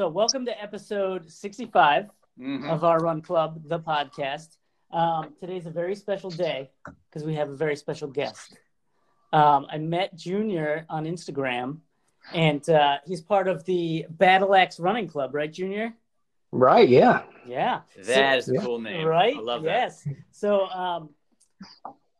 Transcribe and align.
So, 0.00 0.08
welcome 0.08 0.46
to 0.46 0.62
episode 0.62 1.30
65 1.30 2.08
Mhm. 2.38 2.70
of 2.70 2.84
our 2.84 3.00
Run 3.00 3.20
Club, 3.20 3.60
the 3.68 3.78
podcast. 3.78 4.56
Um, 4.90 5.34
today's 5.38 5.66
a 5.66 5.70
very 5.70 5.94
special 5.94 6.30
day 6.30 6.70
because 7.10 7.22
we 7.22 7.34
have 7.34 7.50
a 7.50 7.54
very 7.54 7.76
special 7.76 8.08
guest. 8.08 8.56
Um, 9.34 9.66
I 9.68 9.76
met 9.76 10.16
Junior 10.16 10.86
on 10.88 11.04
Instagram, 11.04 11.80
and 12.32 12.66
uh, 12.70 13.00
he's 13.04 13.20
part 13.20 13.46
of 13.46 13.66
the 13.66 14.06
Battle 14.08 14.54
Axe 14.54 14.80
Running 14.80 15.06
Club, 15.06 15.34
right, 15.34 15.52
Junior? 15.52 15.92
Right. 16.50 16.88
Yeah. 16.88 17.24
Yeah. 17.44 17.82
That 18.06 18.38
is 18.38 18.48
a 18.48 18.54
Yeah. 18.54 18.60
cool 18.62 18.78
name. 18.78 19.06
Right? 19.06 19.36
I 19.36 19.40
love 19.40 19.64
that. 19.64 19.68
yes. 19.70 20.08
So 20.30 20.64
um, 20.70 21.10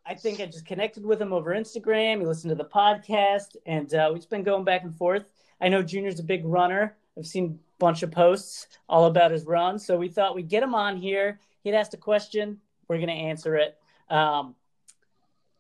I 0.05 0.15
think 0.17 0.39
I 0.41 0.45
just 0.45 0.67
connected 0.67 1.06
with 1.06 1.19
him 1.23 1.33
over 1.33 1.55
Instagram. 1.55 2.19
He 2.20 2.27
listened 2.27 2.51
to 2.51 2.56
the 2.56 2.69
podcast, 2.69 3.56
and 3.65 3.95
uh, 3.95 4.11
we've 4.12 4.28
been 4.28 4.42
going 4.42 4.65
back 4.65 4.83
and 4.83 4.95
forth. 4.95 5.33
I 5.62 5.70
know 5.70 5.83
Junior's 5.83 6.20
a 6.20 6.25
big 6.25 6.45
runner. 6.45 6.98
I've 7.19 7.27
seen 7.27 7.59
a 7.69 7.70
bunch 7.80 8.05
of 8.05 8.12
posts 8.12 8.69
all 8.89 9.07
about 9.07 9.33
his 9.33 9.45
run. 9.45 9.79
So 9.79 9.97
we 9.97 10.09
thought 10.09 10.37
we'd 10.37 10.48
get 10.48 10.62
him 10.62 10.75
on 10.75 10.97
here. 10.97 11.41
He'd 11.65 11.75
asked 11.75 11.95
a 11.95 11.97
question. 11.97 12.61
We're 12.87 12.98
going 12.98 13.09
to 13.09 13.15
answer 13.15 13.56
it. 13.56 13.77
Um, 14.09 14.55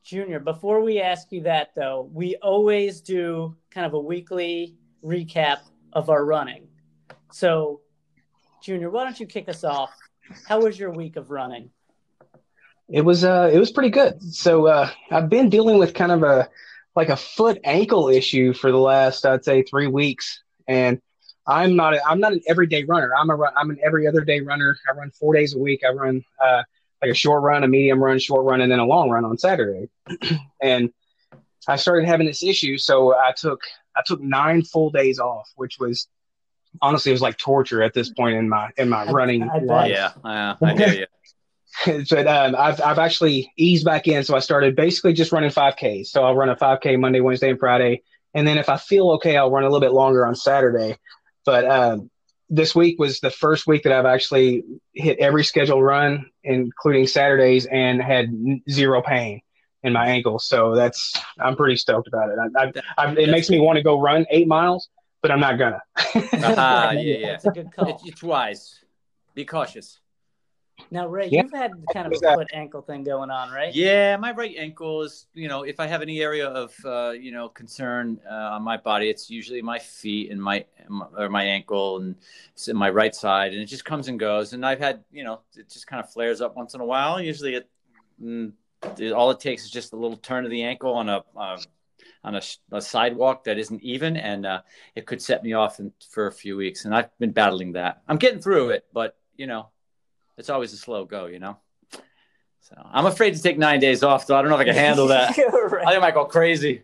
Junior, 0.04 0.38
before 0.38 0.80
we 0.82 1.00
ask 1.00 1.32
you 1.32 1.42
that, 1.42 1.74
though, 1.74 2.08
we 2.12 2.36
always 2.36 3.00
do 3.00 3.56
kind 3.70 3.86
of 3.86 3.94
a 3.94 4.00
weekly 4.00 4.76
recap 5.04 5.58
of 5.92 6.08
our 6.10 6.24
running. 6.24 6.68
So, 7.32 7.80
Junior, 8.62 8.90
why 8.90 9.04
don't 9.04 9.18
you 9.18 9.26
kick 9.26 9.48
us 9.48 9.64
off? 9.64 9.90
How 10.46 10.60
was 10.60 10.78
your 10.78 10.90
week 10.90 11.16
of 11.16 11.30
running? 11.30 11.70
It 12.88 13.02
was 13.02 13.24
uh 13.24 13.50
it 13.52 13.58
was 13.58 13.70
pretty 13.70 13.90
good. 13.90 14.20
So 14.34 14.66
uh 14.66 14.90
I've 15.10 15.28
been 15.28 15.48
dealing 15.48 15.78
with 15.78 15.94
kind 15.94 16.10
of 16.10 16.22
a 16.24 16.48
like 16.96 17.08
a 17.08 17.16
foot 17.16 17.58
ankle 17.62 18.08
issue 18.08 18.52
for 18.52 18.72
the 18.72 18.78
last 18.78 19.24
I'd 19.24 19.44
say 19.44 19.62
3 19.62 19.86
weeks 19.86 20.42
and 20.66 21.00
I'm 21.50 21.76
not 21.76 21.94
a, 21.94 22.06
I'm 22.06 22.20
not 22.20 22.32
an 22.32 22.40
everyday 22.46 22.84
runner. 22.84 23.12
I'm 23.18 23.28
a 23.30 23.34
run, 23.34 23.52
I'm 23.56 23.70
an 23.70 23.78
every 23.82 24.06
other 24.06 24.22
day 24.22 24.40
runner. 24.40 24.78
I 24.88 24.96
run 24.96 25.10
4 25.10 25.34
days 25.34 25.54
a 25.54 25.58
week. 25.58 25.82
I 25.84 25.90
run 25.90 26.24
uh 26.42 26.62
like 27.02 27.10
a 27.10 27.14
short 27.14 27.42
run, 27.42 27.64
a 27.64 27.68
medium 27.68 28.02
run, 28.02 28.18
short 28.18 28.44
run 28.44 28.60
and 28.60 28.70
then 28.70 28.78
a 28.78 28.84
long 28.86 29.10
run 29.10 29.24
on 29.24 29.36
Saturday. 29.38 29.88
and 30.62 30.92
I 31.66 31.76
started 31.76 32.06
having 32.06 32.26
this 32.26 32.42
issue 32.42 32.78
so 32.78 33.14
I 33.14 33.32
took 33.36 33.60
I 33.96 34.02
took 34.06 34.20
9 34.20 34.62
full 34.62 34.90
days 34.90 35.18
off, 35.18 35.50
which 35.56 35.78
was 35.78 36.08
honestly 36.80 37.10
it 37.10 37.14
was 37.14 37.22
like 37.22 37.36
torture 37.36 37.82
at 37.82 37.94
this 37.94 38.10
point 38.10 38.36
in 38.36 38.48
my 38.48 38.70
in 38.76 38.88
my 38.88 39.02
I- 39.04 39.10
running 39.10 39.42
I 39.42 39.58
bet. 39.58 39.68
life. 39.68 39.90
Yeah, 39.90 40.12
uh, 40.24 40.56
I 40.62 40.74
hear 40.74 40.92
you. 40.92 41.06
but 42.10 42.26
um, 42.26 42.56
I've 42.58 42.80
I've 42.80 42.98
actually 42.98 43.52
eased 43.56 43.84
back 43.84 44.08
in. 44.08 44.24
So 44.24 44.34
I 44.34 44.40
started 44.40 44.74
basically 44.74 45.12
just 45.12 45.32
running 45.32 45.50
5Ks. 45.50 46.08
So 46.08 46.24
I'll 46.24 46.34
run 46.34 46.48
a 46.48 46.56
5K 46.56 46.98
Monday, 46.98 47.20
Wednesday, 47.20 47.50
and 47.50 47.58
Friday, 47.58 48.02
and 48.34 48.46
then 48.46 48.58
if 48.58 48.68
I 48.68 48.76
feel 48.76 49.10
okay, 49.12 49.36
I'll 49.36 49.50
run 49.50 49.62
a 49.62 49.66
little 49.66 49.80
bit 49.80 49.92
longer 49.92 50.26
on 50.26 50.34
Saturday. 50.34 50.98
But 51.44 51.64
um, 51.66 52.10
this 52.48 52.74
week 52.74 52.98
was 52.98 53.20
the 53.20 53.30
first 53.30 53.66
week 53.66 53.84
that 53.84 53.92
I've 53.92 54.06
actually 54.06 54.64
hit 54.94 55.18
every 55.18 55.44
scheduled 55.44 55.82
run, 55.82 56.26
including 56.42 57.06
Saturdays, 57.06 57.66
and 57.66 58.02
had 58.02 58.26
n- 58.26 58.62
zero 58.68 59.02
pain 59.02 59.40
in 59.82 59.92
my 59.92 60.06
ankle. 60.08 60.38
So 60.38 60.74
that's 60.74 61.18
I'm 61.38 61.56
pretty 61.56 61.76
stoked 61.76 62.08
about 62.08 62.30
it. 62.30 62.38
I, 62.38 62.64
I, 62.64 63.06
I, 63.06 63.12
it 63.12 63.30
makes 63.30 63.48
me 63.48 63.60
want 63.60 63.76
to 63.76 63.82
go 63.82 64.00
run 64.00 64.26
eight 64.30 64.48
miles, 64.48 64.88
but 65.22 65.30
I'm 65.30 65.40
not 65.40 65.58
gonna. 65.58 65.80
Uh-huh, 65.96 66.14
yeah, 66.92 66.98
yeah. 66.98 67.26
That's 67.28 67.44
a 67.46 67.50
good 67.50 67.72
call. 67.72 67.88
It, 67.88 67.96
it's 68.04 68.22
wise. 68.22 68.84
Be 69.34 69.44
cautious. 69.44 70.00
Now, 70.90 71.06
Ray, 71.06 71.28
Yeah. 71.28 71.42
you've 71.42 71.52
had 71.52 71.72
kind 71.92 72.06
of 72.06 72.12
a 72.12 72.34
foot 72.34 72.48
ankle 72.52 72.82
thing 72.82 73.04
going 73.04 73.30
on, 73.30 73.50
right? 73.50 73.74
Yeah, 73.74 74.16
my 74.16 74.32
right 74.32 74.54
ankle 74.58 75.02
is, 75.02 75.26
you 75.34 75.48
know, 75.48 75.62
if 75.62 75.78
I 75.80 75.86
have 75.86 76.02
any 76.02 76.20
area 76.20 76.48
of, 76.48 76.74
uh, 76.84 77.10
you 77.10 77.32
know, 77.32 77.48
concern 77.48 78.20
uh, 78.28 78.34
on 78.54 78.62
my 78.62 78.76
body, 78.76 79.08
it's 79.08 79.30
usually 79.30 79.62
my 79.62 79.78
feet 79.78 80.30
and 80.30 80.42
my 80.42 80.64
or 81.16 81.28
my 81.28 81.44
ankle 81.44 81.98
and 81.98 82.16
it's 82.52 82.68
in 82.68 82.76
my 82.76 82.90
right 82.90 83.14
side, 83.14 83.52
and 83.52 83.62
it 83.62 83.66
just 83.66 83.84
comes 83.84 84.08
and 84.08 84.18
goes. 84.18 84.52
And 84.52 84.66
I've 84.66 84.80
had, 84.80 85.04
you 85.12 85.24
know, 85.24 85.40
it 85.56 85.68
just 85.68 85.86
kind 85.86 86.02
of 86.02 86.10
flares 86.10 86.40
up 86.40 86.56
once 86.56 86.74
in 86.74 86.80
a 86.80 86.84
while. 86.84 87.20
Usually, 87.20 87.54
it, 87.54 87.68
mm, 88.22 88.52
it 88.98 89.12
all 89.12 89.30
it 89.30 89.40
takes 89.40 89.64
is 89.64 89.70
just 89.70 89.92
a 89.92 89.96
little 89.96 90.16
turn 90.16 90.44
of 90.44 90.50
the 90.50 90.62
ankle 90.62 90.94
on 90.94 91.08
a 91.08 91.24
uh, 91.36 91.58
on 92.24 92.34
a, 92.34 92.42
a 92.72 92.80
sidewalk 92.80 93.44
that 93.44 93.58
isn't 93.58 93.82
even, 93.82 94.16
and 94.16 94.44
uh, 94.44 94.60
it 94.94 95.06
could 95.06 95.22
set 95.22 95.42
me 95.42 95.52
off 95.52 95.78
in, 95.80 95.92
for 96.10 96.26
a 96.26 96.32
few 96.32 96.56
weeks. 96.56 96.84
And 96.84 96.94
I've 96.94 97.16
been 97.18 97.32
battling 97.32 97.72
that. 97.72 98.02
I'm 98.08 98.18
getting 98.18 98.40
through 98.40 98.70
it, 98.70 98.86
but 98.92 99.16
you 99.36 99.46
know, 99.46 99.68
it's 100.40 100.50
always 100.50 100.72
a 100.72 100.76
slow 100.76 101.04
go. 101.04 101.26
You 101.26 101.38
know. 101.38 101.58
So 102.60 102.76
I'm 102.84 103.06
afraid 103.06 103.34
to 103.34 103.42
take 103.42 103.58
nine 103.58 103.80
days 103.80 104.02
off, 104.02 104.26
so 104.26 104.36
I 104.36 104.42
don't 104.42 104.50
know 104.50 104.56
if 104.56 104.60
I 104.60 104.64
can 104.64 104.74
handle 104.74 105.06
that. 105.08 105.30
I 105.30 105.32
think 105.32 105.86
I 105.86 105.98
might 105.98 106.14
go 106.14 106.24
crazy. 106.24 106.82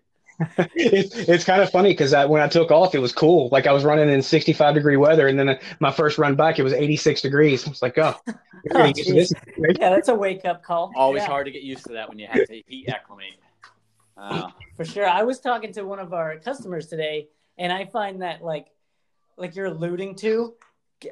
it's 0.75 1.15
it's 1.17 1.45
kind 1.45 1.63
of 1.63 1.71
funny 1.71 1.91
because 1.91 2.13
when 2.29 2.43
I 2.43 2.49
took 2.49 2.71
off, 2.71 2.95
it 2.95 2.99
was 2.99 3.13
cool. 3.13 3.49
Like 3.51 3.67
I 3.67 3.73
was 3.73 3.85
running 3.85 4.09
in 4.09 4.23
65 4.23 4.75
degree 4.75 4.97
weather, 4.97 5.29
and 5.29 5.39
then 5.39 5.49
uh, 5.49 5.59
my 5.81 5.91
first 5.91 6.19
run 6.19 6.35
back, 6.35 6.59
it 6.59 6.63
was 6.63 6.73
86 6.73 7.21
degrees. 7.23 7.67
It's 7.67 7.83
like, 7.83 7.99
oh, 7.99 8.15
Oh, 8.75 8.93
getting 8.93 9.17
used 9.17 9.35
to 9.35 9.41
this. 9.57 9.79
Yeah, 9.79 9.91
that's 9.91 10.09
a 10.09 10.15
wake 10.15 10.45
up 10.45 10.63
call. 10.63 10.93
Always 10.97 11.23
Yeah, 11.23 11.29
hard 11.29 11.47
to 11.47 11.53
get 11.53 11.63
used 11.63 11.85
to 11.87 11.93
that 11.93 12.09
when 12.09 12.19
you 12.19 12.27
have 12.27 12.47
to 12.47 12.63
heat 12.67 12.89
acclimate. 12.89 13.35
Uh, 14.17 14.51
for 14.77 14.85
sure. 14.85 15.07
I 15.07 15.23
was 15.23 15.41
talking 15.41 15.73
to 15.75 15.83
one 15.83 15.99
of 15.99 16.13
our 16.13 16.39
customers 16.39 16.87
today, 16.87 17.29
and 17.59 17.73
I 17.73 17.85
find 17.85 18.23
that 18.23 18.43
like, 18.43 18.69
like 19.37 19.55
you're 19.55 19.67
alluding 19.67 20.17
to, 20.17 20.55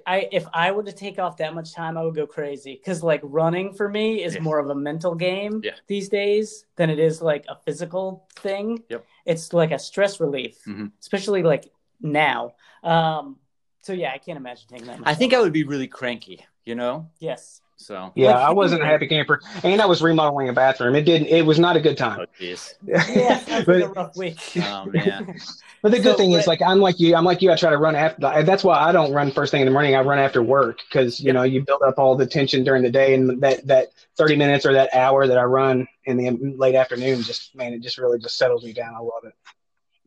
I 0.06 0.28
if 0.33 0.47
I 0.55 0.72
were 0.72 0.83
to 0.83 0.93
take 0.93 1.19
off 1.19 1.37
that 1.39 1.55
much 1.55 1.75
time, 1.75 1.99
I 1.99 2.03
would 2.05 2.15
go 2.15 2.27
crazy 2.27 2.75
because 2.75 3.03
like 3.03 3.21
running 3.22 3.72
for 3.75 3.89
me 3.89 4.22
is 4.25 4.34
Yeah. 4.34 4.41
more 4.41 4.59
of 4.59 4.71
a 4.71 4.75
mental 4.75 5.15
game 5.15 5.61
Yeah. 5.62 5.72
these 5.87 6.09
days 6.09 6.65
than 6.77 6.89
it 6.91 6.99
is 6.99 7.21
like 7.21 7.45
a 7.49 7.56
physical 7.65 8.27
thing. 8.37 8.83
Yep. 8.89 9.05
It's 9.27 9.53
like 9.53 9.73
a 9.73 9.78
stress 9.78 10.21
relief, 10.21 10.59
Mhm. 10.67 10.93
especially 11.00 11.43
like 11.43 11.71
now. 12.00 12.55
Um, 12.83 13.39
so 13.83 13.93
yeah, 13.93 14.12
I 14.12 14.19
can't 14.19 14.39
imagine 14.39 14.67
taking 14.69 14.87
that. 14.87 15.00
Much 15.00 15.09
I 15.09 15.15
think 15.15 15.34
I 15.34 15.41
would 15.41 15.53
be 15.53 15.65
really 15.65 15.89
cranky, 15.89 16.44
you 16.65 16.75
know. 16.75 17.11
yes. 17.19 17.61
So. 17.77 18.13
Yeah, 18.15 18.39
I 18.39 18.53
wasn't 18.53 18.83
a 18.83 18.87
happy 18.87 19.09
camper, 19.09 19.41
and 19.65 19.81
I 19.83 19.87
was 19.87 20.01
remodeling 20.01 20.49
a 20.49 20.53
bathroom. 20.53 20.95
It 20.95 21.03
didn't. 21.03 21.29
It 21.29 21.45
was 21.45 21.59
not 21.59 21.77
a 21.77 21.81
good 21.81 21.99
time. 21.99 22.21
Oh 22.21 22.27
jeez. 22.41 22.75
Yeah, 22.87 23.39
sounds 23.39 23.67
like 23.67 23.81
a 23.81 23.89
but, 23.89 23.97
rough 23.97 24.15
week. 24.17 24.41
Oh 24.63 24.87
man. 24.87 25.27
but 25.83 25.91
the 25.91 25.99
good 25.99 26.17
So, 26.17 26.17
thing 26.17 26.33
is, 26.33 26.47
like 26.47 26.63
I'm 26.63 26.79
like 26.79 27.01
you. 27.01 27.17
I'm 27.17 27.25
like 27.25 27.43
you. 27.43 27.51
I 27.51 27.57
try 27.57 27.71
to 27.71 27.77
run 27.77 27.97
after. 27.97 28.43
That's 28.45 28.63
why 28.63 28.79
I 28.79 28.93
don't 28.93 29.13
run 29.13 29.33
first 29.33 29.51
thing 29.51 29.61
in 29.61 29.67
the 29.67 29.73
morning. 29.73 29.97
I 29.97 30.01
run 30.01 30.19
after 30.19 30.43
work 30.43 30.79
because 30.89 31.21
you 31.21 31.33
Yep. 31.33 31.35
know 31.35 31.43
you 31.43 31.63
build 31.65 31.83
up 31.83 31.99
all 31.99 32.17
the 32.17 32.27
tension 32.27 32.63
during 32.65 32.83
the 32.83 32.91
day, 32.91 33.15
and 33.15 33.43
that 33.43 33.67
that 33.67 33.89
30 34.17 34.37
minutes 34.37 34.65
or 34.65 34.73
that 34.75 34.95
hour 34.95 35.27
that 35.27 35.39
I 35.39 35.43
run 35.45 35.89
in 36.05 36.17
the 36.17 36.55
late 36.57 36.77
afternoon, 36.77 37.23
just 37.23 37.55
man, 37.55 37.73
it 37.73 37.83
just 37.83 37.99
really 37.99 38.19
just 38.21 38.39
settles 38.39 38.65
me 38.65 38.73
down. 38.73 38.95
I 38.95 39.01
love 39.01 39.25
it. 39.25 39.35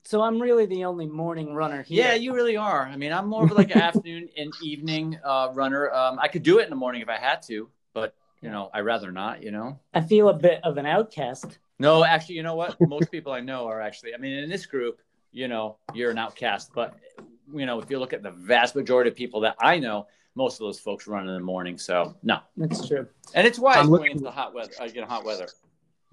So 0.07 0.21
I'm 0.21 0.41
really 0.41 0.65
the 0.65 0.85
only 0.85 1.05
morning 1.05 1.53
runner 1.53 1.83
here. 1.83 2.05
Yeah, 2.05 2.13
you 2.13 2.33
really 2.33 2.55
are. 2.55 2.85
I 2.85 2.95
mean, 2.95 3.11
I'm 3.11 3.27
more 3.27 3.43
of 3.43 3.51
like 3.51 3.71
an 3.71 3.81
afternoon 3.89 4.29
and 4.37 4.53
evening 4.63 5.19
uh, 5.21 5.49
runner. 5.53 5.91
Um, 5.91 6.17
I 6.17 6.29
could 6.29 6.43
do 6.43 6.59
it 6.59 6.63
in 6.63 6.69
the 6.69 6.77
morning 6.77 7.01
if 7.01 7.09
I 7.09 7.17
had 7.17 7.41
to, 7.47 7.67
but 7.93 8.15
you 8.41 8.49
know, 8.49 8.69
I 8.73 8.79
rather 8.79 9.11
not. 9.11 9.43
You 9.43 9.51
know. 9.51 9.77
I 9.93 9.99
feel 9.99 10.29
a 10.29 10.33
bit 10.33 10.61
of 10.63 10.77
an 10.77 10.85
outcast. 10.85 11.59
No, 11.77 12.05
actually, 12.05 12.35
you 12.35 12.43
know 12.43 12.55
what? 12.55 12.77
Most 12.79 13.11
people 13.11 13.33
I 13.33 13.41
know 13.41 13.67
are 13.67 13.81
actually. 13.81 14.15
I 14.15 14.17
mean, 14.17 14.31
in 14.31 14.49
this 14.49 14.65
group, 14.65 15.01
you 15.33 15.49
know, 15.49 15.75
you're 15.93 16.11
an 16.11 16.17
outcast. 16.17 16.71
But 16.73 16.95
you 17.53 17.65
know, 17.65 17.81
if 17.81 17.89
you 17.91 17.99
look 17.99 18.13
at 18.13 18.23
the 18.23 18.31
vast 18.31 18.77
majority 18.77 19.09
of 19.09 19.15
people 19.17 19.41
that 19.41 19.57
I 19.59 19.77
know, 19.77 20.07
most 20.35 20.53
of 20.53 20.59
those 20.59 20.79
folks 20.79 21.07
run 21.07 21.27
in 21.27 21.33
the 21.33 21.41
morning. 21.41 21.77
So 21.77 22.15
no, 22.23 22.39
That's 22.55 22.87
true. 22.87 23.07
and 23.33 23.45
it's 23.45 23.59
wise 23.59 23.75
I'm 23.75 23.87
going 23.87 23.91
looking- 24.03 24.11
into 24.13 24.23
the 24.23 24.31
hot 24.31 24.53
weather. 24.53 24.71
Uh, 24.79 24.85
you 24.85 25.01
know, 25.01 25.07
hot 25.07 25.25
weather. 25.25 25.49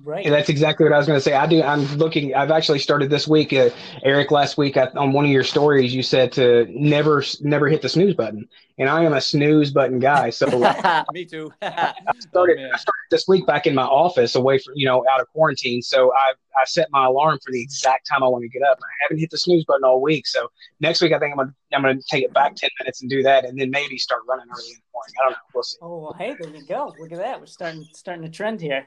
Right. 0.02 0.24
Yeah, 0.24 0.32
that's 0.32 0.48
exactly 0.48 0.84
what 0.84 0.92
I 0.92 0.98
was 0.98 1.06
going 1.06 1.16
to 1.16 1.20
say. 1.22 1.34
I 1.34 1.46
do. 1.46 1.62
I'm 1.62 1.84
looking. 1.96 2.34
I've 2.34 2.50
actually 2.50 2.80
started 2.80 3.10
this 3.10 3.28
week, 3.28 3.52
uh, 3.52 3.70
Eric. 4.02 4.32
Last 4.32 4.58
week 4.58 4.76
I, 4.76 4.86
on 4.96 5.12
one 5.12 5.24
of 5.24 5.30
your 5.30 5.44
stories, 5.44 5.94
you 5.94 6.02
said 6.02 6.32
to 6.32 6.66
never, 6.68 7.22
never 7.40 7.68
hit 7.68 7.80
the 7.80 7.88
snooze 7.88 8.14
button, 8.14 8.48
and 8.76 8.88
I 8.88 9.04
am 9.04 9.12
a 9.12 9.20
snooze 9.20 9.70
button 9.70 10.00
guy. 10.00 10.30
So 10.30 10.48
I 10.64 11.04
Me 11.12 11.24
too. 11.24 11.52
started, 11.62 12.58
Oh. 12.58 12.70
I 12.74 12.76
started 12.76 13.06
this 13.12 13.28
week 13.28 13.46
back 13.46 13.68
in 13.68 13.74
my 13.74 13.84
office, 13.84 14.34
away 14.34 14.58
from 14.58 14.74
you 14.74 14.84
know, 14.84 15.04
out 15.12 15.20
of 15.20 15.28
quarantine. 15.28 15.80
So 15.80 16.12
I, 16.12 16.32
I 16.60 16.64
set 16.64 16.88
my 16.90 17.06
alarm 17.06 17.38
for 17.44 17.52
the 17.52 17.62
exact 17.62 18.08
time 18.08 18.24
I 18.24 18.26
want 18.26 18.42
to 18.42 18.48
get 18.48 18.62
up. 18.62 18.78
I 18.82 18.86
haven't 19.02 19.18
hit 19.18 19.30
the 19.30 19.38
snooze 19.38 19.64
button 19.64 19.84
all 19.84 20.02
week. 20.02 20.26
So 20.26 20.50
next 20.80 21.02
week 21.02 21.12
I 21.12 21.20
think 21.20 21.32
I'm 21.32 21.36
gonna, 21.38 21.54
I'm 21.72 21.82
gonna 21.82 22.00
take 22.10 22.24
it 22.24 22.34
back 22.34 22.56
ten 22.56 22.70
minutes 22.80 23.00
and 23.00 23.08
do 23.08 23.22
that, 23.22 23.44
and 23.44 23.56
then 23.58 23.70
maybe 23.70 23.96
start 23.96 24.22
running 24.28 24.46
early 24.50 24.70
in 24.70 24.74
the 24.74 24.92
morning. 24.92 25.14
I 25.20 25.24
don't 25.24 25.32
know. 25.32 25.36
We'll 25.54 25.62
see. 25.62 25.76
Oh, 25.80 25.98
well, 25.98 26.16
hey, 26.18 26.34
there 26.38 26.50
you 26.50 26.66
go. 26.66 26.92
Look 26.98 27.12
at 27.12 27.18
that. 27.18 27.38
We're 27.38 27.46
starting 27.46 27.86
starting 27.94 28.24
a 28.24 28.28
trend 28.28 28.60
here. 28.60 28.84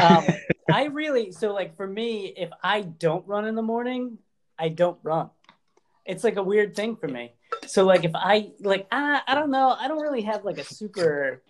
Um, 0.00 0.24
I 0.72 0.84
really 0.86 1.32
so 1.32 1.52
like 1.52 1.76
for 1.76 1.86
me, 1.86 2.34
if 2.36 2.50
I 2.62 2.82
don't 2.82 3.26
run 3.26 3.46
in 3.46 3.54
the 3.54 3.62
morning, 3.62 4.18
I 4.58 4.68
don't 4.68 4.98
run. 5.02 5.30
It's 6.04 6.24
like 6.24 6.36
a 6.36 6.42
weird 6.42 6.74
thing 6.74 6.96
for 6.96 7.08
me. 7.08 7.34
So 7.66 7.84
like 7.84 8.04
if 8.04 8.12
I 8.14 8.52
like 8.60 8.86
I, 8.90 9.20
I 9.26 9.34
don't 9.34 9.50
know, 9.50 9.76
I 9.78 9.88
don't 9.88 10.00
really 10.00 10.22
have 10.22 10.44
like 10.44 10.58
a 10.58 10.64
super 10.64 11.42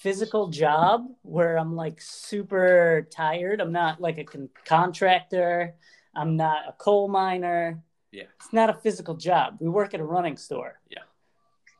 physical 0.00 0.48
job 0.48 1.06
where 1.22 1.58
I'm 1.58 1.76
like 1.76 2.00
super 2.00 3.06
tired. 3.10 3.60
I'm 3.60 3.72
not 3.72 4.00
like 4.00 4.18
a 4.18 4.24
con- 4.24 4.48
contractor. 4.64 5.74
I'm 6.14 6.36
not 6.36 6.68
a 6.68 6.72
coal 6.72 7.08
miner. 7.08 7.82
Yeah. 8.10 8.24
It's 8.36 8.52
not 8.52 8.70
a 8.70 8.74
physical 8.74 9.14
job. 9.14 9.58
We 9.60 9.68
work 9.68 9.94
at 9.94 10.00
a 10.00 10.04
running 10.04 10.36
store. 10.36 10.80
Yeah. 10.88 11.02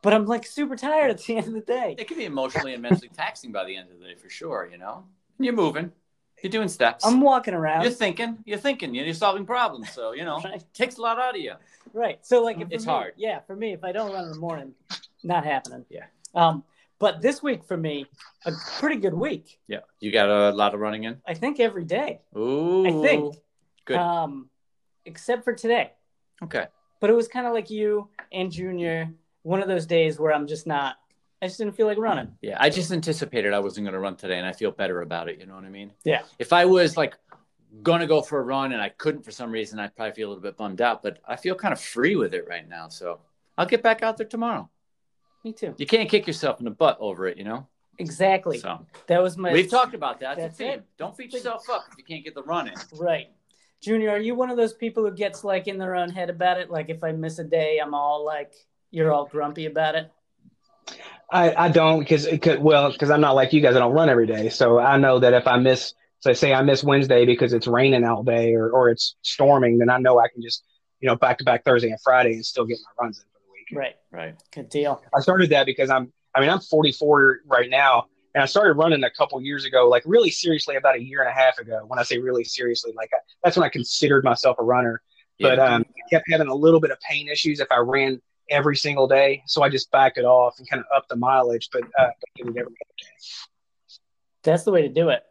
But 0.03 0.15
I'm 0.15 0.27
like 0.27 0.47
super 0.47 0.77
tired 0.77 1.11
at 1.11 1.19
the 1.19 1.37
end 1.37 1.49
of 1.49 1.55
the 1.55 1.61
day. 1.61 1.95
It 1.99 2.09
can 2.09 2.17
be 2.17 2.25
emotionally 2.25 2.75
and 2.75 2.83
mentally 2.83 3.09
taxing 3.09 3.53
by 3.53 3.65
the 3.65 3.77
end 3.77 3.91
of 3.91 3.99
the 3.99 4.07
day 4.07 4.15
for 4.15 4.31
sure. 4.31 4.69
You 4.71 4.79
know, 4.79 5.05
you're 5.45 5.55
moving. 5.55 5.93
You're 6.43 6.51
doing 6.51 6.69
steps. 6.69 7.05
I'm 7.05 7.21
walking 7.21 7.53
around. 7.53 7.83
You're 7.83 7.93
thinking. 7.93 8.39
You're 8.47 8.59
thinking. 8.59 8.95
You're 8.95 9.13
solving 9.13 9.45
problems. 9.45 9.91
So 9.93 10.13
you 10.13 10.25
know, 10.25 10.41
Right. 10.41 10.55
it 10.55 10.65
takes 10.73 10.97
a 10.97 11.03
lot 11.03 11.19
out 11.19 11.35
of 11.35 11.41
you. 11.41 11.53
Right. 11.93 12.25
So 12.25 12.43
like, 12.43 12.59
It's 12.71 12.87
me- 12.87 12.91
hard. 12.93 13.13
Yeah, 13.17 13.41
for 13.41 13.55
me, 13.55 13.73
if 13.73 13.85
I 13.85 13.93
don't 13.93 14.11
run 14.13 14.25
in 14.25 14.31
the 14.33 14.39
morning, 14.39 14.75
not 15.23 15.45
happening. 15.45 15.85
Yeah. 15.91 16.07
Um, 16.35 16.65
but 16.99 17.21
this 17.21 17.43
week 17.43 17.65
for 17.65 17.77
me, 17.77 18.07
a 18.47 18.53
pretty 18.79 18.97
good 18.97 19.15
week. 19.15 19.59
Yeah. 19.67 19.81
You 20.01 20.13
got 20.13 20.29
a 20.31 20.51
lot 20.51 20.73
of 20.75 20.81
running 20.81 21.05
in. 21.05 21.21
I 21.27 21.35
think 21.35 21.61
every 21.61 21.85
day. 21.85 22.21
Ooh. 22.37 22.87
I 22.87 23.07
think. 23.07 23.35
Good. 23.85 23.97
Um, 23.99 24.49
except 25.05 25.45
for 25.45 25.53
today. 25.55 25.93
Okay. 26.43 26.67
But 27.01 27.11
it 27.11 27.15
was 27.15 27.29
kind 27.29 27.47
of 27.47 27.53
like 27.53 27.71
you 27.71 28.09
and 28.33 28.51
Junior. 28.53 29.13
One 29.43 29.61
of 29.63 29.69
those 29.69 29.87
days 29.87 30.19
where 30.19 30.33
I'm 30.33 30.47
just 30.47 30.67
not. 30.67 30.97
I 31.43 31.47
just 31.47 31.59
didn't 31.59 31.75
feel 31.75 31.87
like 31.87 31.99
running. 31.99 32.37
Yeah, 32.43 32.57
I 32.61 32.69
just 32.69 32.93
anticipated 32.93 33.55
I 33.55 33.61
wasn't 33.61 33.87
going 33.87 33.95
to 33.95 33.99
run 33.99 34.17
today, 34.17 34.37
and 34.39 34.47
I 34.47 34.53
feel 34.53 34.71
better 34.71 35.01
about 35.01 35.29
it. 35.29 35.39
You 35.41 35.47
know 35.47 35.55
what 35.55 35.65
I 35.65 35.71
mean? 35.71 35.93
Yeah. 36.05 36.23
If 36.39 36.53
I 36.53 36.67
was 36.67 36.97
like 36.97 37.17
going 37.83 38.01
to 38.01 38.07
go 38.07 38.21
for 38.21 38.39
a 38.41 38.43
run 38.43 38.73
and 38.73 38.83
I 38.83 38.89
couldn't 38.91 39.25
for 39.25 39.31
some 39.31 39.51
reason, 39.51 39.79
I'd 39.79 39.95
probably 39.97 40.13
feel 40.13 40.29
a 40.29 40.31
little 40.31 40.43
bit 40.43 40.57
bummed 40.57 40.81
out. 40.81 41.03
But 41.03 41.19
I 41.27 41.37
feel 41.37 41.55
kind 41.55 41.73
of 41.73 41.81
free 41.81 42.17
with 42.17 42.35
it 42.35 42.47
right 42.49 42.69
now, 42.69 42.89
so 42.89 43.21
I'll 43.57 43.67
get 43.67 43.83
back 43.83 44.03
out 44.03 44.17
there 44.17 44.27
tomorrow. 44.27 44.69
Me 45.45 45.53
too. 45.53 45.75
You 45.79 45.87
can't 45.87 46.09
kick 46.11 46.27
yourself 46.27 46.59
in 46.59 46.67
the 46.67 46.71
butt 46.71 46.99
over 47.01 47.27
it, 47.27 47.39
you 47.39 47.45
know. 47.45 47.67
Exactly. 47.99 48.59
So 48.59 48.87
That 49.07 49.23
was 49.23 49.37
my. 49.37 49.53
we've 49.53 49.71
talked 49.71 49.95
about 49.95 50.21
that. 50.21 50.37
That's 50.37 50.59
theme. 50.59 50.71
it. 50.71 50.85
Don't 50.99 51.17
beat 51.17 51.33
yourself 51.33 51.69
up 51.71 51.85
if 51.91 51.99
you 51.99 52.05
can't 52.05 52.25
get 52.25 52.35
the 52.35 52.43
run 52.43 52.69
in. 52.69 52.75
Right. 52.99 53.29
Junior, 53.83 54.11
are 54.11 54.19
you 54.19 54.35
one 54.35 54.51
of 54.51 54.57
those 54.59 54.75
people 54.75 55.05
who 55.05 55.15
gets 55.15 55.43
like 55.45 55.67
in 55.69 55.79
their 55.79 55.95
own 55.95 56.11
head 56.11 56.29
about 56.29 56.59
it? 56.61 56.71
Like 56.71 56.91
if 56.91 57.03
I 57.03 57.13
miss 57.13 57.39
a 57.39 57.45
day, 57.45 57.79
I'm 57.83 57.95
all 57.95 58.25
like, 58.25 58.53
you're 58.91 59.13
all 59.13 59.27
grumpy 59.27 59.67
about 59.67 59.95
it. 59.95 60.11
I, 61.33 61.67
I 61.67 61.69
don't 61.69 62.01
because 62.01 62.27
it 62.27 62.43
could 62.43 62.61
well 62.61 62.91
because 62.91 63.11
I'm 63.11 63.21
not 63.21 63.35
like 63.35 63.53
you 63.53 63.61
guys. 63.61 63.77
I 63.77 63.79
don't 63.79 63.93
run 63.93 64.09
every 64.09 64.27
day, 64.27 64.49
so 64.49 64.79
I 64.79 64.97
know 64.97 65.21
that 65.21 65.33
if 65.33 65.47
I 65.47 65.59
miss, 65.59 65.95
so 66.21 66.33
say 66.33 66.53
I 66.53 66.63
miss 66.63 66.83
Wednesday 66.83 67.25
because 67.25 67.53
it's 67.53 67.67
raining 67.67 68.05
all 68.05 68.23
day 68.23 68.55
or 68.55 68.71
or 68.71 68.91
it's 68.91 69.17
storming, 69.23 69.79
then 69.79 69.91
I 69.91 69.99
know 69.99 70.19
I 70.19 70.29
can 70.29 70.43
just 70.43 70.65
you 71.01 71.09
know 71.09 71.17
back 71.17 71.39
to 71.39 71.45
back 71.45 71.65
Thursday 71.65 71.91
and 71.91 72.01
Friday 72.03 72.33
and 72.33 72.45
still 72.45 72.65
get 72.65 72.79
my 72.85 73.05
runs 73.05 73.19
in 73.19 73.25
for 73.25 73.39
the 73.39 73.53
week. 73.53 73.79
Right. 73.79 73.95
Right. 74.11 74.35
Good 74.53 74.71
deal. 74.71 75.03
I 75.15 75.21
started 75.21 75.51
that 75.51 75.67
because 75.67 75.89
I'm 75.89 76.13
I 76.35 76.41
mean 76.41 76.51
I'm 76.51 76.61
44 76.61 77.41
right 77.47 77.71
now, 77.71 78.07
and 78.35 78.43
I 78.43 78.47
started 78.47 78.75
running 78.75 79.05
a 79.05 79.11
couple 79.11 79.41
years 79.41 79.65
ago, 79.65 79.89
like 79.89 80.03
really 80.07 80.31
seriously 80.31 80.77
about 80.77 80.97
a 80.97 81.03
year 81.03 81.21
and 81.21 81.29
a 81.29 81.33
half 81.33 81.59
ago. 81.59 81.85
When 81.87 81.99
I 81.99 82.03
say 82.03 82.19
really 82.19 82.45
seriously, 82.45 82.93
like 82.97 83.11
I, 83.13 83.19
that's 83.45 83.57
when 83.57 83.65
I 83.65 83.71
considered 83.71 84.25
myself 84.25 84.57
a 84.59 84.65
runner. 84.65 85.01
But 85.39 85.59
um, 85.59 85.87
I 85.89 86.11
kept 86.11 86.27
having 86.31 86.49
a 86.49 86.55
little 86.55 86.81
bit 86.81 86.91
of 86.91 86.99
pain 87.01 87.27
issues 87.29 87.61
if 87.61 87.69
I 87.71 87.79
ran 87.79 88.21
every 88.51 88.77
single 88.77 89.07
day, 89.07 89.43
so 89.47 89.63
I 89.63 89.69
just 89.69 89.91
backed 89.91 90.19
it 90.19 90.25
off 90.25 90.59
and 90.59 90.69
kind 90.69 90.81
of 90.81 90.87
up 90.95 91.09
the 91.09 91.17
mileage, 91.17 91.69
but 91.73 91.83
uh, 91.99 92.09
did 92.37 92.47
it 92.47 92.51
every 92.51 92.61
other 92.61 92.71
day. 92.71 93.07
That's 94.43 94.65
the 94.65 94.73
way 94.73 94.83
to 94.83 94.89
do 94.89 95.11
it. 95.11 95.23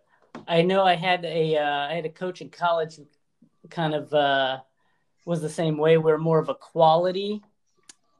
I 0.47 0.61
know 0.61 0.83
I 0.83 0.95
had 0.95 1.25
a 1.25 1.57
uh, 1.57 1.87
I 1.87 1.93
had 1.93 2.05
a 2.05 2.09
coach 2.09 2.41
in 2.41 2.49
college 2.49 2.95
who 2.95 3.05
kind 3.69 3.93
of 3.93 4.13
uh, 4.13 4.59
was 5.25 5.41
the 5.41 5.49
same 5.49 5.77
way. 5.77 5.97
We're 5.97 6.17
more 6.17 6.39
of 6.39 6.49
a 6.49 6.55
quality 6.55 7.41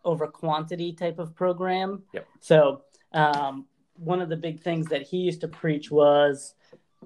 over 0.04 0.28
quantity 0.28 0.94
type 0.94 1.20
of 1.20 1.36
program. 1.36 2.04
Yep. 2.14 2.28
So 2.40 2.82
um, 3.14 3.66
one 3.96 4.22
of 4.22 4.30
the 4.30 4.38
big 4.38 4.62
things 4.62 4.88
that 4.88 5.04
he 5.04 5.18
used 5.18 5.42
to 5.42 5.48
preach 5.48 5.92
was, 5.92 6.56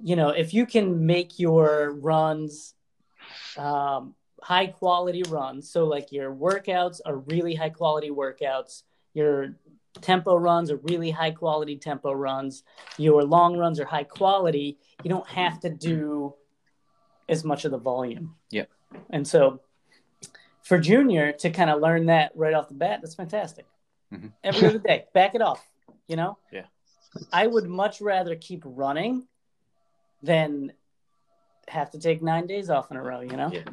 you 0.01 0.15
know, 0.15 0.29
if 0.29 0.53
you 0.53 0.65
can 0.65 1.05
make 1.05 1.39
your 1.39 1.91
runs 1.91 2.75
um, 3.57 4.15
high 4.43 4.67
quality 4.67 5.23
runs, 5.29 5.69
so 5.69 5.85
like 5.85 6.11
your 6.11 6.33
workouts 6.35 6.99
are 7.05 7.17
really 7.17 7.55
high 7.55 7.69
quality 7.69 8.09
workouts, 8.09 8.83
your 9.13 9.55
tempo 10.01 10.35
runs 10.35 10.69
are 10.69 10.77
really 10.77 11.11
high 11.11 11.31
quality 11.31 11.77
tempo 11.77 12.11
runs, 12.11 12.63
your 12.97 13.23
long 13.23 13.57
runs 13.57 13.79
are 13.79 13.85
high 13.85 14.03
quality, 14.03 14.77
you 15.03 15.09
don't 15.09 15.27
have 15.27 15.59
to 15.61 15.69
do 15.69 16.33
as 17.29 17.43
much 17.45 17.63
of 17.63 17.71
the 17.71 17.77
volume. 17.77 18.35
Yeah. 18.51 18.65
And 19.09 19.25
so 19.25 19.61
for 20.61 20.77
Junior 20.77 21.31
to 21.31 21.49
kind 21.49 21.69
of 21.69 21.81
learn 21.81 22.07
that 22.07 22.33
right 22.35 22.53
off 22.53 22.67
the 22.67 22.73
bat, 22.73 22.99
that's 23.01 23.15
fantastic. 23.15 23.65
Mhm. 24.11 24.33
Every 24.43 24.67
other 24.67 24.79
day, 24.79 25.05
back 25.13 25.35
it 25.35 25.41
off, 25.41 25.65
you 26.07 26.17
know? 26.17 26.37
Yeah. 26.51 26.65
I 27.31 27.47
would 27.47 27.67
much 27.69 28.01
rather 28.01 28.35
keep 28.35 28.63
running 28.65 29.27
than 30.21 30.73
have 31.69 31.91
to 31.91 31.99
take 31.99 32.21
nine 32.21 32.45
days 32.45 32.69
off 32.69 32.91
in 32.91 32.97
a 32.97 33.01
row, 33.01 33.21
you 33.21 33.37
know? 33.37 33.49
Yeah. 33.51 33.63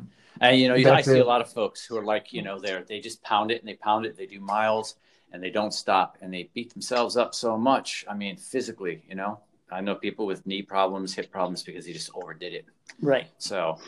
And 0.41 0.59
you 0.59 0.69
know, 0.69 0.75
you- 0.75 0.89
I 0.89 0.97
That's 0.97 1.07
see 1.09 1.19
it. 1.19 1.21
a 1.23 1.25
lot 1.29 1.41
of 1.41 1.53
folks 1.53 1.85
who 1.85 1.97
are 1.99 2.05
like, 2.05 2.33
you 2.33 2.43
know, 2.43 2.59
they're 2.59 2.83
they 2.83 3.01
just 3.01 3.23
pound 3.23 3.51
it 3.51 3.61
and 3.61 3.69
they 3.69 3.75
pound 3.75 4.07
it. 4.07 4.17
They 4.17 4.27
do 4.27 4.41
miles 4.41 4.97
and 5.33 5.43
they 5.43 5.51
don't 5.51 5.73
stop 5.73 6.17
and 6.21 6.33
they 6.33 6.51
beat 6.55 6.73
themselves 6.73 7.17
up 7.17 7.35
so 7.35 7.57
much. 7.57 8.05
I 8.09 8.15
mean, 8.15 8.37
physically, 8.37 9.03
you 9.09 9.15
know. 9.15 9.41
I 9.73 9.81
know 9.81 9.95
people 9.95 10.27
with 10.27 10.45
knee 10.47 10.63
problems, 10.63 11.15
hip 11.15 11.31
problems 11.31 11.63
because 11.63 11.87
they 11.87 11.93
just 11.93 12.11
overdid 12.15 12.55
it. 12.55 12.65
Right. 13.01 13.29
So, 13.39 13.79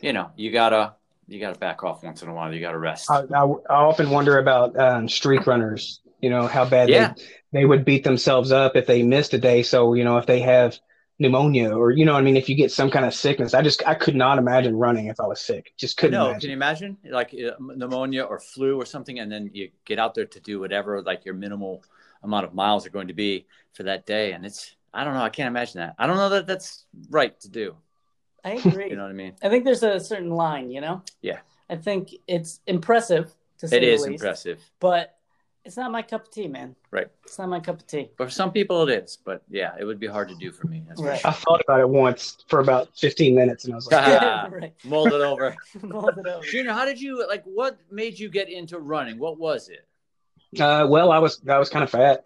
you 0.00 0.12
know, 0.12 0.30
you 0.36 0.52
gotta 0.52 0.92
you 1.26 1.40
gotta 1.40 1.58
back 1.58 1.82
off 1.82 2.04
once 2.04 2.22
in 2.22 2.28
a 2.28 2.34
while. 2.34 2.54
You 2.54 2.60
gotta 2.60 2.78
rest. 2.78 3.10
I, 3.10 3.22
I, 3.34 3.42
I 3.44 3.74
often 3.74 4.10
wonder 4.10 4.38
about 4.38 4.78
um, 4.78 5.08
streak 5.08 5.46
runners. 5.48 6.00
You 6.20 6.30
know 6.30 6.46
how 6.46 6.64
bad 6.64 6.88
Yeah. 6.88 7.14
they, 7.52 7.60
they 7.60 7.64
would 7.64 7.84
beat 7.84 8.04
themselves 8.04 8.52
up 8.52 8.76
if 8.76 8.86
they 8.86 9.02
missed 9.02 9.34
a 9.34 9.38
day. 9.38 9.62
So 9.64 9.94
you 9.94 10.04
know 10.04 10.18
if 10.18 10.26
they 10.26 10.40
have 10.40 10.78
pneumonia 11.18 11.70
or 11.70 11.90
you 11.90 12.04
know 12.04 12.12
what 12.12 12.18
I 12.18 12.22
mean 12.22 12.36
if 12.36 12.48
you 12.48 12.54
get 12.54 12.70
some 12.70 12.90
kind 12.90 13.04
of 13.06 13.14
sickness. 13.14 13.54
I 13.54 13.62
just 13.62 13.86
I 13.86 13.94
could 13.94 14.14
not 14.14 14.38
imagine 14.38 14.76
running 14.76 15.06
if 15.06 15.18
I 15.18 15.26
was 15.26 15.40
sick. 15.40 15.72
Just 15.76 15.96
couldn't 15.96 16.12
no, 16.12 16.26
imagine. 16.26 16.40
can 16.40 16.50
you 16.50 16.56
imagine 16.56 16.96
like 17.10 17.34
uh, 17.34 17.52
pneumonia 17.60 18.22
or 18.22 18.38
flu 18.38 18.80
or 18.80 18.84
something, 18.84 19.18
and 19.18 19.30
then 19.30 19.50
you 19.52 19.70
get 19.84 19.98
out 19.98 20.14
there 20.14 20.26
to 20.26 20.40
do 20.40 20.60
whatever 20.60 21.02
like 21.02 21.24
your 21.24 21.34
minimal 21.34 21.82
amount 22.22 22.44
of 22.44 22.54
miles 22.54 22.86
are 22.86 22.90
going 22.90 23.08
to 23.08 23.14
be 23.14 23.46
for 23.72 23.84
that 23.84 24.06
day, 24.06 24.32
and 24.32 24.44
it's 24.44 24.74
I 24.92 25.04
don't 25.04 25.14
know, 25.14 25.22
I 25.22 25.28
can't 25.28 25.48
imagine 25.48 25.80
that. 25.80 25.94
I 25.98 26.06
don't 26.06 26.16
know 26.16 26.30
that 26.30 26.46
that's 26.46 26.86
right 27.10 27.38
to 27.40 27.50
do. 27.50 27.76
I 28.44 28.52
agree. 28.52 28.90
You 28.90 28.96
know 28.96 29.02
what 29.02 29.10
I 29.10 29.14
mean? 29.14 29.34
I 29.42 29.48
think 29.48 29.64
there's 29.64 29.82
a 29.82 29.98
certain 30.00 30.30
line, 30.30 30.70
you 30.70 30.80
know? 30.80 31.02
Yeah. 31.20 31.40
I 31.68 31.76
think 31.76 32.14
it's 32.28 32.60
impressive 32.66 33.34
to 33.58 33.68
say 33.68 33.78
It 33.78 33.80
the 33.80 33.88
is 33.88 34.00
least, 34.02 34.22
impressive, 34.22 34.60
but 34.80 35.15
it's 35.66 35.76
not 35.76 35.90
my 35.92 36.00
cup 36.02 36.22
of 36.26 36.30
tea, 36.30 36.48
man. 36.48 36.74
Right. 36.90 37.08
It's 37.24 37.38
not 37.38 37.48
my 37.48 37.60
cup 37.60 37.80
of 37.80 37.86
tea. 37.86 38.10
but 38.16 38.24
for 38.26 38.30
some 38.30 38.52
people 38.52 38.88
it 38.88 39.02
is. 39.04 39.18
But 39.24 39.42
yeah, 39.50 39.72
it 39.78 39.84
would 39.84 39.98
be 40.00 40.06
hard 40.06 40.28
to 40.28 40.34
do 40.36 40.50
for 40.52 40.66
me. 40.68 40.82
That's 40.88 41.02
Right. 41.02 41.20
for 41.20 41.26
I 41.28 41.32
thought 41.32 41.60
about 41.66 41.80
it 41.80 41.88
once 41.88 42.38
for 42.48 42.60
about 42.60 42.88
15 42.96 43.34
minutes 43.34 43.64
and 43.64 43.74
I 43.74 43.76
was 43.76 43.90
like, 43.90 44.06
Ah. 44.22 44.48
right. 44.50 44.72
Mold 44.84 45.08
it 45.08 45.20
over. 45.20 45.54
Mold 45.82 46.14
it 46.18 46.26
over. 46.26 46.44
Junior, 46.46 46.72
how 46.72 46.84
did 46.84 47.00
you 47.00 47.26
like? 47.28 47.42
What 47.44 47.78
made 47.90 48.18
you 48.18 48.28
get 48.28 48.48
into 48.48 48.78
running? 48.78 49.18
What 49.18 49.38
was 49.38 49.68
it? 49.68 49.86
uh, 50.60 50.86
well, 50.88 51.10
I 51.12 51.18
was 51.18 51.42
I 51.48 51.58
was 51.58 51.68
kind 51.68 51.82
of 51.82 51.90
fat. 51.90 52.24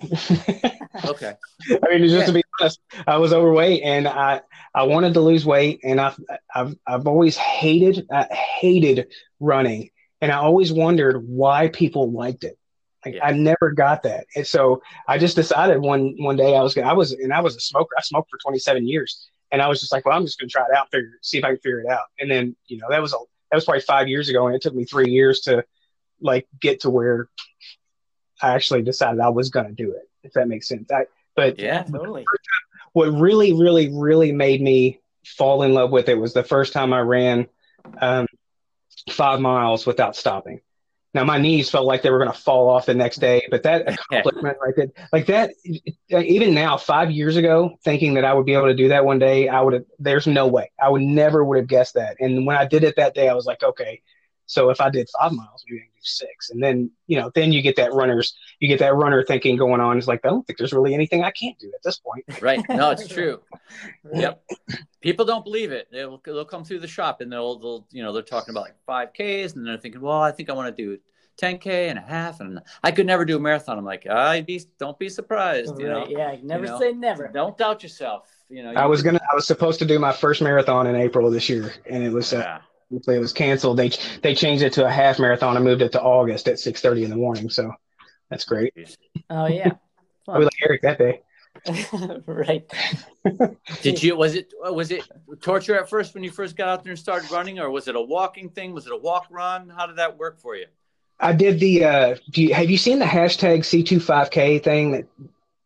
Okay. 1.06 1.32
I 1.70 1.88
mean, 1.98 2.06
just 2.08 2.26
to 2.26 2.32
be 2.32 2.42
honest, 2.60 2.78
I 3.06 3.16
was 3.16 3.32
overweight 3.32 3.82
and 3.82 4.06
I 4.06 4.42
I 4.74 4.82
wanted 4.84 5.14
to 5.14 5.20
lose 5.20 5.46
weight 5.46 5.80
and 5.82 6.00
I've 6.00 6.18
I've 6.54 6.76
I've 6.86 7.06
always 7.06 7.36
hated 7.36 8.06
I 8.12 8.24
hated 8.60 9.08
running 9.40 9.90
and 10.20 10.30
I 10.30 10.36
always 10.36 10.72
wondered 10.72 11.26
why 11.26 11.68
people 11.68 12.12
liked 12.12 12.44
it. 12.44 12.58
Like 13.04 13.14
Yeah. 13.14 13.26
I 13.26 13.32
never 13.32 13.72
got 13.72 14.02
that, 14.02 14.26
and 14.36 14.46
so 14.46 14.82
I 15.08 15.18
just 15.18 15.36
decided 15.36 15.78
one 15.78 16.14
one 16.18 16.36
day 16.36 16.56
I 16.56 16.62
was 16.62 16.74
gonna 16.74 16.88
I 16.88 16.92
was 16.92 17.12
and 17.12 17.32
I 17.32 17.40
was 17.40 17.56
a 17.56 17.60
smoker. 17.60 17.90
I 17.96 18.02
smoked 18.02 18.30
for 18.30 18.38
27 18.38 18.86
years, 18.86 19.28
and 19.50 19.62
I 19.62 19.68
was 19.68 19.80
just 19.80 19.92
like, 19.92 20.04
well, 20.04 20.16
I'm 20.16 20.24
just 20.24 20.38
gonna 20.38 20.50
try 20.50 20.64
it 20.64 20.76
out, 20.76 20.90
figure 20.90 21.18
see 21.22 21.38
if 21.38 21.44
I 21.44 21.48
can 21.48 21.58
figure 21.58 21.80
it 21.80 21.88
out. 21.88 22.04
And 22.18 22.30
then 22.30 22.56
you 22.66 22.78
know 22.78 22.86
that 22.90 23.00
was 23.00 23.12
a 23.14 23.16
that 23.50 23.56
was 23.56 23.64
probably 23.64 23.80
five 23.80 24.08
years 24.08 24.28
ago, 24.28 24.46
and 24.46 24.54
it 24.54 24.62
took 24.62 24.74
me 24.74 24.84
three 24.84 25.10
years 25.10 25.40
to 25.42 25.64
like 26.20 26.46
get 26.60 26.80
to 26.80 26.90
where 26.90 27.28
I 28.42 28.54
actually 28.54 28.82
decided 28.82 29.20
I 29.20 29.30
was 29.30 29.50
gonna 29.50 29.72
do 29.72 29.92
it. 29.92 30.08
If 30.22 30.34
that 30.34 30.48
makes 30.48 30.68
sense. 30.68 30.90
I, 30.92 31.06
but 31.34 31.58
Yeah. 31.58 31.82
Totally. 31.84 32.24
what 32.92 33.06
really, 33.06 33.52
really, 33.52 33.90
really 33.92 34.32
made 34.32 34.60
me 34.60 35.00
fall 35.24 35.62
in 35.62 35.72
love 35.72 35.90
with 35.90 36.08
it 36.08 36.18
was 36.18 36.34
the 36.34 36.42
first 36.42 36.72
time 36.72 36.92
I 36.92 37.00
ran 37.00 37.48
um, 38.00 38.26
five 39.10 39.40
miles 39.40 39.86
without 39.86 40.16
stopping. 40.16 40.60
Now 41.12 41.24
my 41.24 41.38
knees 41.38 41.68
felt 41.68 41.86
like 41.86 42.02
they 42.02 42.10
were 42.10 42.18
going 42.18 42.30
to 42.30 42.38
fall 42.38 42.68
off 42.68 42.86
the 42.86 42.94
next 42.94 43.16
day, 43.16 43.46
but 43.50 43.64
that 43.64 43.88
accomplishment 44.10 44.56
right 44.62 44.74
there, 44.76 44.86
like 45.12 45.26
that, 45.26 45.50
even 46.08 46.54
now, 46.54 46.76
five 46.76 47.10
years 47.10 47.36
ago, 47.36 47.76
thinking 47.82 48.14
that 48.14 48.24
I 48.24 48.32
would 48.32 48.46
be 48.46 48.54
able 48.54 48.66
to 48.66 48.74
do 48.74 48.88
that 48.88 49.04
one 49.04 49.18
day, 49.18 49.48
I 49.48 49.60
would 49.60 49.74
have. 49.74 49.84
There's 49.98 50.26
no 50.26 50.46
way. 50.46 50.70
I 50.80 50.88
would 50.88 51.02
never 51.02 51.44
would 51.44 51.58
have 51.58 51.66
guessed 51.66 51.94
that. 51.94 52.16
And 52.20 52.46
when 52.46 52.56
I 52.56 52.66
did 52.66 52.84
it 52.84 52.96
that 52.96 53.14
day, 53.14 53.28
I 53.28 53.34
was 53.34 53.46
like, 53.46 53.62
okay, 53.62 54.02
so 54.50 54.68
if 54.68 54.80
I 54.80 54.90
did 54.90 55.08
five 55.20 55.30
miles, 55.30 55.64
maybe 55.68 55.78
I 55.82 55.84
can 55.84 55.92
do 55.94 56.00
six. 56.02 56.50
And 56.50 56.60
then 56.60 56.90
you 57.06 57.16
know, 57.20 57.30
then 57.36 57.52
you 57.52 57.62
get 57.62 57.76
that 57.76 57.92
runners, 57.92 58.34
you 58.58 58.66
get 58.66 58.80
that 58.80 58.96
runner 58.96 59.24
thinking 59.24 59.56
going 59.56 59.80
on. 59.80 59.96
It's 59.96 60.08
like 60.08 60.20
I 60.24 60.28
don't 60.28 60.44
think 60.44 60.58
there's 60.58 60.72
really 60.72 60.92
anything 60.92 61.22
I 61.22 61.30
can't 61.30 61.56
do 61.60 61.68
at 61.74 61.82
this 61.84 61.98
point. 61.98 62.24
Right. 62.42 62.60
No, 62.68 62.90
it's 62.90 63.06
true. 63.16 63.40
Yep. 64.12 64.42
People 65.00 65.24
don't 65.24 65.44
believe 65.44 65.70
it. 65.70 65.86
They'll 65.92 66.20
they'll 66.24 66.44
come 66.44 66.64
through 66.64 66.80
the 66.80 66.88
shop 66.88 67.20
and 67.20 67.30
they'll 67.32 67.58
they'll 67.60 67.86
you 67.92 68.02
know 68.02 68.12
they're 68.12 68.22
talking 68.22 68.52
about 68.52 68.62
like 68.64 68.76
five 68.86 69.12
Ks 69.12 69.54
and 69.54 69.64
they're 69.66 69.78
thinking, 69.78 70.00
well, 70.00 70.20
I 70.20 70.32
think 70.32 70.50
I 70.50 70.52
want 70.54 70.76
to 70.76 70.82
do 70.82 70.98
10K 71.40 71.88
and 71.88 71.98
a 71.98 72.02
half 72.02 72.40
and 72.40 72.60
I 72.82 72.90
could 72.90 73.06
never 73.06 73.24
do 73.24 73.36
a 73.36 73.40
marathon. 73.40 73.78
I'm 73.78 73.84
like, 73.84 74.06
I 74.06 74.40
be 74.40 74.60
don't 74.78 74.98
be 74.98 75.08
surprised. 75.08 75.78
You 75.78 75.88
know, 75.88 76.06
Yeah. 76.08 76.36
Never 76.42 76.66
know, 76.66 76.78
say 76.80 76.92
never. 76.92 77.28
don't 77.28 77.56
doubt 77.56 77.82
yourself. 77.84 78.28
You 78.48 78.64
know, 78.64 78.72
I 78.72 78.86
was 78.86 79.00
could- 79.00 79.12
gonna. 79.12 79.20
I 79.30 79.34
was 79.36 79.46
supposed 79.46 79.78
to 79.78 79.84
do 79.86 79.98
my 80.00 80.12
first 80.12 80.42
marathon 80.42 80.86
in 80.88 80.96
April 80.96 81.24
of 81.26 81.32
this 81.32 81.48
year, 81.48 81.72
and 81.88 82.02
it 82.02 82.10
was 82.12 82.32
uh, 82.32 82.38
Yeah. 82.38 82.58
It 82.90 83.18
was 83.18 83.32
canceled. 83.32 83.76
They 83.78 83.90
they 84.22 84.34
changed 84.34 84.62
it 84.62 84.72
to 84.74 84.86
a 84.86 84.90
half 84.90 85.18
marathon 85.18 85.56
and 85.56 85.64
moved 85.64 85.82
it 85.82 85.92
to 85.92 86.02
August 86.02 86.48
at 86.48 86.58
six 86.58 86.80
thirty 86.80 87.04
in 87.04 87.10
the 87.10 87.16
morning. 87.16 87.50
So 87.50 87.72
that's 88.28 88.44
great. 88.44 88.72
Oh 89.28 89.46
yeah. 89.46 89.72
I 90.28 90.38
was 90.38 90.46
like 90.46 90.54
Eric 90.62 90.82
that 90.82 90.98
day. 90.98 91.22
right. 92.26 92.70
Did 93.82 94.02
you? 94.02 94.16
Was 94.16 94.34
it? 94.34 94.52
Was 94.62 94.90
it 94.90 95.02
torture 95.40 95.78
at 95.78 95.90
first 95.90 96.14
when 96.14 96.22
you 96.22 96.30
first 96.30 96.56
got 96.56 96.68
out 96.68 96.84
there 96.84 96.92
and 96.92 96.98
started 96.98 97.30
running, 97.30 97.58
or 97.58 97.70
was 97.70 97.88
it 97.88 97.96
a 97.96 98.00
walking 98.00 98.48
thing? 98.48 98.72
Was 98.72 98.86
it 98.86 98.92
a 98.92 98.96
walk 98.96 99.26
run? 99.30 99.68
How 99.68 99.86
did 99.86 99.96
that 99.96 100.16
work 100.18 100.38
for 100.38 100.56
you? 100.56 100.66
I 101.18 101.32
did 101.32 101.60
the. 101.60 101.84
Uh, 101.84 102.16
do 102.30 102.42
you, 102.42 102.54
have 102.54 102.70
you 102.70 102.78
seen 102.78 102.98
the 102.98 103.04
hashtag 103.04 103.60
C25K 103.60 104.62
thing? 104.62 104.92
That 104.92 105.06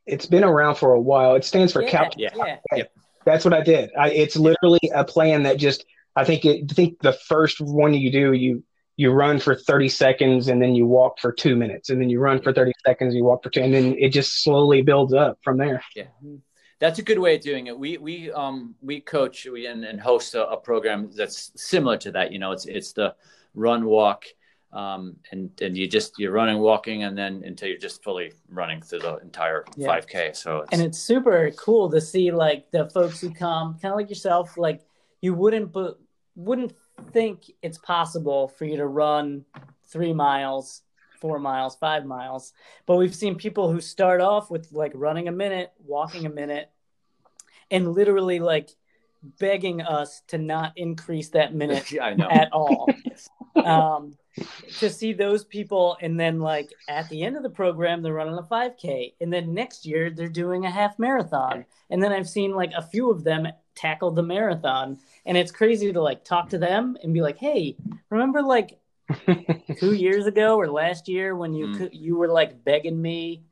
it's 0.06 0.26
been 0.26 0.44
around 0.44 0.76
for 0.76 0.92
a 0.92 1.00
while. 1.00 1.34
It 1.36 1.44
stands 1.44 1.72
for 1.72 1.82
Yeah, 1.82 1.90
Couch. 1.90 2.14
yeah. 2.16 2.56
Yep. 2.74 2.92
That's 3.24 3.44
what 3.44 3.54
I 3.54 3.62
did. 3.62 3.90
I, 3.98 4.10
it's 4.10 4.36
literally 4.36 4.80
a 4.94 5.04
plan 5.04 5.42
that 5.44 5.58
just. 5.58 5.84
I 6.16 6.25
think 6.25 6.44
it. 6.44 6.71
I 6.71 6.75
think 6.75 7.00
the 7.00 7.12
first 7.12 7.61
one 7.61 7.94
you 7.94 8.11
do, 8.11 8.33
you 8.33 8.62
you 8.97 9.11
run 9.11 9.40
for 9.40 9.56
30 9.56 9.88
seconds 9.88 10.47
and 10.49 10.62
then 10.62 10.75
you 10.75 10.87
walk 10.87 11.18
for 11.18 11.33
two 11.33 11.56
minutes 11.56 11.90
and 11.90 12.00
then 12.00 12.09
you 12.09 12.21
run 12.21 12.40
for 12.40 12.52
30 12.52 12.73
seconds 12.87 13.12
you 13.12 13.25
walk 13.25 13.42
for 13.42 13.50
two 13.50 13.61
and 13.61 13.75
then 13.75 13.97
it 13.99 14.11
just 14.11 14.44
slowly 14.44 14.83
builds 14.83 15.12
up 15.12 15.37
from 15.42 15.59
there 15.59 15.83
yeah 15.97 16.04
That's 16.78 16.99
a 16.99 17.02
good 17.02 17.18
way 17.18 17.35
of 17.37 17.40
doing 17.40 17.68
it. 17.68 17.78
We 17.78 17.99
we 17.99 18.30
um 18.33 18.75
we 18.83 19.00
coach 19.00 19.47
we 19.50 19.66
and, 19.66 19.85
and 19.85 20.00
host 20.00 20.35
a, 20.35 20.47
a 20.49 20.56
program 20.56 21.11
that's 21.16 21.50
similar 21.56 21.97
to 21.99 22.12
that. 22.12 22.30
You 22.33 22.38
know, 22.38 22.52
it's 22.52 22.66
it's 22.66 22.92
the 22.92 23.14
run 23.54 23.85
walk, 23.85 24.25
um, 24.73 25.16
and 25.30 25.50
and 25.62 25.76
you 25.78 25.87
just 25.88 26.18
you're 26.18 26.33
running, 26.33 26.59
walking, 26.59 27.04
and 27.04 27.16
then 27.16 27.42
until 27.47 27.68
you're 27.68 27.78
just 27.78 28.02
fully 28.02 28.33
running 28.49 28.83
through 28.83 29.00
the 29.00 29.16
entire 29.18 29.64
Yeah. 29.76 29.88
5K. 29.88 30.37
So 30.37 30.59
it's, 30.62 30.73
and 30.73 30.83
it's 30.83 30.99
super 30.99 31.50
cool 31.56 31.90
to 31.90 32.00
see 32.00 32.33
like 32.33 32.71
the 32.71 32.90
folks 32.90 33.21
who 33.21 33.30
come 33.30 33.78
kind 33.80 33.92
of 33.92 33.97
like 33.97 34.11
yourself 34.11 34.59
like 34.59 34.80
you 35.21 35.33
wouldn't 35.33 35.73
but 35.73 35.99
wouldn't 36.36 36.74
think 37.12 37.50
it's 37.62 37.78
possible 37.78 38.48
for 38.48 38.64
you 38.64 38.76
to 38.76 38.86
run 38.86 39.44
three 39.84 40.12
miles 40.12 40.82
four 41.24 41.38
miles 41.38 41.74
five 41.76 42.04
miles. 42.04 42.52
But 42.84 42.96
we've 42.96 43.14
seen 43.14 43.36
people 43.36 43.72
who 43.72 43.80
start 43.80 44.20
off 44.20 44.50
with 44.50 44.68
like 44.72 44.92
running 44.94 45.26
a 45.26 45.32
minute 45.32 45.72
walking 45.86 46.26
a 46.26 46.28
minute 46.28 46.70
and 47.70 47.92
literally 47.92 48.40
like 48.40 48.68
begging 49.38 49.80
us 49.80 50.20
to 50.28 50.36
not 50.36 50.74
increase 50.76 51.30
that 51.30 51.54
minute 51.54 51.90
I 52.02 52.12
know. 52.12 52.28
at 52.30 52.52
all. 52.52 52.88
Um, 53.56 54.18
to 54.80 54.90
see 54.90 55.12
those 55.12 55.44
people 55.44 55.96
and 56.02 56.18
then 56.18 56.40
like 56.40 56.68
at 56.88 57.08
the 57.08 57.22
end 57.22 57.36
of 57.36 57.44
the 57.44 57.48
program 57.48 58.02
they're 58.02 58.12
running 58.12 58.36
a 58.36 58.42
5k 58.42 59.14
and 59.20 59.32
then 59.32 59.54
next 59.54 59.86
year 59.86 60.10
they're 60.10 60.28
doing 60.28 60.66
a 60.66 60.70
half 60.70 60.98
marathon. 60.98 61.64
And 61.88 62.02
then 62.02 62.10
i've 62.10 62.28
seen 62.28 62.52
like 62.56 62.72
a 62.76 62.82
few 62.82 63.12
of 63.12 63.22
them 63.22 63.46
tackle 63.74 64.10
the 64.12 64.22
marathon 64.22 64.98
and 65.26 65.36
it's 65.36 65.50
crazy 65.50 65.92
to 65.92 66.00
like 66.00 66.24
talk 66.24 66.48
to 66.50 66.58
them 66.58 66.96
and 67.02 67.12
be 67.12 67.20
like 67.22 67.36
hey 67.38 67.76
remember 68.10 68.40
like 68.42 68.78
two 69.78 69.92
years 69.94 70.26
ago 70.26 70.56
or 70.56 70.68
last 70.68 71.08
year 71.08 71.34
when 71.36 71.52
you 71.54 71.66
Mm. 71.66 71.88
you 71.92 72.16
were 72.16 72.28
like 72.28 72.64
begging 72.64 73.00
me 73.00 73.42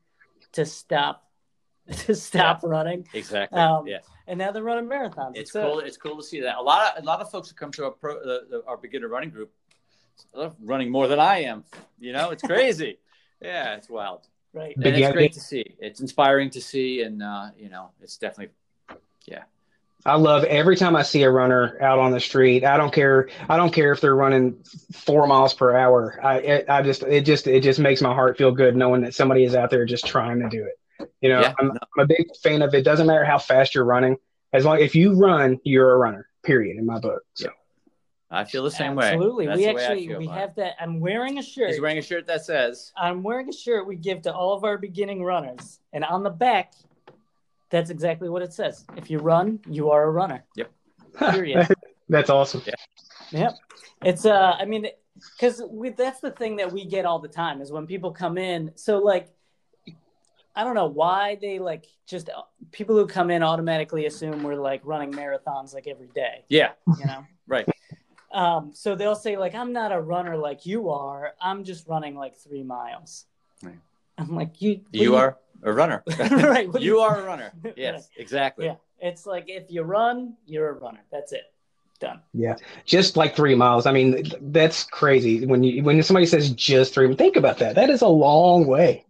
to 0.53 0.65
stop 0.65 1.27
to 2.05 2.15
stop 2.15 2.61
running 2.63 3.05
Exactly. 3.13 3.59
Um, 3.59 3.85
yeah. 3.85 3.99
and 4.27 4.39
now 4.39 4.51
they're 4.51 4.63
running 4.63 4.89
marathons 4.89 5.33
It's 5.35 5.51
So- 5.51 5.61
cool. 5.67 5.79
It's 5.79 5.97
cool 5.97 6.15
to 6.17 6.23
see 6.23 6.39
that. 6.41 6.55
A 6.57 6.61
lot 6.61 6.95
of 6.97 7.03
a 7.03 7.05
lot 7.05 7.19
of 7.19 7.29
folks 7.29 7.49
who 7.49 7.55
come 7.55 7.71
to 7.73 7.85
our 7.85 7.91
pro, 7.91 8.13
the, 8.23 8.47
the, 8.49 8.63
our 8.65 8.77
beginner 8.77 9.09
running 9.09 9.29
group, 9.31 9.51
are 10.33 10.53
running 10.61 10.89
more 10.89 11.07
than 11.09 11.19
I 11.19 11.39
am. 11.43 11.65
You 11.99 12.13
know, 12.13 12.29
it's 12.31 12.43
crazy. 12.43 12.99
yeah, 13.41 13.75
it's 13.75 13.89
wild. 13.89 14.21
right 14.53 14.75
And 14.77 14.85
it's 14.87 15.11
great 15.11 15.33
to 15.33 15.41
see. 15.41 15.75
It's 15.79 15.99
inspiring 15.99 16.49
to 16.51 16.61
see, 16.61 17.01
and 17.01 17.21
uh, 17.21 17.47
you 17.57 17.67
know, 17.69 17.89
it's 18.01 18.17
definitely 18.17 18.53
I 20.05 20.15
love 20.15 20.43
every 20.43 20.75
time 20.75 20.95
I 20.95 21.03
see 21.03 21.23
a 21.23 21.29
runner 21.29 21.77
out 21.81 21.97
on 21.97 22.11
the 22.11 22.19
street. 22.19 22.65
I 22.65 22.75
don't 22.75 22.91
care. 22.93 23.29
I 23.47 23.55
don't 23.55 23.71
care 23.73 23.93
if 23.93 24.01
they're 24.01 24.15
running 24.15 24.61
four 24.91 25.27
miles 25.27 25.53
per 25.53 25.75
hour. 25.75 26.19
I 26.21 26.37
it, 26.39 26.69
I 26.69 26.81
just 26.81 27.03
it 27.03 27.25
just 27.25 27.47
it 27.47 27.63
just 27.63 27.79
makes 27.79 28.01
my 28.01 28.13
heart 28.13 28.37
feel 28.37 28.51
good 28.51 28.75
knowing 28.75 29.01
that 29.03 29.15
somebody 29.15 29.45
is 29.45 29.55
out 29.55 29.69
there 29.69 29.85
just 29.85 30.05
trying 30.05 30.41
to 30.41 30.49
do 30.49 30.65
it. 30.65 31.09
You 31.21 31.29
know, 31.29 31.41
Yeah. 31.41 31.53
I'm, 31.57 31.71
I'm 31.71 32.03
a 32.03 32.05
big 32.05 32.27
fan 32.41 32.61
of 32.61 32.73
it. 32.73 32.83
Doesn't 32.83 33.07
matter 33.07 33.23
how 33.23 33.37
fast 33.37 33.75
you're 33.75 33.85
running, 33.85 34.17
as 34.51 34.65
long 34.65 34.79
if 34.79 34.93
you 34.93 35.13
run, 35.13 35.59
you're 35.63 35.91
a 35.91 35.97
runner. 35.97 36.27
Period. 36.43 36.77
In 36.77 36.85
my 36.85 36.99
book. 36.99 37.21
So 37.35 37.49
I 38.29 38.43
feel 38.43 38.63
the 38.63 38.71
same 38.71 38.95
way. 38.95 39.11
Absolutely. 39.11 39.47
We 39.47 39.53
the 39.53 39.59
way 39.59 39.67
I 39.67 39.71
actually 39.71 40.07
we 40.09 40.25
about 40.25 40.37
it. 40.37 40.39
have 40.41 40.55
that. 40.55 40.73
I'm 40.81 40.99
wearing 40.99 41.37
a 41.37 41.43
shirt. 41.43 41.69
He's 41.69 41.79
wearing 41.79 41.99
a 41.99 42.01
shirt 42.01 42.27
that 42.27 42.43
says, 42.43 42.91
I'm 42.97 43.23
wearing 43.23 43.47
a 43.47 43.53
shirt 43.53 43.87
we 43.87 43.95
give 43.95 44.23
to 44.23 44.33
all 44.33 44.53
of 44.53 44.65
our 44.65 44.77
beginning 44.77 45.23
runners, 45.23 45.79
and 45.93 46.03
on 46.03 46.23
the 46.23 46.29
back, 46.29 46.73
that's 47.73 47.89
exactly 47.89 48.29
what 48.29 48.43
it 48.43 48.53
says. 48.53 48.85
If 48.95 49.09
you 49.09 49.17
run, 49.17 49.59
you 49.67 49.89
are 49.89 50.03
a 50.03 50.11
runner. 50.11 50.45
Yep. 50.55 50.71
Period. 51.31 51.67
that's 52.07 52.29
awesome. 52.29 52.61
yep. 53.31 53.55
It's 54.03 54.27
uh, 54.27 54.55
I 54.59 54.65
mean, 54.65 54.89
because 55.35 55.63
we 55.67 55.89
that's 55.89 56.19
the 56.19 56.29
thing 56.29 56.57
that 56.57 56.71
we 56.71 56.85
get 56.85 57.03
all 57.03 57.17
the 57.17 57.27
time 57.27 57.61
is 57.61 57.71
when 57.71 57.87
people 57.87 58.11
come 58.11 58.37
in. 58.37 58.71
So 58.75 58.99
like, 58.99 59.27
I 60.55 60.63
don't 60.63 60.75
know 60.75 60.85
why 60.85 61.39
they 61.41 61.57
like 61.57 61.85
just 62.05 62.29
people 62.71 62.95
who 62.95 63.07
come 63.07 63.31
in 63.31 63.41
automatically 63.41 64.05
assume 64.05 64.43
we're 64.43 64.53
like 64.53 64.81
running 64.83 65.11
marathons 65.11 65.73
like 65.73 65.87
every 65.87 66.09
day. 66.13 66.45
"Yeah, 66.49 66.73
You 66.99 67.05
know. 67.07 67.25
right, 67.47 67.67
Um, 68.31 68.69
so 68.75 68.95
they'll 68.95 69.15
say 69.15 69.35
like, 69.35 69.55
"I'm 69.55 69.73
not 69.73 69.91
a 69.91 69.99
runner 69.99 70.37
like 70.37 70.67
you 70.67 70.91
are. 70.91 71.33
I'm 71.41 71.63
just 71.63 71.87
running 71.87 72.15
like 72.15 72.37
three 72.37 72.63
miles." 72.63 73.25
Right. 73.63 73.79
I'm 74.19 74.35
like, 74.35 74.61
"You, 74.61 74.81
you 74.91 75.09
do 75.09 75.15
are 75.15 75.39
a 75.63 75.73
runner. 75.73 76.03
right. 76.19 76.71
what 76.71 76.81
you 76.81 76.99
are 76.99 77.21
a 77.21 77.23
runner. 77.25 77.51
Right. 77.63 77.73
Yes, 77.77 78.09
exactly. 78.17 78.65
Yeah, 78.65 78.75
it's 78.99 79.25
like 79.25 79.45
if 79.47 79.69
you 79.69 79.83
run, 79.83 80.35
you're 80.45 80.69
a 80.69 80.73
runner. 80.73 81.01
That's 81.11 81.31
it. 81.33 81.43
Done. 81.99 82.21
Yeah. 82.33 82.55
Just 82.85 83.15
like 83.15 83.35
three 83.35 83.55
miles. 83.55 83.85
I 83.85 83.91
mean, 83.93 84.23
that's 84.41 84.83
crazy. 84.83 85.45
When 85.45 85.63
you 85.63 85.83
when 85.83 86.01
somebody 86.03 86.25
says 86.25 86.49
just 86.51 86.93
three, 86.93 87.13
think 87.15 87.35
about 87.35 87.59
that. 87.59 87.75
That 87.75 87.89
is 87.89 88.01
a 88.01 88.07
long 88.07 88.67
way. 88.67 89.05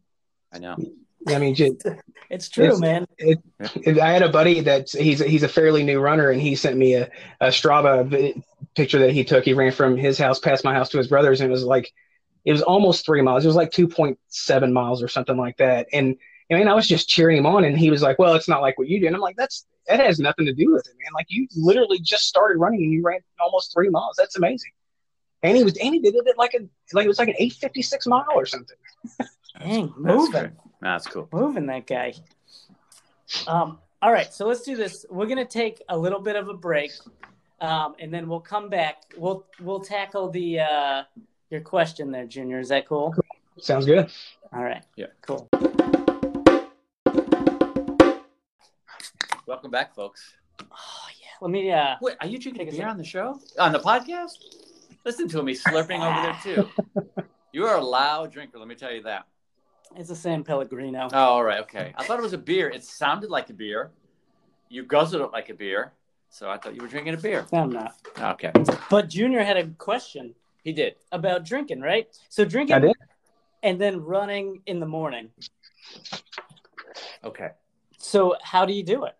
I 0.51 0.59
know. 0.59 0.77
I 1.27 1.39
mean, 1.39 1.55
just, 1.55 1.85
It's 2.29 2.49
true, 2.49 2.65
It's- 2.65 2.79
man. 2.79 3.05
I 4.01 4.09
had 4.11 4.23
a 4.23 4.29
buddy 4.29 4.61
that 4.61 4.89
he's 4.89 5.19
he's 5.19 5.43
a 5.43 5.47
fairly 5.47 5.83
new 5.83 5.99
runner, 5.99 6.29
and 6.31 6.41
he 6.41 6.55
sent 6.55 6.77
me 6.77 6.95
a, 6.95 7.09
a 7.39 7.47
Strava 7.47 8.41
picture 8.75 8.99
that 8.99 9.11
he 9.11 9.23
took. 9.23 9.45
He 9.45 9.53
ran 9.53 9.71
from 9.71 9.97
his 9.97 10.17
house 10.17 10.39
past 10.39 10.63
my 10.65 10.73
house 10.73 10.89
to 10.89 10.97
his 10.97 11.07
brother's, 11.07 11.41
and 11.41 11.49
it 11.49 11.51
was 11.51 11.63
like 11.63 11.93
it 12.43 12.51
was 12.51 12.63
almost 12.63 13.05
three 13.05 13.21
miles. 13.21 13.43
It 13.43 13.47
was 13.47 13.55
like 13.55 13.71
two 13.71 13.87
point 13.87 14.17
seven 14.29 14.73
miles 14.73 15.03
or 15.03 15.07
something 15.07 15.37
like 15.37 15.57
that. 15.57 15.87
And 15.93 16.17
I 16.51 16.55
mean, 16.55 16.67
I 16.67 16.73
was 16.73 16.87
just 16.87 17.07
cheering 17.07 17.37
him 17.37 17.45
on, 17.45 17.63
and 17.63 17.77
he 17.77 17.89
was 17.89 18.01
like, 18.01 18.19
"Well, 18.19 18.35
it's 18.35 18.47
not 18.47 18.61
like 18.61 18.77
what 18.77 18.87
you 18.87 18.99
do." 18.99 19.07
And 19.07 19.15
I'm 19.15 19.21
like, 19.21 19.35
"That's 19.37 19.65
that 19.87 19.99
has 19.99 20.19
nothing 20.19 20.45
to 20.45 20.53
do 20.53 20.71
with 20.71 20.87
it, 20.87 20.93
man. 21.01 21.13
Like 21.13 21.27
you 21.29 21.47
literally 21.55 21.99
just 21.99 22.25
started 22.27 22.57
running, 22.59 22.83
and 22.83 22.91
you 22.91 23.01
ran 23.01 23.19
almost 23.39 23.73
three 23.73 23.89
miles. 23.89 24.15
That's 24.17 24.37
amazing." 24.37 24.71
And 25.41 25.57
he 25.57 25.63
was 25.63 25.77
and 25.77 25.93
he 25.93 25.99
did 25.99 26.15
it 26.15 26.27
at 26.27 26.37
like 26.37 26.53
a 26.53 26.67
like 26.93 27.05
it 27.05 27.09
was 27.09 27.19
like 27.19 27.29
an 27.29 27.35
eight 27.37 27.53
fifty 27.53 27.81
six 27.81 28.05
mile 28.07 28.25
or 28.33 28.45
something. 28.45 28.77
Dang, 29.59 29.87
That's 29.87 29.97
moving, 29.97 30.31
great. 30.31 30.51
That's 30.81 31.07
cool. 31.07 31.27
moving 31.31 31.65
that 31.67 31.87
guy. 31.87 32.13
Um. 33.47 33.79
All 34.01 34.11
right, 34.11 34.33
so 34.33 34.45
let's 34.45 34.63
do 34.63 34.75
this. 34.75 35.05
We're 35.09 35.27
gonna 35.27 35.45
take 35.45 35.81
a 35.87 35.97
little 35.97 36.19
bit 36.19 36.35
of 36.35 36.49
a 36.49 36.53
break, 36.53 36.91
um, 37.61 37.95
and 37.99 38.13
then 38.13 38.27
we'll 38.27 38.41
come 38.41 38.67
back. 38.67 39.03
We'll 39.17 39.45
we'll 39.61 39.79
tackle 39.79 40.29
the 40.29 40.59
uh, 40.59 41.03
your 41.49 41.61
question 41.61 42.11
there, 42.11 42.25
Junior. 42.25 42.59
Is 42.59 42.67
that 42.67 42.85
cool? 42.85 43.15
Sounds 43.59 43.85
good. 43.85 44.09
All 44.51 44.63
right. 44.63 44.83
Yeah. 44.97 45.07
Cool. 45.21 45.49
Welcome 49.45 49.71
back, 49.71 49.93
folks. 49.95 50.33
Oh 50.61 51.07
yeah. 51.21 51.27
Let 51.41 51.51
me. 51.51 51.71
Uh. 51.71 51.95
Wait, 52.01 52.15
are 52.21 52.27
you 52.27 52.37
drinking 52.39 52.65
Take 52.65 52.73
a 52.75 52.77
beer 52.77 52.87
on 52.87 52.97
the 52.97 53.03
show? 53.03 53.39
On 53.59 53.71
the 53.71 53.79
podcast? 53.79 54.37
Listen 55.05 55.27
to 55.29 55.39
him. 55.39 55.47
He's 55.47 55.63
slurping 55.63 55.99
over 55.99 56.21
there 56.21 56.65
too. 56.65 57.23
You 57.55 57.67
are 57.67 57.77
a 57.77 57.83
loud 57.83 58.31
drinker. 58.31 58.57
Let 58.57 58.67
me 58.67 58.73
tell 58.73 58.91
you 58.91 59.03
that. 59.03 59.27
It's 59.95 60.09
a 60.09 60.15
San 60.15 60.43
Pellegrino. 60.43 61.07
Oh, 61.13 61.17
all 61.19 61.43
right. 61.43 61.59
Okay. 61.59 61.93
I 61.95 62.03
thought 62.03 62.17
it 62.17 62.23
was 62.23 62.33
a 62.33 62.37
beer. 62.39 62.67
It 62.67 62.83
sounded 62.83 63.29
like 63.29 63.51
a 63.51 63.53
beer. 63.53 63.91
You 64.69 64.81
guzzled 64.81 65.21
it 65.21 65.31
like 65.31 65.49
a 65.49 65.53
beer. 65.53 65.93
So 66.31 66.49
I 66.49 66.57
thought 66.57 66.73
you 66.73 66.81
were 66.81 66.87
drinking 66.87 67.13
a 67.13 67.17
beer. 67.17 67.45
No, 67.53 67.59
I'm 67.59 67.69
not. 67.71 67.93
Okay. 68.17 68.51
But 68.89 69.07
Junior 69.07 69.43
had 69.43 69.55
a 69.55 69.67
question 69.67 70.33
He 70.63 70.73
did. 70.73 70.95
about 71.11 71.45
drinking, 71.45 71.81
right? 71.81 72.07
So 72.27 72.43
drinking 72.43 72.75
I 72.75 72.79
did. 72.79 72.95
and 73.61 73.79
then 73.79 74.01
running 74.03 74.63
in 74.65 74.79
the 74.79 74.87
morning. 74.87 75.29
Okay. 77.23 77.51
So 77.99 78.35
how 78.41 78.65
do 78.65 78.73
you 78.73 78.81
do 78.81 79.03
it? 79.05 79.13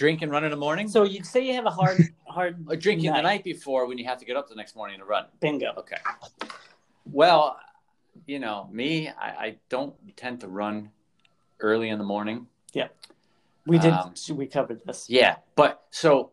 Drink 0.00 0.22
and 0.22 0.32
run 0.32 0.44
in 0.44 0.50
the 0.50 0.56
morning? 0.56 0.88
So 0.88 1.02
you'd 1.02 1.26
say 1.26 1.46
you 1.46 1.52
have 1.52 1.66
a 1.66 1.70
hard, 1.70 1.98
hard 2.26 2.64
Or 2.66 2.74
drinking 2.74 3.12
the 3.12 3.20
night 3.20 3.44
before 3.44 3.84
when 3.84 3.98
you 3.98 4.06
have 4.06 4.16
to 4.16 4.24
get 4.24 4.34
up 4.34 4.48
the 4.48 4.54
next 4.54 4.74
morning 4.74 4.98
to 4.98 5.04
run. 5.04 5.26
Bingo. 5.40 5.74
Okay. 5.76 5.98
Well, 7.04 7.58
you 8.26 8.38
know, 8.38 8.66
me, 8.72 9.08
I, 9.10 9.28
I 9.28 9.56
don't 9.68 9.94
tend 10.16 10.40
to 10.40 10.48
run 10.48 10.88
early 11.60 11.90
in 11.90 11.98
the 11.98 12.04
morning. 12.04 12.46
Yeah, 12.72 12.88
we 13.66 13.78
did. 13.78 13.92
Um, 13.92 14.14
we 14.30 14.46
covered 14.46 14.80
this. 14.86 15.10
Yeah, 15.10 15.36
but 15.54 15.82
so 15.90 16.30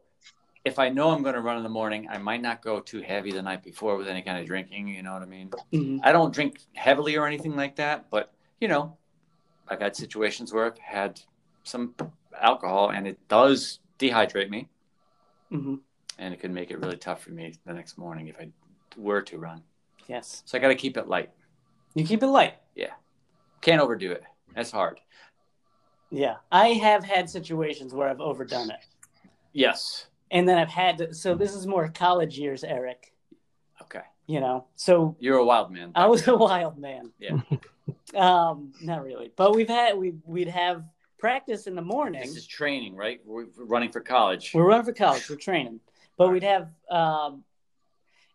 if 0.64 0.80
I 0.80 0.88
know 0.88 1.10
I'm 1.10 1.22
going 1.22 1.36
to 1.36 1.42
run 1.42 1.58
in 1.58 1.64
the 1.64 1.68
morning, 1.68 2.08
I 2.10 2.20
might 2.20 2.42
not 2.42 2.62
go 2.62 2.80
too 2.80 3.02
heavy 3.02 3.34
the 3.34 3.42
night 3.42 3.64
before 3.64 3.98
with 3.98 4.08
any 4.08 4.22
kind 4.22 4.40
of 4.40 4.46
drinking. 4.46 4.88
You 4.88 5.04
know 5.04 5.12
what 5.12 5.24
I 5.24 5.26
mean? 5.26 5.52
Mhm. 5.74 6.00
I 6.04 6.14
don't 6.14 6.34
drink 6.34 6.62
heavily 6.74 7.18
or 7.18 7.28
anything 7.28 7.58
like 7.58 7.76
that, 7.76 8.10
but 8.10 8.32
you 8.62 8.70
know, 8.70 8.96
I've 9.68 9.82
had 9.82 9.94
situations 9.94 10.54
where 10.54 10.68
I've 10.68 10.78
had 10.78 11.20
some 11.66 11.94
alcohol 12.42 12.90
and 12.90 13.08
it 13.08 13.18
does 13.28 13.80
dehydrate 14.00 14.50
me 14.50 14.68
Mhm. 15.52 15.80
and 16.18 16.34
it 16.34 16.40
can 16.40 16.54
make 16.54 16.72
it 16.72 16.80
really 16.80 16.98
tough 16.98 17.22
for 17.24 17.32
me 17.32 17.54
the 17.66 17.74
next 17.74 17.98
morning 17.98 18.28
if 18.28 18.36
I 18.40 18.50
were 18.98 19.22
to 19.24 19.38
run. 19.38 19.64
Yes. 20.08 20.44
So 20.46 20.58
I 20.58 20.62
got 20.62 20.70
to 20.70 20.76
keep 20.76 20.98
it 20.98 21.08
light. 21.08 21.32
You 21.96 22.06
keep 22.06 22.22
it 22.24 22.28
light. 22.28 22.56
Yeah. 22.76 22.94
Can't 23.62 23.82
overdo 23.82 24.12
it. 24.12 24.24
That's 24.56 24.72
hard. 24.72 25.00
Yeah, 26.10 26.38
I 26.52 26.70
have 26.70 27.04
had 27.04 27.30
situations 27.30 27.94
where 27.94 28.08
I've 28.08 28.22
overdone 28.22 28.72
it, 28.72 28.80
Yes. 29.52 30.08
and 30.32 30.48
then 30.48 30.58
I've 30.58 30.70
had 30.70 30.98
to. 31.00 31.14
So 31.14 31.36
this 31.36 31.54
is 31.54 31.68
more 31.68 31.90
college 31.90 32.40
years, 32.40 32.64
Eric. 32.64 33.14
Okay. 33.82 34.04
You 34.26 34.40
know, 34.40 34.68
so 34.78 35.16
You're 35.20 35.38
a 35.38 35.46
wild 35.46 35.70
man. 35.72 35.92
I 35.96 36.06
was 36.08 36.26
a 36.28 36.36
wild 36.38 36.78
man. 36.78 37.12
Yeah. 37.20 37.42
Um, 38.16 38.74
not 38.82 39.04
really, 39.04 39.32
but 39.36 39.54
we've 39.54 39.68
had 39.68 39.98
we 39.98 40.16
we'd 40.26 40.48
have 40.48 40.84
practice 41.18 41.68
in 41.68 41.76
the 41.76 41.82
morning. 41.82 42.22
This 42.22 42.36
is 42.36 42.48
training, 42.48 42.96
right? 42.96 43.20
We're 43.26 43.46
running 43.58 43.92
for 43.92 44.02
college. 44.02 44.52
We're 44.54 44.66
running 44.68 44.86
for 44.86 44.94
college. 44.94 45.30
We're 45.30 45.36
training, 45.36 45.80
but 46.18 46.30
we'd 46.32 46.44
have. 46.44 46.70
Um, 46.90 47.44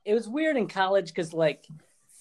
it 0.05 0.15
was 0.15 0.29
weird 0.29 0.57
in 0.57 0.67
college 0.67 1.09
because 1.09 1.33
like 1.33 1.67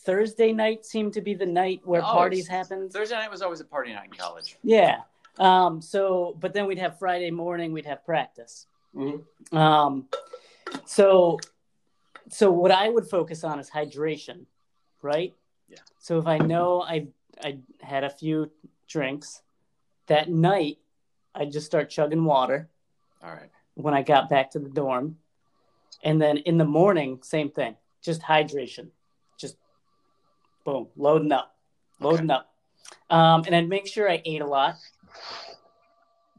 Thursday 0.05 0.51
night 0.53 0.85
seemed 0.85 1.13
to 1.13 1.21
be 1.21 1.33
the 1.33 1.45
night 1.45 1.81
where 1.83 2.01
Oh, 2.01 2.05
parties 2.05 2.47
happened. 2.47 2.91
Thursday 2.93 3.15
night 3.15 3.31
was 3.31 3.41
always 3.41 3.59
a 3.59 3.65
party 3.65 3.93
night 3.93 4.05
in 4.11 4.17
college. 4.17 4.57
Yeah. 4.63 5.01
Um, 5.39 5.81
so, 5.81 6.35
but 6.39 6.53
then 6.53 6.67
we'd 6.67 6.77
have 6.79 6.99
Friday 6.99 7.31
morning. 7.31 7.71
We'd 7.71 7.85
have 7.85 8.05
practice. 8.05 8.67
Mhm. 8.95 9.23
Um, 9.53 10.07
so, 10.85 11.39
so 12.29 12.51
what 12.51 12.71
I 12.71 12.89
would 12.89 13.07
focus 13.07 13.43
on 13.43 13.59
is 13.59 13.69
hydration, 13.69 14.45
right? 15.01 15.33
Yeah. 15.69 15.77
So 15.99 16.19
if 16.19 16.27
I 16.27 16.37
know 16.37 16.81
I 16.81 17.07
I 17.43 17.59
had 17.81 18.03
a 18.03 18.09
few 18.09 18.51
drinks 18.87 19.41
that 20.11 20.29
night, 20.29 20.77
I'd 21.33 21.53
just 21.53 21.65
start 21.65 21.89
chugging 21.89 22.25
water 22.25 22.69
All 23.23 23.29
right. 23.31 23.49
when 23.75 23.93
I 23.93 24.01
got 24.01 24.29
back 24.29 24.51
to 24.51 24.59
the 24.59 24.67
dorm, 24.67 25.17
and 26.03 26.21
then 26.21 26.35
in 26.37 26.57
the 26.57 26.65
morning, 26.65 27.19
same 27.23 27.49
thing, 27.49 27.77
just 28.01 28.21
hydration, 28.21 28.87
just 29.37 29.55
boom, 30.65 30.87
loading 30.97 31.31
up, 31.31 31.55
loading 32.01 32.29
up, 32.29 32.53
um, 33.09 33.43
and 33.45 33.55
I'd 33.55 33.69
make 33.69 33.87
sure 33.87 34.09
I 34.11 34.21
ate 34.25 34.41
a 34.41 34.45
lot 34.45 34.75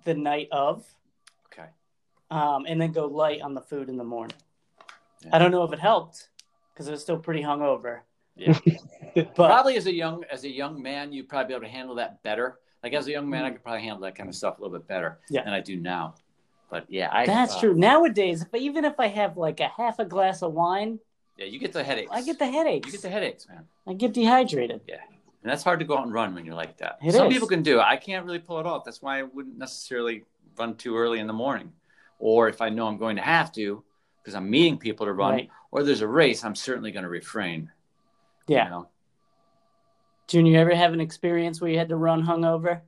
the 0.05 0.12
night 0.12 0.49
of 0.52 0.85
Okay. 1.50 1.69
um, 2.31 2.67
and 2.69 2.79
then 2.79 2.93
go 2.93 3.07
light 3.07 3.41
on 3.41 3.55
the 3.55 3.62
food 3.62 3.88
in 3.88 3.97
the 3.97 4.05
morning. 4.05 4.37
Yeah. 5.25 5.31
I 5.33 5.38
don't 5.38 5.50
know 5.50 5.64
if 5.64 5.73
it 5.73 5.79
helped 5.79 6.29
because 6.75 6.88
I 6.88 6.91
was 6.91 7.00
still 7.00 7.19
pretty 7.19 7.43
hungover. 7.43 8.00
Yeah. 8.37 8.59
But 9.14 9.35
probably 9.35 9.76
as 9.76 9.85
a 9.87 9.93
young 9.93 10.25
as 10.31 10.45
a 10.45 10.49
young 10.49 10.81
man, 10.83 11.12
you'd 11.12 11.29
probably 11.29 11.49
be 11.49 11.55
able 11.55 11.67
to 11.67 11.71
handle 11.71 11.95
that 11.97 12.23
better. 12.23 12.59
Like 12.83 12.95
as 12.95 13.07
a 13.07 13.11
young 13.12 13.29
man, 13.31 13.45
I 13.45 13.51
could 13.51 13.62
probably 13.62 13.83
handle 13.83 14.01
that 14.01 14.15
kind 14.15 14.29
of 14.29 14.35
stuff 14.35 14.59
a 14.59 14.62
little 14.62 14.77
bit 14.77 14.89
better 14.89 15.19
Yeah. 15.31 15.45
than 15.45 15.53
I 15.53 15.61
do 15.61 15.77
now. 15.77 16.15
But 16.71 16.87
yeah, 16.89 17.11
I 17.12 17.27
that's 17.27 17.55
uh, 17.57 17.61
true. 17.61 17.75
Nowadays, 17.75 18.43
if, 18.43 18.55
even 18.61 18.85
if 18.85 18.99
I 18.99 19.07
have 19.09 19.37
like 19.37 19.61
a 19.61 19.69
half 19.69 19.99
a 19.99 20.05
glass 20.05 20.43
of 20.43 20.53
wine, 20.53 20.99
Yeah, 21.37 21.47
you 21.47 21.59
get 21.59 21.73
the 21.73 21.85
headaches. 21.85 22.11
I 22.12 22.23
get 22.23 22.39
the 22.39 22.47
headaches. 22.51 22.87
you 22.87 22.93
get 22.93 23.03
the 23.03 23.11
headaches, 23.11 23.47
man. 23.49 23.67
I 23.87 23.93
get 23.95 24.12
dehydrated. 24.15 24.81
Yeah, 24.89 24.97
and 25.43 25.51
that's 25.51 25.62
hard 25.62 25.79
to 25.81 25.85
go 25.85 25.97
out 25.99 26.05
and 26.05 26.12
run 26.15 26.35
when 26.35 26.45
you're 26.47 26.55
like 26.55 26.77
that. 26.79 26.99
It 27.03 27.12
Some 27.12 27.29
is. 27.29 27.33
people 27.33 27.47
can 27.49 27.62
do 27.62 27.79
it. 27.79 27.83
I 27.83 27.97
can't 27.97 28.25
really 28.25 28.39
pull 28.39 28.59
it 28.59 28.67
off. 28.67 28.85
That's 28.85 29.03
why 29.03 29.19
I 29.21 29.23
wouldn't 29.23 29.59
necessarily 29.59 30.25
run 30.59 30.75
too 30.77 30.97
early 30.97 31.19
in 31.21 31.27
the 31.27 31.33
morning. 31.33 31.73
Or 32.19 32.49
if 32.49 32.61
I 32.62 32.69
know 32.69 32.87
I'm 32.87 32.99
going 32.99 33.17
to 33.17 33.23
have 33.23 33.53
to, 33.53 33.83
because 34.23 34.35
I'm 34.35 34.49
meeting 34.49 34.79
people 34.79 35.07
to 35.07 35.12
run, 35.12 35.33
Right. 35.35 35.51
or 35.73 35.83
there's 35.83 36.01
a 36.03 36.07
race, 36.09 36.45
I'm 36.45 36.55
certainly 36.55 36.91
going 36.93 37.03
to 37.05 37.09
refrain. 37.11 37.71
you 38.49 38.57
Yeah. 38.57 38.69
know? 38.71 38.89
Junior, 40.29 40.52
you 40.52 40.59
ever 40.59 40.75
have 40.75 40.93
an 40.93 41.00
experience 41.00 41.61
where 41.61 41.71
you 41.71 41.79
had 41.79 41.88
to 41.91 41.97
run 41.97 42.25
hungover? 42.25 42.83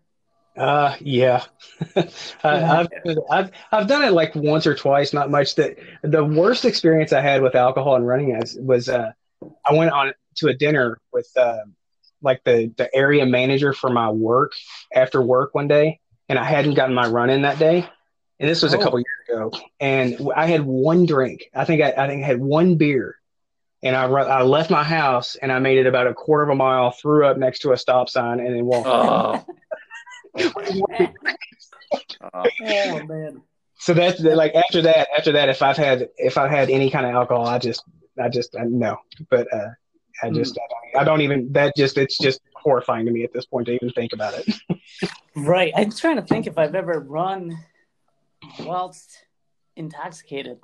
Uh, 0.57 0.95
yeah. 1.01 1.45
I, 1.97 2.07
I've, 2.45 2.89
I've 3.31 3.51
I've 3.73 3.87
done 3.89 4.05
it 4.05 4.13
like 4.13 4.35
once 4.37 4.67
or 4.67 4.75
twice, 4.75 5.13
not 5.13 5.31
much. 5.31 5.57
That 5.57 5.77
the 6.03 6.25
worst 6.25 6.65
experience 6.65 7.13
I 7.13 7.21
had 7.21 7.43
with 7.43 7.57
alcohol 7.57 7.97
and 7.97 8.07
running 8.07 8.35
as 8.37 8.57
was 8.61 8.89
uh, 8.89 9.11
I 9.69 9.73
went 9.75 9.91
on 9.91 10.13
to 10.37 10.49
a 10.49 10.55
dinner 10.55 10.99
with 11.13 11.29
uh, 11.37 11.59
like 12.23 12.45
the 12.45 12.73
the 12.77 12.95
area 12.95 13.27
manager 13.27 13.73
for 13.73 13.91
my 13.91 14.11
work 14.11 14.53
after 14.95 15.21
work 15.21 15.55
one 15.57 15.67
day, 15.67 15.99
and 16.29 16.39
I 16.39 16.45
hadn't 16.45 16.75
gotten 16.75 16.95
my 16.95 17.09
run 17.09 17.31
in 17.31 17.43
that 17.43 17.59
day, 17.59 17.89
and 18.39 18.49
this 18.49 18.63
was 18.63 18.75
a 18.75 18.79
Oh. 18.79 18.81
couple 18.81 19.01
years 19.01 19.29
ago, 19.29 19.51
and 19.81 20.31
I 20.37 20.47
had 20.47 20.63
one 20.63 21.05
drink. 21.05 21.47
I 21.53 21.65
think 21.65 21.83
I, 21.83 21.91
I 21.99 22.07
think 22.07 22.23
I 22.23 22.27
had 22.27 22.41
one 22.41 22.77
beer. 22.77 23.17
And 23.85 23.95
I, 23.95 24.07
ru- 24.07 24.25
I 24.25 24.43
left 24.43 24.71
my 24.71 24.83
house 24.83 25.37
and 25.37 25.53
I 25.53 25.59
made 25.59 25.79
it 25.79 25.87
about 25.87 26.07
a 26.07 26.15
quarter 26.15 26.43
of 26.43 26.49
a 26.49 26.55
mile, 26.55 26.91
threw 26.91 27.27
up 27.27 27.37
next 27.37 27.61
to 27.61 27.73
a 27.73 27.77
stop 27.77 28.09
sign, 28.09 28.41
and 28.41 28.55
then 28.55 28.65
walked. 28.67 28.89
Oh. 28.89 29.45
Oh. 32.33 33.05
Man. 33.05 33.43
So 33.79 33.95
that's 33.95 34.19
like 34.19 34.55
after 34.55 34.83
that, 34.83 35.09
after 35.17 35.31
that, 35.33 35.49
if 35.49 35.63
I've 35.63 35.77
had 35.77 36.09
if 36.17 36.37
I've 36.39 36.51
had 36.51 36.71
any 36.71 36.91
kind 36.91 37.07
of 37.07 37.13
alcohol, 37.13 37.47
I 37.47 37.59
just 37.59 37.85
I 38.21 38.29
just 38.29 38.57
I, 38.57 38.65
no. 38.65 38.97
But 39.31 39.47
uh, 39.53 39.69
I 40.23 40.31
just 40.31 40.59
I, 40.59 40.63
don't, 40.69 41.03
I 41.03 41.05
don't 41.05 41.21
even 41.21 41.53
that 41.53 41.77
just 41.77 41.99
it's 41.99 42.19
just 42.19 42.41
horrifying 42.55 43.07
to 43.07 43.13
me 43.13 43.25
at 43.25 43.33
this 43.33 43.47
point 43.47 43.67
to 43.67 43.75
even 43.75 43.91
think 43.91 44.13
about 44.13 44.35
it. 44.35 44.55
Right. 45.37 45.73
I'm 45.77 45.91
trying 45.91 46.15
to 46.17 46.23
think 46.23 46.47
if 46.47 46.59
I've 46.59 46.77
ever 46.77 47.01
run 47.01 47.59
whilst 48.61 49.25
intoxicated. 49.75 50.61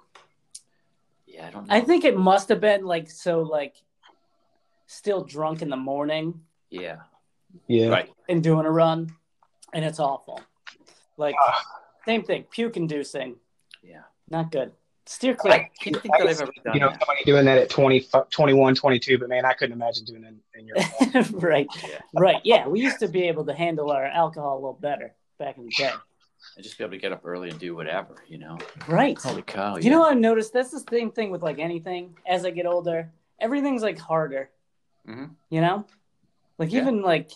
Yeah, 1.32 1.46
I 1.46 1.50
don't 1.50 1.66
know. 1.68 1.74
I 1.74 1.80
think 1.80 2.04
it 2.04 2.16
must 2.16 2.48
have 2.48 2.60
been 2.60 2.84
like 2.84 3.08
so 3.10 3.40
like 3.40 3.76
still 4.86 5.22
drunk 5.24 5.62
in 5.62 5.68
the 5.70 5.76
morning 5.76 6.40
yeah. 6.70 6.96
Yeah. 7.68 7.88
Right. 7.88 8.10
and 8.28 8.42
doing 8.42 8.66
a 8.66 8.70
run 8.70 9.14
and 9.72 9.84
it's 9.84 10.00
awful. 10.00 10.40
Like 11.16 11.34
Ah. 11.40 11.64
same 12.04 12.22
thing, 12.24 12.44
puke 12.50 12.76
inducing. 12.76 13.36
Yeah. 13.82 14.02
Not 14.28 14.50
good. 14.50 14.72
Steer 15.06 15.34
clear. 15.34 15.54
I 15.54 15.70
can't 15.80 16.00
think 16.00 16.14
that 16.18 16.26
I've 16.28 16.40
ever 16.40 16.52
done 16.64 16.74
You 16.74 16.80
know, 16.80 16.90
that. 16.90 17.00
somebody 17.00 17.24
doing 17.24 17.44
that 17.46 17.58
at 17.58 17.68
20, 17.70 18.06
21, 18.30 18.74
22, 18.74 19.18
but 19.18 19.28
man, 19.28 19.44
I 19.44 19.54
couldn't 19.54 19.72
imagine 19.72 20.04
doing 20.04 20.24
it 20.24 20.34
in 20.58 20.66
your. 20.66 20.76
right. 21.40 21.66
Yeah. 21.88 21.98
Right. 22.14 22.40
Yeah. 22.44 22.68
We 22.68 22.80
used 22.80 23.00
to 23.00 23.08
be 23.08 23.24
able 23.28 23.44
to 23.46 23.54
handle 23.54 23.90
our 23.90 24.04
alcohol 24.04 24.54
a 24.54 24.60
little 24.60 24.78
better 24.80 25.14
back 25.38 25.56
in 25.58 25.64
the 25.64 25.70
day. 25.70 25.90
And 26.56 26.64
just 26.64 26.78
be 26.78 26.84
able 26.84 26.92
to 26.92 26.98
get 26.98 27.12
up 27.12 27.20
early 27.24 27.50
and 27.50 27.58
do 27.58 27.74
whatever, 27.76 28.16
you 28.26 28.38
know? 28.38 28.58
Right. 28.88 29.16
Holy 29.18 29.42
cow. 29.42 29.76
You 29.76 29.90
know 29.90 30.00
what 30.00 30.12
I've 30.12 30.18
noticed? 30.18 30.52
That's 30.52 30.70
the 30.70 30.80
same 30.90 31.10
thing 31.10 31.30
with 31.30 31.42
like 31.42 31.58
anything. 31.58 32.16
As 32.26 32.44
I 32.44 32.50
get 32.50 32.66
older, 32.66 33.10
everything's 33.38 33.82
like 33.82 33.98
harder. 33.98 34.50
Mhm. 35.06 35.30
You 35.50 35.60
know, 35.60 35.86
like 36.58 36.72
Yeah. 36.72 36.80
even 36.82 37.02
like 37.02 37.30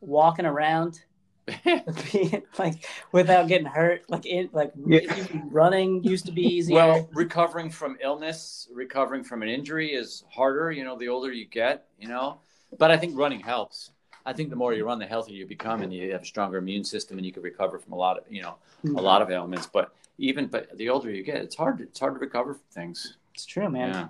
walking 0.00 0.46
around, 0.46 1.02
being, 2.12 2.42
like 2.58 2.84
without 3.12 3.48
getting 3.48 3.66
hurt. 3.66 4.02
Like 4.08 4.26
it, 4.26 4.52
like 4.54 4.72
Yeah. 4.86 5.00
even 5.16 5.48
running 5.50 6.02
used 6.02 6.26
to 6.26 6.32
be 6.32 6.42
easier. 6.42 6.74
Well, 6.76 7.08
recovering 7.12 7.70
from 7.70 7.96
illness, 8.00 8.68
recovering 8.72 9.22
from 9.24 9.42
an 9.42 9.48
injury 9.48 9.92
is 9.92 10.24
harder, 10.30 10.70
you 10.72 10.84
know, 10.84 10.96
the 10.98 11.08
older 11.08 11.30
you 11.32 11.44
get, 11.46 11.86
you 11.98 12.08
know. 12.08 12.40
But 12.78 12.90
I 12.90 12.96
think 12.96 13.16
running 13.16 13.40
helps. 13.40 13.91
I 14.24 14.32
think 14.32 14.50
the 14.50 14.56
more 14.56 14.72
you 14.72 14.84
run, 14.86 14.98
the 14.98 15.06
healthier 15.06 15.36
you 15.36 15.46
become, 15.46 15.82
and 15.82 15.92
you 15.92 16.12
have 16.12 16.22
a 16.22 16.26
stronger 16.26 16.58
immune 16.58 16.84
system, 16.84 17.16
and 17.18 17.26
you 17.26 17.32
can 17.32 17.42
recover 17.42 17.78
from 17.78 17.92
a 17.92 17.96
lot 17.96 18.18
of, 18.18 18.24
you 18.30 18.42
know, 18.42 18.56
a 18.84 19.02
lot 19.02 19.22
of 19.22 19.30
ailments. 19.30 19.66
But 19.66 19.92
even, 20.18 20.46
but 20.46 20.76
the 20.76 20.88
older 20.88 21.10
you 21.10 21.22
get, 21.22 21.36
it's 21.36 21.56
hard. 21.56 21.80
It's 21.80 21.98
hard 21.98 22.14
to 22.14 22.20
recover 22.20 22.54
from 22.54 22.62
things. 22.70 23.16
it's 23.34 23.44
true, 23.46 23.68
man. 23.68 23.88
Yeah, 23.90 24.08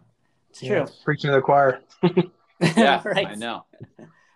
It's 0.51 0.61
true. 0.61 0.87
Preaching 1.05 1.29
to 1.31 1.37
the 1.37 1.41
choir. 1.43 1.81
yeah, 2.77 3.03
right. 3.05 3.27
I 3.29 3.35
know. 3.37 3.65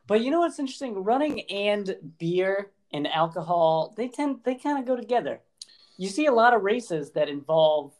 But 0.07 0.23
you 0.23 0.31
know 0.31 0.41
what's 0.41 0.59
interesting? 0.59 1.03
Running 1.05 1.43
and 1.51 1.97
beer 2.19 2.71
and 2.93 3.07
alcohol, 3.07 3.93
they 3.97 4.09
tend 4.09 4.39
they 4.45 4.55
kind 4.55 4.79
of 4.79 4.87
go 4.87 4.97
together. 4.97 5.41
You 5.99 6.09
see 6.09 6.27
a 6.27 6.33
lot 6.33 6.55
of 6.55 6.63
races 6.63 7.11
that 7.13 7.29
involve 7.29 7.93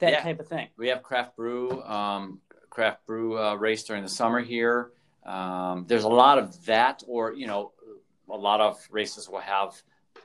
that 0.00 0.12
Yeah. 0.12 0.22
type 0.22 0.40
of 0.40 0.46
thing. 0.48 0.68
We 0.76 0.88
have 0.88 1.02
craft 1.02 1.36
brew, 1.36 1.82
um, 1.82 2.40
craft 2.70 3.06
brew 3.06 3.38
uh, 3.38 3.54
race 3.56 3.82
during 3.84 4.02
the 4.02 4.08
summer 4.08 4.40
here. 4.40 4.92
Um, 5.24 5.84
there's 5.88 6.04
a 6.04 6.08
lot 6.08 6.38
of 6.38 6.64
that, 6.66 7.02
or 7.06 7.32
you 7.34 7.46
know, 7.46 7.72
a 8.30 8.36
lot 8.36 8.60
of 8.60 8.86
races 8.90 9.28
will 9.28 9.40
have, 9.40 9.80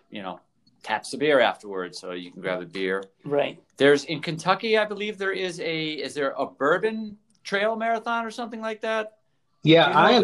you 0.10 0.22
know, 0.22 0.40
taps 0.84 1.14
of 1.14 1.20
beer 1.20 1.40
afterwards, 1.40 2.00
so 2.00 2.12
you 2.12 2.32
can 2.32 2.42
grab 2.42 2.62
a 2.62 2.66
beer. 2.66 3.04
Right. 3.24 3.62
There's 3.78 4.06
in 4.06 4.22
Kentucky, 4.22 4.78
I 4.78 4.86
believe 4.86 5.18
there 5.18 5.32
is 5.32 5.60
a 5.60 5.90
is 5.92 6.14
there 6.14 6.34
a 6.38 6.46
bourbon 6.46 7.18
trail 7.44 7.76
marathon 7.76 8.26
or 8.26 8.32
something 8.32 8.62
like 8.62 8.82
that? 8.82 9.14
Yeah, 9.64 9.88
you 9.88 9.94
know 9.94 10.00
I 10.00 10.12
am. 10.12 10.24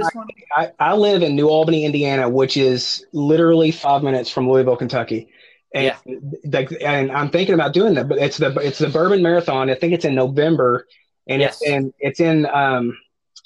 I, 0.57 0.71
I 0.79 0.95
live 0.95 1.21
in 1.21 1.35
New 1.35 1.47
Albany, 1.49 1.83
Indiana, 1.85 2.29
which 2.29 2.55
is 2.57 3.05
literally 3.11 3.71
five 3.71 4.03
minutes 4.03 4.29
from 4.29 4.49
Louisville, 4.49 4.77
Kentucky. 4.77 5.29
And 5.73 5.85
Yeah. 5.85 5.97
like, 6.45 6.71
and 6.81 7.11
I'm 7.11 7.29
thinking 7.29 7.53
about 7.53 7.73
doing 7.73 7.95
that, 7.95 8.07
but 8.07 8.17
it's 8.17 8.37
the 8.37 8.55
it's 8.59 8.77
the 8.77 8.87
Bourbon 8.87 9.21
Marathon. 9.21 9.69
I 9.69 9.75
think 9.75 9.93
it's 9.93 10.05
in 10.05 10.15
November, 10.15 10.87
and 11.27 11.41
Yes. 11.41 11.61
it's 11.61 11.69
in 11.69 11.93
it's 11.99 12.19
in 12.21 12.45
um 12.45 12.97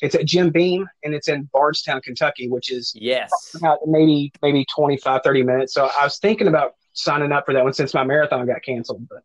it's 0.02 0.16
at 0.16 0.26
Jim 0.26 0.50
Beam, 0.50 0.88
and 1.04 1.14
it's 1.14 1.28
in 1.28 1.44
Bardstown, 1.54 2.02
Kentucky, 2.02 2.50
which 2.50 2.72
is 2.72 2.94
Yes. 2.96 3.32
about 3.56 3.80
maybe 3.86 4.32
maybe 4.42 4.66
25, 4.74 5.22
30 5.24 5.44
minutes. 5.44 5.74
So 5.74 5.90
I 5.98 6.04
was 6.04 6.18
thinking 6.20 6.48
about 6.48 6.76
signing 6.94 7.32
up 7.32 7.46
for 7.46 7.54
that 7.54 7.64
one 7.64 7.74
since 7.74 7.94
my 7.94 8.04
marathon 8.04 8.46
got 8.46 8.62
canceled. 8.64 9.08
But 9.10 9.24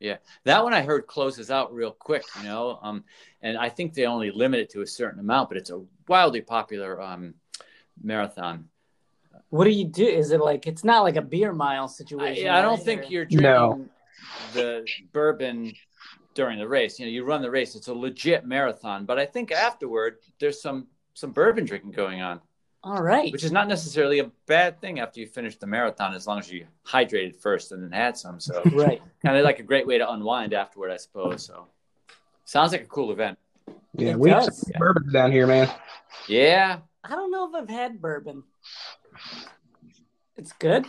yeah, 0.00 0.16
That 0.44 0.62
one 0.64 0.74
I 0.74 0.82
heard 0.82 1.06
closes 1.06 1.50
out 1.50 1.72
real 1.72 1.92
quick, 1.92 2.24
you 2.38 2.44
know, 2.44 2.78
um, 2.82 3.04
and 3.42 3.56
I 3.56 3.68
think 3.68 3.94
they 3.94 4.06
only 4.06 4.30
limit 4.30 4.60
it 4.60 4.70
to 4.70 4.82
a 4.82 4.86
certain 4.86 5.20
amount, 5.20 5.48
but 5.48 5.58
it's 5.58 5.70
a 5.70 5.82
wildly 6.08 6.40
popular 6.42 7.00
um, 7.00 7.34
marathon. 8.02 8.68
What 9.50 9.64
do 9.64 9.70
you 9.70 9.84
do? 9.84 10.04
Is 10.06 10.30
it 10.32 10.40
like 10.40 10.66
it's 10.66 10.84
not 10.84 11.02
like 11.02 11.16
a 11.16 11.22
beer 11.22 11.52
mile 11.52 11.84
I, 11.84 11.86
situation? 11.86 12.48
I 12.48 12.60
don't 12.62 12.76
right? 12.76 12.84
think 12.84 13.02
Or- 13.02 13.06
you're 13.06 13.24
drinking 13.24 13.42
No. 13.42 13.88
the 14.52 14.84
bourbon 15.12 15.74
during 16.34 16.58
the 16.58 16.68
race. 16.68 16.98
You 16.98 17.06
know, 17.06 17.12
you 17.12 17.24
run 17.24 17.42
the 17.42 17.50
race; 17.50 17.74
it's 17.74 17.88
a 17.88 17.94
legit 17.94 18.44
marathon. 18.46 19.04
But 19.04 19.18
I 19.18 19.26
think 19.26 19.52
afterward, 19.52 20.18
there's 20.38 20.60
some 20.60 20.88
some 21.14 21.30
bourbon 21.32 21.64
drinking 21.64 21.92
going 21.92 22.20
on. 22.20 22.40
All 22.86 23.00
right. 23.02 23.32
which 23.32 23.44
is 23.44 23.50
not 23.52 23.66
necessarily 23.66 24.18
a 24.18 24.30
bad 24.46 24.78
thing 24.78 25.00
after 25.00 25.18
you 25.18 25.26
finish 25.26 25.56
the 25.56 25.66
marathon, 25.66 26.12
as 26.12 26.26
long 26.26 26.38
as 26.38 26.52
you 26.52 26.66
hydrated 26.86 27.34
first 27.34 27.72
and 27.72 27.82
then 27.82 27.90
had 27.92 28.14
some. 28.14 28.38
So 28.38 28.60
right. 28.72 29.00
kind 29.24 29.38
of 29.38 29.42
like 29.44 29.58
a 29.58 29.62
great 29.62 29.86
way 29.86 29.96
to 29.96 30.10
unwind 30.12 30.52
afterward, 30.52 30.90
I 30.90 30.98
suppose. 30.98 31.46
So 31.46 31.66
sounds 32.44 32.72
like 32.72 32.82
a 32.82 32.86
cool 32.86 33.10
event. 33.10 33.38
Yeah, 33.94 34.10
It 34.10 34.18
we 34.18 34.28
have 34.28 34.44
does. 34.44 34.58
some 34.58 34.72
bourbons 34.78 35.12
down 35.14 35.32
here, 35.32 35.46
man. 35.46 35.70
Yeah, 36.28 36.80
I 37.02 37.08
don't 37.16 37.30
know 37.30 37.48
if 37.48 37.54
I've 37.54 37.70
had 37.70 38.02
bourbon. 38.02 38.42
It's 40.36 40.52
good. 40.52 40.84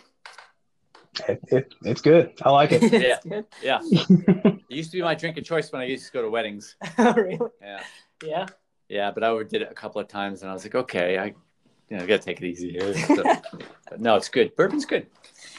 It, 1.28 1.39
it, 1.47 1.73
it's 1.84 2.01
good. 2.01 2.34
I 2.43 2.49
like 2.51 2.71
it. 2.71 2.84
it's 2.93 3.25
good. 3.25 3.45
yeah. 3.62 3.80
It 4.67 4.78
used 4.78 4.91
to 4.91 4.97
be 4.97 5.04
my 5.04 5.15
drink 5.15 5.38
of 5.38 5.43
choice 5.45 5.71
when 5.71 5.82
I 5.82 5.86
used 5.86 6.08
to 6.08 6.12
go 6.12 6.21
to 6.23 6.30
weddings. 6.30 6.75
Oh, 6.97 7.13
really? 7.13 7.39
Yeah, 7.62 7.80
Yeah. 8.25 8.45
yeah, 8.89 9.12
but 9.12 9.23
I 9.23 9.28
overdid 9.28 9.62
it 9.62 9.67
a 9.71 9.73
couple 9.75 10.01
of 10.01 10.08
times, 10.08 10.41
and 10.41 10.49
I 10.49 10.54
was 10.54 10.63
like, 10.65 10.75
okay, 10.75 11.17
I, 11.19 11.25
you 11.89 11.97
know, 11.97 11.99
gotta 12.08 12.17
take 12.19 12.41
it 12.41 12.45
easy 12.47 12.71
here. 12.71 12.93
So- 12.93 13.23
but 13.89 14.01
no, 14.01 14.15
it's 14.15 14.28
good. 14.28 14.56
Bourbon's 14.56 14.86
good. 14.86 15.06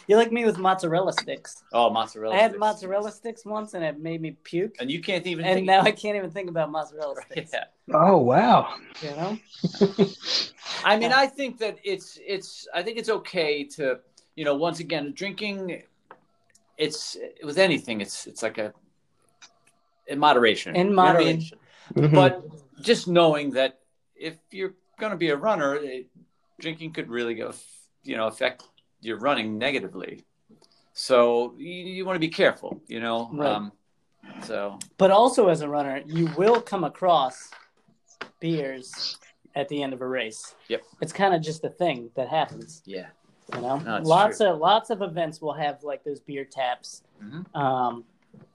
You're 0.08 0.18
like 0.18 0.32
me 0.32 0.44
with 0.44 0.58
mozzarella 0.58 1.12
sticks. 1.12 1.62
Oh, 1.72 1.88
mozzarella. 1.90 2.34
I 2.34 2.38
had 2.38 2.50
sticks. 2.50 2.60
mozzarella 2.60 3.12
sticks 3.12 3.44
once 3.46 3.74
and 3.74 3.84
it 3.84 3.98
made 4.00 4.20
me 4.20 4.36
puke. 4.44 4.76
and 4.80 4.90
you 4.90 5.00
can't 5.00 5.26
even. 5.26 5.44
And 5.44 5.54
think- 5.56 5.66
now 5.66 5.80
I 5.82 5.92
can't 5.92 6.16
even 6.16 6.30
think 6.30 6.48
about 6.50 6.70
mozzarella 6.70 7.14
sticks. 7.30 7.52
Yeah. 7.54 7.64
Oh 7.92 8.18
wow. 8.18 8.74
You 9.02 9.10
know? 9.10 9.38
I 10.84 10.96
mean, 10.98 11.12
I 11.12 11.26
think 11.26 11.58
that 11.58 11.78
it's 11.84 12.18
it's. 12.24 12.68
I 12.74 12.82
think 12.82 12.98
it's 12.98 13.08
okay 13.08 13.64
to, 13.64 13.98
you 14.36 14.44
know, 14.44 14.54
once 14.54 14.80
again, 14.80 15.12
drinking. 15.14 15.82
It's 16.78 17.16
with 17.42 17.58
anything. 17.58 18.00
It's 18.02 18.26
it's 18.26 18.42
like 18.42 18.58
a 18.58 18.72
in 20.06 20.18
moderation. 20.18 20.76
In 20.76 20.88
You 20.88 20.92
know 20.94 21.02
I 21.02 21.06
mean? 21.18 21.26
moderation. 21.26 21.58
Mhm. 21.94 22.14
But 22.14 22.82
just 22.82 23.08
knowing 23.08 23.50
that 23.52 23.80
if 24.14 24.36
you're 24.50 24.74
going 24.98 25.10
to 25.12 25.16
be 25.16 25.30
a 25.30 25.36
runner, 25.36 25.74
it, 25.76 26.06
drinking 26.60 26.92
could 26.92 27.08
really 27.08 27.34
go, 27.34 27.52
you 28.02 28.16
know, 28.16 28.26
affect 28.26 28.64
your 29.00 29.18
running 29.18 29.56
negatively. 29.58 30.24
So 30.92 31.54
you, 31.58 31.70
you 31.70 32.04
want 32.06 32.16
to 32.16 32.20
be 32.20 32.28
careful, 32.28 32.80
you 32.88 33.00
know. 33.00 33.30
Right. 33.32 33.50
Um, 33.52 33.72
so 34.42 34.78
But 34.98 35.10
also 35.10 35.48
as 35.48 35.60
a 35.60 35.68
runner, 35.68 36.02
you 36.06 36.26
will 36.36 36.60
come 36.60 36.84
across 36.84 37.50
beers 38.40 39.18
at 39.54 39.68
the 39.68 39.82
end 39.82 39.92
of 39.92 40.00
a 40.00 40.06
race. 40.06 40.54
Yep. 40.68 40.82
It's 41.00 41.12
kind 41.12 41.34
of 41.34 41.40
just 41.42 41.64
a 41.64 41.70
thing 41.70 42.10
that 42.16 42.28
happens. 42.28 42.82
yeah, 42.84 43.06
You 43.54 43.60
know, 43.60 43.78
No, 43.78 43.96
it's 43.96 44.08
lots 44.08 44.40
of 44.40 44.58
lots 44.58 44.90
of 44.90 45.02
events 45.02 45.40
will 45.40 45.52
have 45.54 45.82
like 45.84 46.02
those 46.04 46.20
beer 46.20 46.44
taps, 46.44 47.02
Mhm. 47.22 47.54
um, 47.56 48.04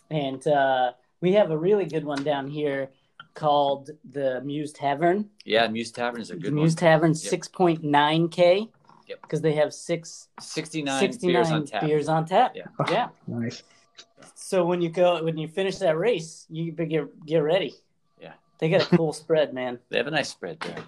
and 0.10 0.46
uh, 0.48 0.92
we 1.22 1.34
have 1.34 1.52
a 1.52 1.58
really 1.58 1.86
good 1.86 2.04
one 2.04 2.24
down 2.24 2.48
here 2.48 2.90
called 3.34 3.92
the 4.12 4.42
Muse 4.42 4.74
Tavern. 4.74 5.30
yeah. 5.46 5.66
Muse 5.68 5.92
Tavern 5.92 6.20
is 6.22 6.32
a 6.32 6.36
good 6.36 6.52
Muse 6.54 6.72
one. 6.72 6.78
Tavern, 6.78 7.16
six 7.16 7.48
point 7.48 7.84
nine 7.84 8.28
k. 8.28 8.70
Yep. 9.08 9.22
Because 9.24 9.42
they 9.42 9.54
have 9.54 9.74
six, 9.74 10.30
69, 10.40 11.00
69 11.00 11.34
beers 11.34 11.52
on 11.52 11.66
tap. 11.66 11.82
beers 11.82 12.08
on 12.08 12.26
tap. 12.26 12.56
Yeah. 12.56 12.68
yeah. 12.90 13.10
nice. 13.28 13.64
So 14.36 14.66
when 14.66 14.82
you 14.82 14.90
go 14.90 15.24
when 15.24 15.38
you 15.38 15.48
finish 15.48 15.78
that 15.78 15.98
race, 15.98 16.46
you 16.50 16.72
get 16.74 17.26
get 17.26 17.40
ready. 17.40 17.76
Yeah. 18.22 18.34
They 18.60 18.70
got 18.70 18.84
a 18.92 18.98
cool 18.98 19.14
spread, 19.24 19.54
man. 19.54 19.80
They 19.90 19.98
have 19.98 20.08
a 20.08 20.12
nice 20.12 20.30
spread 20.30 20.60
there. 20.62 20.84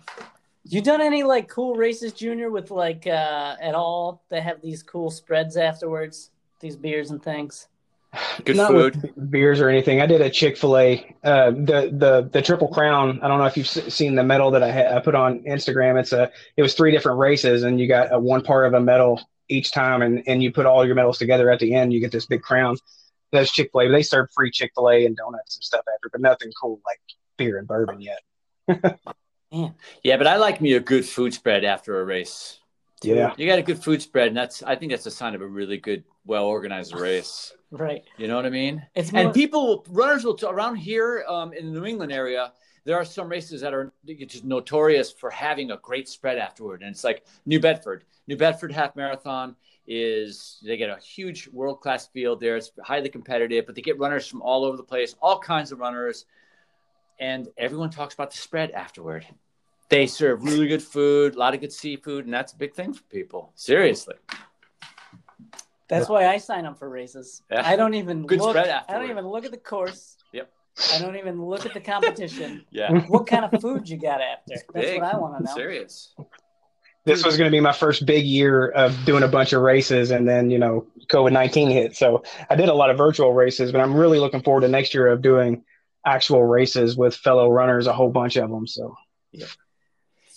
You 0.65 0.81
done 0.81 1.01
any 1.01 1.23
like 1.23 1.49
cool 1.49 1.75
races, 1.75 2.13
Junior, 2.13 2.49
with 2.49 2.71
like 2.71 3.05
uh 3.07 3.55
at 3.61 3.75
all 3.75 4.23
that 4.29 4.43
have 4.43 4.61
these 4.61 4.81
cool 4.83 5.11
spreads 5.11 5.57
afterwards? 5.57 6.31
These 6.59 6.77
beers 6.77 7.11
and 7.11 7.21
things. 7.21 7.67
Good 8.45 8.55
Not 8.57 8.71
food. 8.71 9.01
with 9.01 9.31
beers 9.31 9.59
or 9.59 9.69
anything. 9.69 9.99
I 9.99 10.05
did 10.05 10.21
a 10.21 10.29
Chick 10.29 10.55
Fil 10.57 10.77
A, 10.77 11.15
uh, 11.23 11.51
the 11.51 11.89
the 11.91 12.29
the 12.31 12.41
Triple 12.41 12.69
Crown. 12.69 13.19
I 13.21 13.27
don't 13.27 13.39
know 13.39 13.45
if 13.45 13.57
you've 13.57 13.65
s- 13.65 13.93
seen 13.93 14.15
the 14.15 14.23
medal 14.23 14.51
that 14.51 14.63
I, 14.63 14.71
ha- 14.71 14.95
I 14.95 14.99
put 14.99 15.15
on 15.15 15.39
Instagram. 15.43 15.99
It's 15.99 16.13
a 16.13 16.31
it 16.55 16.61
was 16.61 16.75
three 16.75 16.91
different 16.91 17.17
races, 17.19 17.63
and 17.63 17.79
you 17.79 17.87
got 17.87 18.13
a 18.13 18.19
one 18.19 18.41
part 18.43 18.65
of 18.67 18.73
a 18.73 18.79
medal 18.79 19.19
each 19.49 19.71
time, 19.71 20.01
and 20.01 20.23
and 20.27 20.41
you 20.41 20.51
put 20.53 20.65
all 20.65 20.85
your 20.85 20.95
medals 20.95 21.17
together 21.17 21.49
at 21.49 21.59
the 21.59 21.73
end. 21.73 21.91
You 21.91 21.99
get 21.99 22.11
this 22.11 22.25
big 22.25 22.41
crown. 22.41 22.77
That's 23.31 23.51
Chick 23.51 23.71
Fil 23.73 23.81
A. 23.81 23.89
They 23.89 24.03
serve 24.03 24.29
free 24.33 24.51
Chick 24.51 24.71
Fil 24.75 24.89
A 24.89 25.05
and 25.05 25.17
donuts 25.17 25.57
and 25.57 25.63
stuff 25.63 25.81
after, 25.93 26.09
but 26.11 26.21
nothing 26.21 26.51
cool 26.61 26.79
like 26.85 26.99
beer 27.37 27.57
and 27.57 27.67
bourbon 27.67 27.99
yet. 27.99 28.19
Yeah, 30.03 30.17
but 30.17 30.27
I 30.27 30.37
like 30.37 30.61
me 30.61 30.73
a 30.73 30.79
good 30.79 31.05
food 31.05 31.33
spread 31.33 31.63
after 31.63 31.99
a 32.01 32.05
race. 32.05 32.59
Yeah, 33.03 33.33
You 33.37 33.45
got 33.45 33.59
a 33.59 33.63
good 33.63 33.83
food 33.83 34.01
spread, 34.01 34.29
and 34.29 34.37
that's 34.37 34.63
I 34.63 34.75
think 34.75 34.91
that's 34.91 35.05
a 35.05 35.11
sign 35.11 35.35
of 35.35 35.41
a 35.41 35.47
really 35.47 35.77
good, 35.77 36.03
well 36.25 36.45
organized 36.45 36.95
race. 36.99 37.53
Right. 37.71 38.03
You 38.17 38.27
know 38.27 38.35
what 38.35 38.45
I 38.45 38.49
mean? 38.49 38.85
It's 38.95 39.11
more, 39.11 39.23
And 39.23 39.33
people, 39.33 39.83
runners 39.89 40.23
will 40.23 40.37
around 40.43 40.75
here 40.75 41.25
um, 41.27 41.53
in 41.53 41.73
the 41.73 41.79
New 41.79 41.85
England 41.85 42.11
area. 42.11 42.53
There 42.85 42.95
are 42.95 43.05
some 43.05 43.29
races 43.29 43.61
that 43.61 43.73
are 43.73 43.93
just 44.05 44.43
notorious 44.43 45.11
for 45.11 45.29
having 45.29 45.71
a 45.71 45.77
great 45.77 46.07
spread 46.07 46.37
afterward, 46.37 46.81
and 46.81 46.91
it's 46.91 47.03
like 47.03 47.25
New 47.45 47.59
Bedford. 47.59 48.03
New 48.27 48.37
Bedford 48.37 48.71
Half 48.71 48.95
Marathon 48.95 49.55
is 49.87 50.61
they 50.63 50.77
get 50.77 50.89
a 50.89 50.97
huge 50.97 51.47
world 51.49 51.81
class 51.81 52.07
field 52.07 52.39
there. 52.39 52.57
It's 52.57 52.71
highly 52.81 53.09
competitive, 53.09 53.65
but 53.65 53.75
they 53.75 53.81
get 53.81 53.97
runners 53.99 54.27
from 54.27 54.41
all 54.41 54.65
over 54.65 54.77
the 54.77 54.83
place, 54.83 55.15
all 55.21 55.39
kinds 55.39 55.71
of 55.71 55.79
runners, 55.79 56.25
and 57.19 57.47
everyone 57.57 57.89
talks 57.89 58.13
about 58.13 58.31
the 58.31 58.37
spread 58.37 58.71
afterward. 58.71 59.25
They 59.93 60.07
serve 60.07 60.43
really 60.43 60.67
good 60.67 60.81
food, 60.81 61.35
a 61.35 61.37
lot 61.37 61.53
of 61.53 61.61
good 61.61 61.71
seafood, 61.71 62.25
and 62.25 62.33
that's 62.33 62.51
a 62.51 62.55
big 62.55 62.73
thing 62.73 62.93
for 62.93 63.03
people. 63.03 63.51
Seriously, 63.53 64.15
that's 65.87 66.09
why 66.09 66.25
I 66.25 66.37
sign 66.37 66.65
up 66.65 66.79
for 66.79 66.89
races. 66.89 67.43
Yeah. 67.51 67.61
I 67.63 67.75
don't 67.75 67.93
even 67.93 68.25
Good 68.25 68.39
look 68.39 68.57
spread 68.57 68.83
I 68.89 68.97
don't 68.97 69.11
even 69.11 69.27
look 69.27 69.45
at 69.45 69.51
the 69.51 69.57
course. 69.57 70.17
Yep. 70.31 70.51
I 70.95 70.99
don't 70.99 71.15
even 71.15 71.45
look 71.45 71.67
at 71.67 71.75
the 71.75 71.79
competition. 71.79 72.65
yeah, 72.71 72.91
what 73.07 73.27
kind 73.27 73.45
of 73.45 73.61
food 73.61 73.87
you 73.87 73.97
got 73.97 74.19
after? 74.19 74.41
That's 74.47 74.63
big. 74.73 74.99
what 74.99 75.13
I 75.13 75.17
want 75.17 75.37
to 75.37 75.43
know. 75.43 75.53
serious. 75.53 76.15
this 77.05 77.23
was 77.23 77.37
going 77.37 77.47
to 77.47 77.55
be 77.55 77.59
my 77.61 77.71
first 77.71 78.07
big 78.07 78.25
year 78.25 78.69
of 78.69 78.97
doing 79.05 79.21
a 79.21 79.27
bunch 79.27 79.53
of 79.53 79.61
races, 79.61 80.09
and 80.09 80.27
then 80.27 80.49
you 80.49 80.57
know 80.57 80.87
COVID 81.09 81.31
nineteen 81.31 81.69
hit. 81.69 81.95
So 81.95 82.23
I 82.49 82.55
did 82.55 82.69
a 82.69 82.73
lot 82.73 82.89
of 82.89 82.97
virtual 82.97 83.31
races, 83.31 83.71
but 83.71 83.79
I'm 83.79 83.93
really 83.93 84.17
looking 84.17 84.41
forward 84.41 84.61
to 84.61 84.69
next 84.69 84.95
year 84.95 85.05
of 85.05 85.21
doing 85.21 85.63
actual 86.03 86.43
races 86.43 86.97
with 86.97 87.15
fellow 87.15 87.51
runners, 87.51 87.85
a 87.85 87.93
whole 87.93 88.09
bunch 88.09 88.35
of 88.37 88.49
them. 88.49 88.65
So 88.65 88.95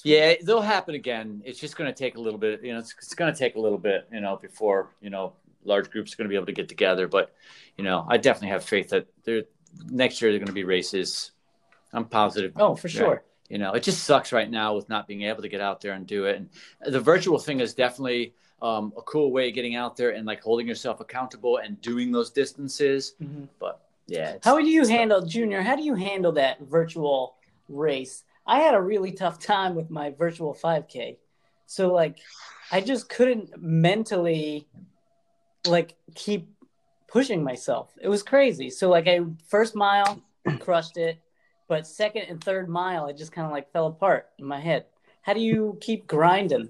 Yeah, 0.07 0.35
they'll 0.43 0.61
happen 0.61 0.95
again. 0.95 1.43
It's 1.45 1.59
just 1.59 1.77
going 1.77 1.93
to 1.93 1.97
take 1.97 2.17
a 2.17 2.21
little 2.21 2.39
bit. 2.39 2.63
You 2.63 2.73
know, 2.73 2.79
it's, 2.79 2.95
it's 2.99 3.15
going 3.15 3.33
to 3.33 3.39
take 3.39 3.57
a 3.57 3.61
little 3.61 3.79
bit. 3.79 4.09
You 4.13 4.21
know, 4.21 4.37
before 4.37 4.91
you 5.01 5.11
know 5.11 5.33
large 5.65 5.91
groups 5.91 6.15
are 6.15 6.17
going 6.17 6.27
to 6.27 6.29
be 6.29 6.37
able 6.37 6.47
to 6.47 6.53
get 6.53 6.69
together. 6.69 7.09
But 7.09 7.35
you 7.77 7.85
know, 7.85 8.07
I 8.09 8.17
definitely 8.17 8.51
have 8.51 8.65
faith 8.65 8.91
that 8.91 9.07
there 9.25 9.43
next 9.91 10.23
year 10.23 10.31
they're 10.31 10.39
going 10.39 10.47
to 10.47 10.53
be 10.53 10.65
races. 10.65 11.33
I'm 11.93 12.05
positive. 12.05 12.53
Oh, 12.57 12.77
for 12.77 12.89
sure. 12.89 13.25
You 13.49 13.59
know, 13.59 13.73
it 13.73 13.83
just 13.83 14.05
sucks 14.05 14.33
right 14.33 14.51
now 14.51 14.75
with 14.75 14.89
not 14.89 15.07
being 15.07 15.23
able 15.23 15.43
to 15.43 15.49
get 15.49 15.61
out 15.61 15.81
there 15.81 15.93
and 15.93 16.07
do 16.07 16.25
it. 16.25 16.37
And 16.37 16.49
the 16.93 17.01
virtual 17.01 17.39
thing 17.39 17.61
is 17.61 17.75
definitely 17.75 18.35
um, 18.61 18.93
a 18.97 19.03
cool 19.03 19.31
way 19.31 19.49
of 19.49 19.55
getting 19.55 19.77
out 19.77 19.97
there 19.97 20.11
and 20.11 20.27
like 20.27 20.43
holding 20.43 20.67
yourself 20.67 21.01
accountable 21.01 21.59
and 21.59 21.81
doing 21.81 22.11
those 22.11 22.31
distances. 22.31 23.15
Mhm. 23.23 23.49
But 23.61 23.83
yeah, 24.07 24.37
How 24.43 24.59
do 24.59 24.69
you 24.69 24.87
handle, 24.87 25.25
Junior? 25.25 25.63
How 25.63 25.77
do 25.77 25.83
you 25.83 25.95
handle 25.95 26.33
that 26.33 26.61
virtual 26.61 27.37
race? 27.69 28.25
I 28.47 28.61
had 28.61 28.75
a 28.75 28.81
really 28.81 29.13
tough 29.13 29.39
time 29.39 29.75
with 29.75 29.91
my 29.91 30.11
virtual 30.11 30.55
5K. 30.55 31.17
So, 31.67 31.93
like, 31.93 32.19
I 32.71 32.81
just 32.81 33.09
couldn't 33.09 33.61
mentally, 33.61 34.69
like, 35.67 35.97
keep 36.15 36.49
pushing 37.09 37.43
myself. 37.43 37.93
It 38.01 38.09
was 38.09 38.23
crazy. 38.23 38.71
So, 38.71 38.89
like, 38.89 39.09
I 39.09 39.21
first 39.49 39.75
mile 39.75 40.23
crushed 40.61 40.97
it, 40.97 41.19
but 41.69 41.87
second 41.87 42.27
and 42.29 42.43
third 42.43 42.69
mile, 42.69 43.07
it 43.07 43.17
just 43.17 43.33
kind 43.33 43.47
of 43.47 43.53
like 43.53 43.73
fell 43.73 43.87
apart 43.87 44.29
in 44.39 44.47
my 44.47 44.61
head. 44.61 44.87
How 45.23 45.33
do 45.35 45.41
you 45.41 45.77
keep 45.81 46.07
grinding? 46.07 46.69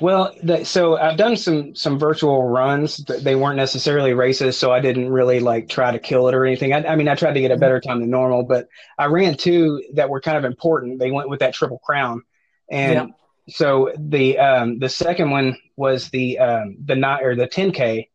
Well, 0.00 0.34
the, 0.42 0.64
so 0.64 0.96
I've 0.96 1.16
done 1.16 1.36
some 1.36 1.74
some 1.74 1.98
virtual 1.98 2.42
runs. 2.48 3.02
Th- 3.04 3.22
They 3.22 3.34
weren't 3.36 3.56
necessarily 3.56 4.12
races, 4.12 4.56
so 4.56 4.72
I 4.72 4.80
didn't 4.80 5.08
really 5.10 5.40
like 5.40 5.68
try 5.68 5.92
to 5.92 5.98
kill 5.98 6.28
it 6.28 6.34
or 6.34 6.44
anything. 6.44 6.72
I, 6.72 6.84
I 6.84 6.96
mean, 6.96 7.08
I 7.08 7.14
tried 7.14 7.34
to 7.34 7.40
get 7.40 7.52
a 7.52 7.56
better 7.56 7.80
time 7.80 8.00
than 8.00 8.10
normal, 8.10 8.42
but 8.42 8.68
I 8.98 9.06
ran 9.06 9.36
two 9.36 9.82
that 9.94 10.10
were 10.10 10.20
kind 10.20 10.36
of 10.36 10.44
important. 10.44 10.98
They 10.98 11.10
went 11.10 11.28
with 11.28 11.40
that 11.40 11.54
triple 11.54 11.78
crown, 11.78 12.22
and 12.70 12.94
Yeah. 12.94 13.06
so 13.48 13.92
the 13.98 14.38
um, 14.38 14.78
the 14.80 14.88
second 14.88 15.30
one 15.30 15.56
was 15.76 16.10
the 16.10 16.38
um, 16.38 16.76
the 16.84 16.96
nine 16.96 17.22
or 17.24 17.36
the 17.36 17.48
10k. 17.48 18.08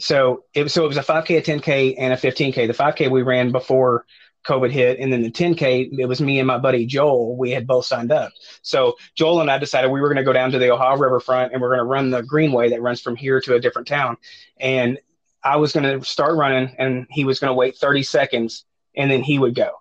So 0.00 0.44
it 0.54 0.70
so 0.70 0.84
it 0.84 0.88
was 0.88 0.96
a 0.96 1.02
5k, 1.02 1.38
a 1.38 1.42
10k, 1.42 1.96
and 1.98 2.12
a 2.12 2.16
15k. 2.16 2.66
The 2.66 2.72
5k 2.74 3.10
we 3.10 3.22
ran 3.22 3.52
before 3.52 4.06
COVID 4.46 4.70
hit, 4.70 4.98
and 4.98 5.12
then 5.12 5.22
the 5.22 5.30
10k 5.30 5.98
it 5.98 6.06
was 6.06 6.20
me 6.20 6.38
and 6.38 6.46
my 6.46 6.58
buddy 6.58 6.86
Joel. 6.86 7.36
We 7.36 7.50
had 7.50 7.66
both 7.66 7.84
signed 7.84 8.10
up. 8.12 8.32
So 8.62 8.96
Joel 9.14 9.40
and 9.40 9.50
I 9.50 9.58
decided 9.58 9.90
we 9.90 10.00
were 10.00 10.08
going 10.08 10.16
to 10.16 10.24
go 10.24 10.32
down 10.32 10.50
to 10.52 10.58
the 10.58 10.72
Ohio 10.72 10.96
Riverfront 10.96 11.52
and 11.52 11.60
we're 11.60 11.68
going 11.68 11.80
to 11.80 11.84
run 11.84 12.10
the 12.10 12.22
greenway 12.22 12.70
that 12.70 12.82
runs 12.82 13.00
from 13.00 13.16
here 13.16 13.40
to 13.42 13.54
a 13.54 13.60
different 13.60 13.88
town. 13.88 14.16
And 14.58 14.98
I 15.42 15.56
was 15.56 15.72
going 15.72 16.00
to 16.00 16.04
start 16.04 16.36
running 16.36 16.74
and 16.78 17.06
he 17.10 17.24
was 17.24 17.38
going 17.38 17.50
to 17.50 17.54
wait 17.54 17.76
30 17.76 18.02
seconds 18.02 18.64
and 18.96 19.10
then 19.10 19.22
he 19.22 19.38
would 19.38 19.54
go. 19.54 19.72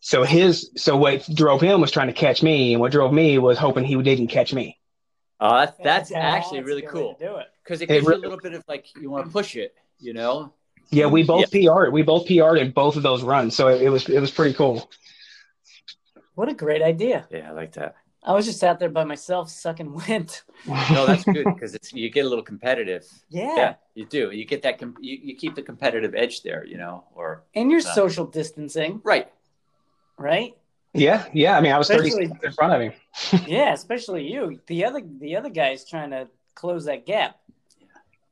So 0.00 0.24
his 0.24 0.70
so 0.76 0.96
what 0.96 1.28
drove 1.32 1.60
him 1.60 1.80
was 1.80 1.92
trying 1.92 2.08
to 2.08 2.12
catch 2.12 2.42
me 2.42 2.72
and 2.72 2.80
what 2.80 2.90
drove 2.90 3.12
me 3.12 3.38
was 3.38 3.56
hoping 3.56 3.84
he 3.84 4.00
didn't 4.02 4.28
catch 4.28 4.52
me. 4.52 4.78
Oh, 5.38 5.58
that's, 5.58 5.76
that's 5.78 6.10
Yeah, 6.10 6.18
actually 6.18 6.58
that's 6.58 6.68
really 6.68 6.82
cool 6.82 7.16
do 7.18 7.36
it. 7.36 7.46
because 7.62 7.80
it 7.80 7.90
It 7.90 7.94
gives 7.94 8.06
you 8.06 8.14
a 8.14 8.16
little 8.16 8.38
bit 8.38 8.54
of 8.54 8.64
like 8.68 8.86
you 9.00 9.10
want 9.10 9.26
to 9.26 9.32
push 9.32 9.54
it, 9.54 9.74
you 9.98 10.12
know. 10.12 10.52
Yeah, 10.90 11.06
we 11.06 11.22
both 11.22 11.50
PR'd. 11.50 11.92
We 11.92 12.02
both 12.02 12.26
PR'd 12.26 12.58
in 12.58 12.70
both 12.70 12.96
of 12.96 13.02
those 13.02 13.22
runs. 13.22 13.56
So 13.56 13.68
it, 13.68 13.82
it 13.82 13.88
was 13.88 14.08
it 14.08 14.20
was 14.20 14.30
pretty 14.30 14.54
cool. 14.54 14.90
What 16.34 16.48
a 16.48 16.54
great 16.54 16.82
idea. 16.82 17.26
Yeah, 17.30 17.48
I 17.50 17.52
like 17.52 17.72
that. 17.72 17.96
I 18.24 18.32
was 18.34 18.46
just 18.46 18.62
out 18.62 18.78
there 18.78 18.88
by 18.88 19.04
myself 19.04 19.50
sucking 19.50 19.92
wind. 20.08 20.40
No, 20.66 21.06
that's 21.06 21.24
good 21.24 21.44
because 21.44 21.74
it's 21.74 21.92
you 21.92 22.08
get 22.10 22.24
a 22.24 22.28
little 22.28 22.44
competitive. 22.44 23.04
Yeah. 23.30 23.56
Yeah, 23.56 23.74
you 23.94 24.06
do. 24.06 24.30
You 24.30 24.44
get 24.44 24.62
that. 24.62 24.78
Com- 24.78 24.96
you, 25.00 25.18
you 25.22 25.34
keep 25.36 25.54
the 25.54 25.62
competitive 25.62 26.14
edge 26.14 26.42
there, 26.42 26.64
you 26.64 26.76
know, 26.78 27.04
or 27.14 27.42
And 27.54 27.70
you're 27.70 27.80
Yeah. 27.80 27.92
social 27.94 28.26
distancing, 28.26 29.00
right. 29.04 29.28
right? 30.18 30.54
Yeah, 30.94 31.24
yeah. 31.32 31.56
I 31.56 31.60
mean, 31.62 31.72
I 31.72 31.78
was 31.78 31.88
30 31.88 32.08
Especially- 32.08 32.26
seconds 32.26 32.44
in 32.44 32.52
front 32.52 32.72
of 32.74 32.80
him. 32.82 32.92
yeah, 33.48 33.72
especially 33.72 34.30
you. 34.30 34.60
The 34.66 34.84
other 34.84 35.00
the 35.20 35.36
other 35.36 35.50
guy's 35.50 35.84
trying 35.88 36.10
to 36.10 36.28
close 36.54 36.84
that 36.84 37.06
gap. 37.06 37.36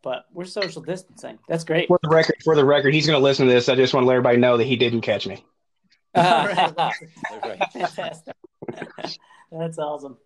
But 0.02 0.24
we're 0.32 0.46
social 0.46 0.82
distancing. 0.82 1.38
That's 1.48 1.64
great. 1.64 1.88
For 1.88 1.98
the 2.02 2.08
record, 2.08 2.36
for 2.42 2.54
the 2.54 2.64
record, 2.64 2.94
he's 2.94 3.06
going 3.06 3.18
to 3.18 3.22
listen 3.22 3.46
to 3.46 3.52
this. 3.52 3.68
I 3.68 3.74
just 3.74 3.92
want 3.92 4.04
to 4.04 4.08
let 4.08 4.14
everybody 4.14 4.38
know 4.38 4.56
that 4.56 4.64
he 4.64 4.76
didn't 4.76 5.02
catch 5.02 5.26
me. 5.26 5.44
All 6.14 6.46
right. 6.46 6.74
That's. 6.76 7.72
Fantastic. 7.72 8.34
That's 9.52 9.78
awesome. 9.78 10.16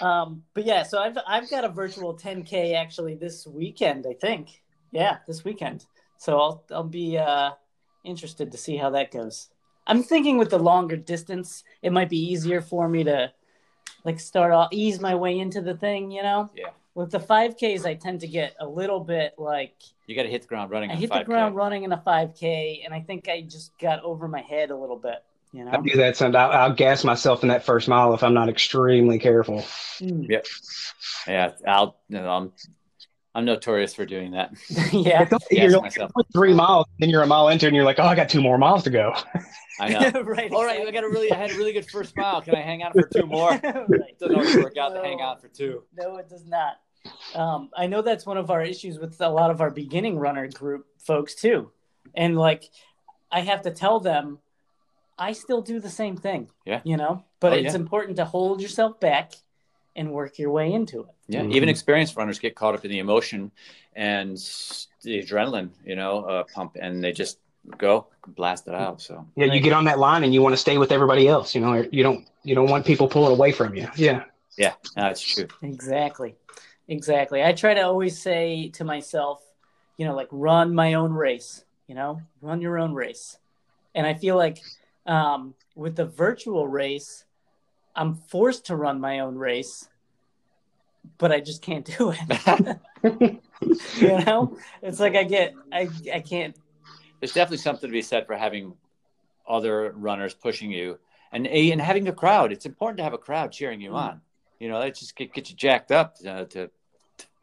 Um, 0.00 0.42
but 0.54 0.64
yeah, 0.64 0.82
so 0.82 0.98
I've 0.98 1.16
I've 1.26 1.50
got 1.50 1.64
a 1.64 1.68
virtual 1.68 2.16
10k 2.16 2.74
actually 2.74 3.14
this 3.14 3.46
weekend. 3.46 4.06
I 4.08 4.14
think. 4.14 4.62
Yeah, 4.92 5.18
this 5.26 5.44
weekend. 5.44 5.86
So 6.18 6.38
I'll 6.38 6.64
I'll 6.70 6.84
be 6.84 7.18
uh, 7.18 7.50
interested 8.04 8.52
to 8.52 8.58
see 8.58 8.76
how 8.76 8.90
that 8.90 9.10
goes. 9.10 9.48
I'm 9.86 10.02
thinking 10.02 10.38
with 10.38 10.50
the 10.50 10.58
longer 10.58 10.96
distance, 10.96 11.64
it 11.82 11.92
might 11.92 12.08
be 12.08 12.32
easier 12.32 12.60
for 12.60 12.88
me 12.88 13.04
to 13.04 13.32
like 14.04 14.20
start 14.20 14.52
off 14.52 14.68
ease 14.72 15.00
my 15.00 15.14
way 15.14 15.38
into 15.38 15.60
the 15.60 15.76
thing. 15.76 16.10
You 16.10 16.22
know. 16.22 16.50
Yeah. 16.54 16.70
With 16.96 17.10
the 17.10 17.18
5Ks, 17.18 17.84
I 17.84 17.92
tend 17.92 18.20
to 18.20 18.26
get 18.26 18.56
a 18.58 18.66
little 18.66 19.00
bit 19.00 19.34
like 19.36 19.74
You 20.06 20.16
got 20.16 20.22
to 20.22 20.30
hit 20.30 20.40
the 20.40 20.48
ground 20.48 20.70
running. 20.70 20.90
I 20.90 20.94
hit 20.94 21.10
5K. 21.10 21.18
the 21.18 21.24
ground 21.26 21.54
running 21.54 21.82
in 21.82 21.92
a 21.92 21.98
5K, 21.98 22.86
and 22.86 22.94
I 22.94 23.00
think 23.00 23.28
I 23.28 23.42
just 23.42 23.78
got 23.78 24.02
over 24.02 24.26
my 24.26 24.40
head 24.40 24.70
a 24.70 24.76
little 24.76 24.96
bit. 24.96 25.22
You 25.52 25.66
know? 25.66 25.72
I 25.72 25.76
do 25.82 25.94
that 25.98 26.16
sometimes. 26.16 26.54
I'll, 26.54 26.62
I'll 26.62 26.72
gas 26.72 27.04
myself 27.04 27.42
in 27.42 27.50
that 27.50 27.64
first 27.66 27.86
mile 27.86 28.14
if 28.14 28.22
I'm 28.22 28.32
not 28.32 28.48
extremely 28.48 29.18
careful. 29.18 29.62
Mm. 30.00 30.42
Yeah, 31.28 31.52
I'll. 31.66 31.98
You 32.08 32.22
know, 32.22 32.30
I'm. 32.30 32.52
I'm 33.34 33.44
notorious 33.44 33.92
for 33.92 34.06
doing 34.06 34.30
that. 34.30 34.52
yeah. 34.94 35.20
It's 35.20 35.32
only- 35.34 35.44
Gas 35.50 35.72
you're 35.72 35.82
myself. 35.82 36.12
three 36.32 36.54
miles, 36.54 36.86
then 36.98 37.10
you're 37.10 37.22
a 37.22 37.26
mile 37.26 37.48
into, 37.48 37.66
and 37.66 37.76
you're 37.76 37.84
like, 37.84 37.98
oh, 37.98 38.04
I 38.04 38.14
got 38.14 38.30
two 38.30 38.40
more 38.40 38.56
miles 38.56 38.84
to 38.84 38.90
go. 38.90 39.14
I 39.80 39.90
know. 39.90 40.22
right. 40.22 40.50
All 40.50 40.64
right, 40.64 40.80
I 40.80 40.90
got 40.90 41.04
a 41.04 41.08
really. 41.08 41.30
I 41.30 41.36
had 41.36 41.50
a 41.50 41.56
really 41.58 41.74
good 41.74 41.90
first 41.90 42.16
mile. 42.16 42.40
Can 42.40 42.54
I 42.54 42.62
hang 42.62 42.82
on 42.82 42.92
for 42.92 43.06
two 43.06 43.26
more? 43.26 43.52
exactly. 43.52 43.98
It 44.08 44.18
doesn't 44.18 44.34
always 44.34 44.56
work 44.56 44.78
out 44.78 44.94
to 44.94 45.02
hang 45.02 45.20
on 45.20 45.38
for 45.38 45.48
two. 45.48 45.82
No, 45.94 46.16
it 46.16 46.30
does 46.30 46.46
not. 46.46 46.76
Um, 47.34 47.70
I 47.76 47.86
know 47.86 48.02
that's 48.02 48.26
one 48.26 48.36
of 48.38 48.50
our 48.50 48.62
issues 48.62 48.98
with 48.98 49.20
a 49.20 49.28
lot 49.28 49.50
of 49.50 49.60
our 49.60 49.70
beginning 49.70 50.18
runner 50.18 50.48
group 50.48 50.86
folks 50.98 51.34
too, 51.34 51.70
and 52.14 52.36
like 52.36 52.64
I 53.30 53.40
have 53.40 53.62
to 53.62 53.70
tell 53.70 54.00
them, 54.00 54.38
I 55.18 55.32
still 55.32 55.62
do 55.62 55.80
the 55.80 55.90
same 55.90 56.16
thing. 56.16 56.48
Yeah. 56.64 56.80
You 56.84 56.96
know, 56.96 57.24
but 57.40 57.52
Oh, 57.52 57.56
it's 57.56 57.74
yeah. 57.74 57.80
important 57.80 58.16
to 58.18 58.24
hold 58.24 58.60
yourself 58.62 59.00
back 59.00 59.32
and 59.94 60.12
work 60.12 60.38
your 60.38 60.50
way 60.50 60.72
into 60.72 61.00
it. 61.00 61.06
Yeah, 61.28 61.42
Mhm. 61.42 61.52
even 61.54 61.68
experienced 61.68 62.16
runners 62.16 62.38
get 62.38 62.54
caught 62.54 62.74
up 62.74 62.84
in 62.84 62.90
the 62.90 62.98
emotion 62.98 63.50
and 63.94 64.36
the 65.02 65.22
adrenaline, 65.22 65.70
you 65.84 65.96
know, 65.96 66.24
uh, 66.24 66.44
pump, 66.54 66.76
and 66.80 67.02
they 67.02 67.12
just 67.12 67.38
go 67.78 68.06
blast 68.28 68.68
it 68.68 68.74
out. 68.74 69.00
So 69.00 69.26
Yeah, 69.36 69.46
you 69.46 69.60
get 69.60 69.72
on 69.72 69.84
that 69.86 69.98
line 69.98 70.22
and 70.22 70.32
you 70.32 70.40
want 70.42 70.52
to 70.52 70.56
stay 70.58 70.78
with 70.78 70.92
everybody 70.92 71.26
else. 71.26 71.54
You 71.54 71.60
know, 71.62 71.84
you 71.90 72.02
don't 72.02 72.26
you 72.44 72.54
don't 72.54 72.70
want 72.70 72.86
people 72.86 73.08
pulling 73.08 73.32
away 73.32 73.50
from 73.52 73.74
you. 73.74 73.88
Yeah. 73.96 74.24
yeah, 74.56 74.74
that's 74.94 75.20
true. 75.20 75.48
Exactly. 75.62 76.36
Exactly. 76.88 77.42
I 77.42 77.52
try 77.52 77.74
to 77.74 77.80
always 77.80 78.18
say 78.18 78.68
to 78.70 78.84
myself, 78.84 79.42
you 79.96 80.06
know, 80.06 80.14
like 80.14 80.28
run 80.30 80.74
my 80.74 80.94
own 80.94 81.12
race, 81.12 81.64
you 81.86 81.94
know, 81.94 82.20
run 82.40 82.60
your 82.60 82.78
own 82.78 82.94
race. 82.94 83.38
And 83.94 84.06
I 84.06 84.14
feel 84.14 84.36
like 84.36 84.58
um, 85.06 85.54
with 85.74 85.96
the 85.96 86.04
virtual 86.04 86.68
race, 86.68 87.24
I'm 87.94 88.14
forced 88.14 88.66
to 88.66 88.76
run 88.76 89.00
my 89.00 89.20
own 89.20 89.36
race, 89.36 89.88
but 91.18 91.32
I 91.32 91.40
just 91.40 91.62
can't 91.62 91.84
do 91.98 92.12
it. 92.16 92.78
you 93.96 94.24
know, 94.24 94.56
it's 94.82 95.00
like 95.00 95.16
I 95.16 95.24
get, 95.24 95.54
I, 95.72 95.88
I 96.12 96.20
can't. 96.20 96.54
There's 97.20 97.32
definitely 97.32 97.58
something 97.58 97.88
to 97.88 97.92
be 97.92 98.02
said 98.02 98.26
for 98.26 98.36
having 98.36 98.74
other 99.48 99.92
runners 99.96 100.34
pushing 100.34 100.70
you 100.70 100.98
and 101.32 101.46
and 101.46 101.80
having 101.80 102.06
a 102.08 102.12
crowd. 102.12 102.52
It's 102.52 102.66
important 102.66 102.98
to 102.98 103.04
have 103.04 103.14
a 103.14 103.18
crowd 103.18 103.52
cheering 103.52 103.80
you 103.80 103.90
Mm. 103.90 103.94
on. 103.94 104.20
You 104.60 104.68
know, 104.68 104.80
that 104.80 104.94
just 104.94 105.14
get, 105.16 105.32
get 105.34 105.50
you 105.50 105.56
jacked 105.56 105.92
up 105.92 106.16
uh, 106.26 106.44
to, 106.44 106.46
to, 106.46 106.70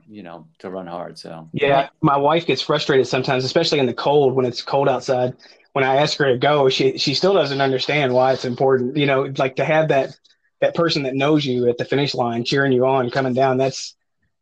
you 0.07 0.23
know, 0.23 0.47
to 0.59 0.69
run 0.69 0.87
hard. 0.87 1.17
So 1.17 1.49
Yeah, 1.53 1.89
my 2.01 2.17
wife 2.17 2.45
gets 2.45 2.61
frustrated 2.61 3.07
sometimes, 3.07 3.45
especially 3.45 3.79
in 3.79 3.85
the 3.85 3.93
cold 3.93 4.33
when 4.33 4.45
it's 4.45 4.61
cold 4.61 4.89
outside. 4.89 5.35
When 5.73 5.83
I 5.83 5.95
ask 5.95 6.17
her 6.19 6.31
to 6.31 6.37
go, 6.37 6.69
she 6.69 6.97
she 6.97 7.13
still 7.13 7.33
doesn't 7.33 7.61
understand 7.61 8.13
why 8.13 8.33
it's 8.33 8.45
important. 8.45 8.95
You 8.95 9.05
know, 9.05 9.33
like 9.37 9.55
to 9.55 9.65
have 9.65 9.87
that 9.89 10.15
that 10.61 10.75
person 10.75 11.03
that 11.03 11.15
knows 11.15 11.45
you 11.45 11.67
at 11.67 11.77
the 11.77 11.85
finish 11.85 12.13
line 12.13 12.43
cheering 12.43 12.71
you 12.71 12.85
on 12.85 13.09
coming 13.09 13.33
down. 13.33 13.57
That's 13.57 13.95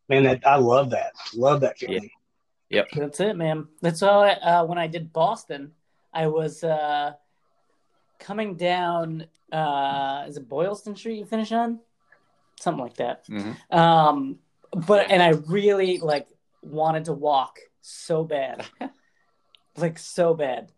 man, 0.08 0.24
that 0.24 0.46
I 0.46 0.56
love 0.56 0.90
that. 0.90 1.12
Love 1.34 1.60
that 1.60 1.78
feeling. 1.78 2.10
Yep. 2.70 2.88
That's 2.94 3.20
it, 3.20 3.36
man. 3.36 3.68
That's 3.80 4.02
all. 4.02 4.22
I, 4.22 4.32
uh, 4.32 4.64
when 4.64 4.78
I 4.78 4.86
did 4.86 5.12
Boston, 5.12 5.72
I 6.12 6.26
was 6.28 6.64
uh, 6.64 7.12
coming 8.18 8.56
down. 8.56 9.26
Uh, 9.50 10.24
is 10.26 10.38
it 10.38 10.48
Boylston 10.48 10.96
Street 10.96 11.18
you 11.18 11.26
finish 11.26 11.52
on? 11.52 11.80
Something 12.58 12.82
like 12.82 12.96
that. 12.96 13.26
mhm. 13.26 13.56
Um, 13.70 14.38
but 14.72 15.10
and 15.10 15.22
I 15.22 15.30
really 15.30 15.98
like 15.98 16.28
wanted 16.62 17.06
to 17.06 17.12
walk 17.12 17.58
so 17.80 18.24
bad, 18.24 18.64
like 19.76 19.98
so 19.98 20.34
bad, 20.34 20.72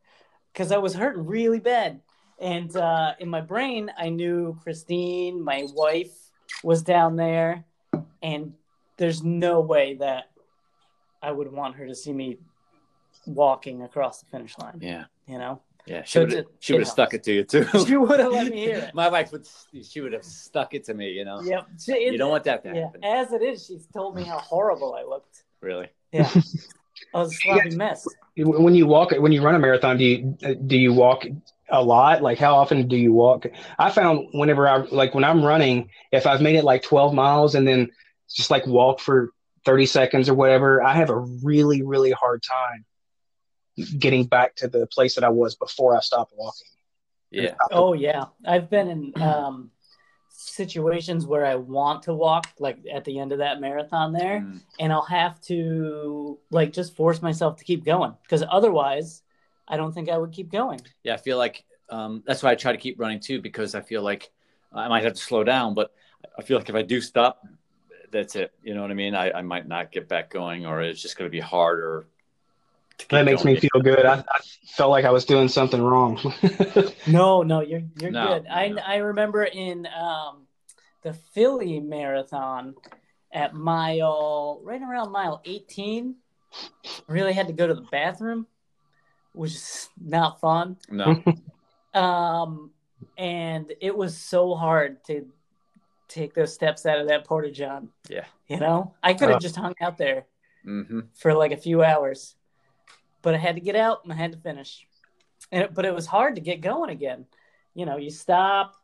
because 0.53 0.73
I 0.73 0.79
was 0.79 0.95
hurting 0.95 1.27
really 1.27 1.61
bad. 1.61 2.01
And 2.41 2.75
uh, 2.77 3.15
in 3.21 3.29
my 3.29 3.41
brain, 3.41 3.91
I 3.97 4.09
knew 4.09 4.59
Christine, 4.63 5.43
my 5.43 5.67
wife, 5.73 6.13
was 6.63 6.83
down 6.83 7.17
there, 7.17 7.65
and 8.23 8.55
there's 8.97 9.23
no 9.23 9.61
way 9.61 9.95
that 9.95 10.31
I 11.23 11.31
would 11.31 11.51
want 11.51 11.77
her 11.77 11.87
to 11.87 11.95
see 11.95 12.13
me 12.13 12.39
walking 13.27 13.83
across 13.83 14.21
the 14.21 14.27
finish 14.27 14.59
line. 14.59 14.79
yeah, 14.81 15.05
You 15.27 15.39
know, 15.39 15.63
yeah. 15.87 16.03
She 16.03 16.13
So 16.13 16.21
would 16.21 16.33
it- 16.33 16.47
she 16.61 16.73
would 16.73 16.81
have 16.83 16.89
stuck 16.89 17.15
it 17.15 17.23
to 17.25 17.33
you 17.33 17.45
too. 17.45 17.67
she 17.87 17.97
would 17.97 18.21
have 18.21 18.33
let 18.33 18.51
me 18.51 18.59
hear 18.59 18.77
it. 18.79 18.95
My 18.95 19.09
wife 19.09 19.33
would 19.33 19.47
she 19.83 20.01
would 20.01 20.13
have 20.13 20.25
stuck 20.25 20.75
it 20.75 20.85
to 20.85 20.95
me. 20.95 21.11
You 21.11 21.25
know, 21.25 21.41
Yep. 21.43 21.67
She- 21.85 22.05
you 22.13 22.19
don't 22.19 22.31
want 22.31 22.45
that 22.45 22.63
to 22.65 22.75
yeah. 22.75 22.85
happen. 22.87 23.05
As 23.05 23.33
it 23.33 23.43
is, 23.43 23.67
she's 23.67 23.87
told 23.93 24.17
me 24.17 24.23
how 24.25 24.39
horrible 24.39 24.95
I 24.95 25.03
looked. 25.05 25.45
Really. 25.61 25.89
Yeah. 26.13 26.29
I 27.15 27.19
was 27.19 27.33
a 27.33 27.37
sloppy 27.37 27.77
mess. 27.77 28.07
When 28.37 28.75
you 28.75 28.87
walk, 28.87 29.11
when 29.13 29.33
you 29.33 29.43
run 29.43 29.55
a 29.55 29.59
marathon, 29.59 29.97
do 29.99 30.05
you 30.05 30.57
do 30.67 30.77
you 30.77 30.93
walk 30.93 31.25
a 31.71 31.83
lot? 31.83 32.23
Like 32.23 32.39
how 32.39 32.55
often 32.57 32.87
do 32.89 32.97
you 32.97 33.13
walk? 33.13 33.47
I 33.79 33.91
found 33.91 34.29
whenever 34.33 34.69
I 34.69 34.79
like 34.79 35.15
when 35.15 35.25
I'm 35.25 35.45
running, 35.45 35.91
if 36.13 36.27
I've 36.27 36.41
made 36.41 36.57
it 36.57 36.65
like 36.65 36.83
12 36.83 37.13
miles 37.15 37.55
and 37.57 37.67
then 37.67 37.91
just 38.35 38.51
like 38.51 38.67
walk 38.67 39.01
for 39.01 39.31
30 39.65 39.87
seconds 39.87 40.29
or 40.29 40.35
whatever, 40.35 40.83
I 40.83 40.95
have 40.95 41.11
a 41.11 41.19
really 41.19 41.83
really 41.83 42.11
hard 42.13 42.43
time 42.43 42.85
getting 43.99 44.25
back 44.25 44.55
to 44.57 44.69
the 44.69 44.87
place 44.87 45.15
that 45.17 45.25
I 45.25 45.29
was 45.29 45.55
before 45.57 45.97
I 45.97 46.01
stopped 46.01 46.33
walking. 46.37 46.69
Yeah. 47.31 47.55
Oh 47.73 47.95
yeah, 47.95 48.27
I've 48.47 48.71
been 48.71 48.89
in 48.89 49.23
um, 49.23 49.71
situations 50.29 51.27
where 51.27 51.45
I 51.45 51.57
want 51.57 52.05
to 52.05 52.15
walk, 52.15 52.49
like 52.59 52.79
at 52.93 53.05
the 53.05 53.19
end 53.19 53.33
of 53.33 53.39
that 53.39 53.61
marathon 53.61 54.13
there, 54.13 54.41
Mm. 54.41 54.61
and 54.79 54.93
I'll 54.93 55.03
have 55.03 55.41
to 55.43 56.39
like 56.51 56.73
just 56.73 56.95
force 56.95 57.23
myself 57.23 57.57
to 57.57 57.65
keep 57.65 57.85
going 57.85 58.15
because 58.23 58.45
otherwise, 58.49 59.23
I 59.67 59.77
don't 59.77 59.93
think 59.93 60.09
I 60.09 60.19
would 60.19 60.33
keep 60.33 60.51
going. 60.53 60.81
Yeah, 61.03 61.15
I 61.15 61.17
feel 61.17 61.39
like 61.39 61.65
um, 61.91 62.23
that's 62.27 62.43
why 62.43 62.51
I 62.53 62.55
try 62.55 62.73
to 62.73 62.79
keep 62.79 63.01
running 63.01 63.21
too 63.21 63.41
because 63.41 63.75
I 63.75 63.81
feel 63.81 64.03
like 64.03 64.31
I 64.73 64.89
might 64.89 65.05
have 65.05 65.15
to 65.15 65.21
slow 65.21 65.45
down, 65.45 65.75
but 65.75 65.93
I 66.39 66.43
feel 66.43 66.59
like 66.59 66.69
if 66.69 66.75
I 66.75 66.83
do 66.83 67.01
stop, 67.01 67.47
that's 68.11 68.37
it. 68.37 68.53
You 68.63 68.75
know 68.75 68.83
what 68.83 68.91
I 68.91 68.95
mean? 68.95 69.15
I, 69.15 69.31
I 69.33 69.43
might 69.43 69.67
not 69.67 69.91
get 69.91 70.09
back 70.09 70.31
going, 70.31 70.67
or 70.67 70.83
it's 70.83 71.03
just 71.03 71.17
going 71.17 71.29
to 71.29 71.33
be 71.33 71.41
harder. 71.41 72.07
To 72.99 73.07
keep 73.07 73.11
That 73.11 73.25
makes 73.25 73.45
me 73.45 73.57
feel 73.57 73.81
good. 73.83 74.05
I, 74.07 74.15
I 74.19 74.41
felt 74.77 74.91
like 74.91 75.05
I 75.05 75.11
was 75.11 75.25
doing 75.25 75.49
something 75.49 75.83
wrong. 75.83 76.19
No, 77.07 77.43
no, 77.43 77.61
you're 77.61 77.83
you're 78.01 78.11
No, 78.11 78.41
good. 78.41 78.47
I 78.51 78.69
no. 78.69 78.81
I 78.87 78.97
remember 78.97 79.45
in 79.45 79.87
um, 79.87 80.47
the 81.03 81.13
Philly 81.13 81.81
marathon 81.81 82.75
at 83.33 83.55
mile 83.55 84.61
right 84.63 84.81
around 84.81 85.13
mile 85.13 85.43
18, 85.45 86.17
really 87.09 87.33
had 87.33 87.49
to 87.49 87.53
go 87.53 87.67
to 87.67 87.75
the 87.75 87.87
bathroom, 87.91 88.47
which 89.35 89.53
is 89.53 89.89
not 90.01 90.41
fun. 90.41 90.77
No, 90.91 91.23
Um, 91.95 92.71
and 93.17 93.73
it 93.81 93.97
was 93.97 94.17
so 94.17 94.55
hard 94.55 95.05
to 95.05 95.27
take 96.09 96.35
those 96.35 96.55
steps 96.55 96.87
out 96.87 97.01
of 97.01 97.09
that 97.09 97.25
porta 97.27 97.51
john. 97.51 97.89
Yeah. 98.09 98.25
You 98.49 98.59
know, 98.59 98.95
I 99.03 99.15
could 99.15 99.29
have 99.29 99.39
Uh. 99.39 99.41
just 99.41 99.57
hung 99.57 99.75
out 99.81 99.99
there 99.99 100.27
hmm 100.65 101.01
for 101.15 101.35
like 101.35 101.53
a 101.53 101.57
few 101.57 101.83
hours, 101.83 102.35
but 103.25 103.35
I 103.35 103.39
had 103.39 103.57
to 103.57 103.61
get 103.61 103.75
out 103.75 104.05
and 104.05 104.13
I 104.13 104.17
had 104.17 104.31
to 104.33 104.39
finish. 104.39 104.87
And 105.51 105.65
it, 105.65 105.75
but 105.75 105.85
it 105.85 105.93
was 105.95 106.07
hard 106.07 106.37
to 106.37 106.41
get 106.41 106.61
going 106.61 106.91
again. 106.91 107.27
You 107.75 107.87
know, 107.87 107.97
you 107.97 108.11
stop, 108.11 108.77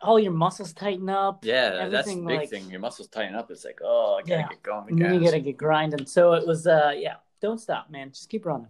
all 0.00 0.18
your 0.20 0.32
muscles 0.32 0.72
tighten 0.72 1.08
up. 1.08 1.44
yeah, 1.44 1.88
that's 1.88 2.06
the 2.08 2.14
big 2.16 2.24
like- 2.24 2.50
thing. 2.50 2.70
Your 2.70 2.80
muscles 2.80 3.08
tighten 3.08 3.34
up. 3.34 3.50
It's 3.50 3.64
like, 3.64 3.80
oh, 3.82 4.14
I 4.18 4.20
gotta 4.22 4.42
Yeah. 4.42 4.48
get 4.48 4.62
going 4.62 4.88
And 4.90 5.00
again. 5.00 5.14
you 5.14 5.20
gotta 5.24 5.40
get 5.40 5.56
grinding. 5.56 6.06
So 6.06 6.34
it 6.34 6.46
was, 6.46 6.66
uh, 6.66 6.92
yeah, 6.96 7.16
don't 7.40 7.58
stop, 7.60 7.90
man. 7.90 8.10
Just 8.12 8.28
keep 8.28 8.46
running. 8.46 8.68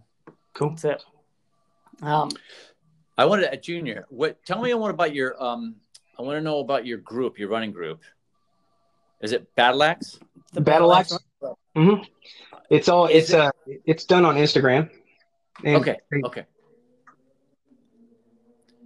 cool. 0.53 0.71
That's 0.71 0.85
it. 0.85 1.05
Um, 2.01 2.29
I 3.17 3.25
wanted 3.25 3.51
a 3.53 3.57
junior. 3.57 4.05
What? 4.09 4.43
Tell 4.45 4.61
me 4.61 4.73
more 4.73 4.89
about 4.89 5.13
your 5.13 5.41
um 5.41 5.75
I 6.17 6.23
want 6.23 6.37
to 6.37 6.41
know 6.41 6.59
about 6.59 6.85
your 6.85 6.97
group, 6.97 7.37
your 7.37 7.49
running 7.49 7.71
group. 7.71 8.01
Is 9.21 9.33
it 9.33 9.53
Battle 9.55 9.83
Axe? 9.83 10.19
The 10.53 10.61
Battle 10.61 10.91
Axe? 10.93 11.15
It's 12.69 12.89
all 12.89 13.07
Is 13.07 13.25
it's 13.25 13.33
uh 13.33 13.51
it's 13.85 14.05
done 14.05 14.25
on 14.25 14.35
Instagram. 14.35 14.89
And 15.63 15.77
Okay. 15.77 15.97
They, 16.11 16.21
Okay. 16.23 16.45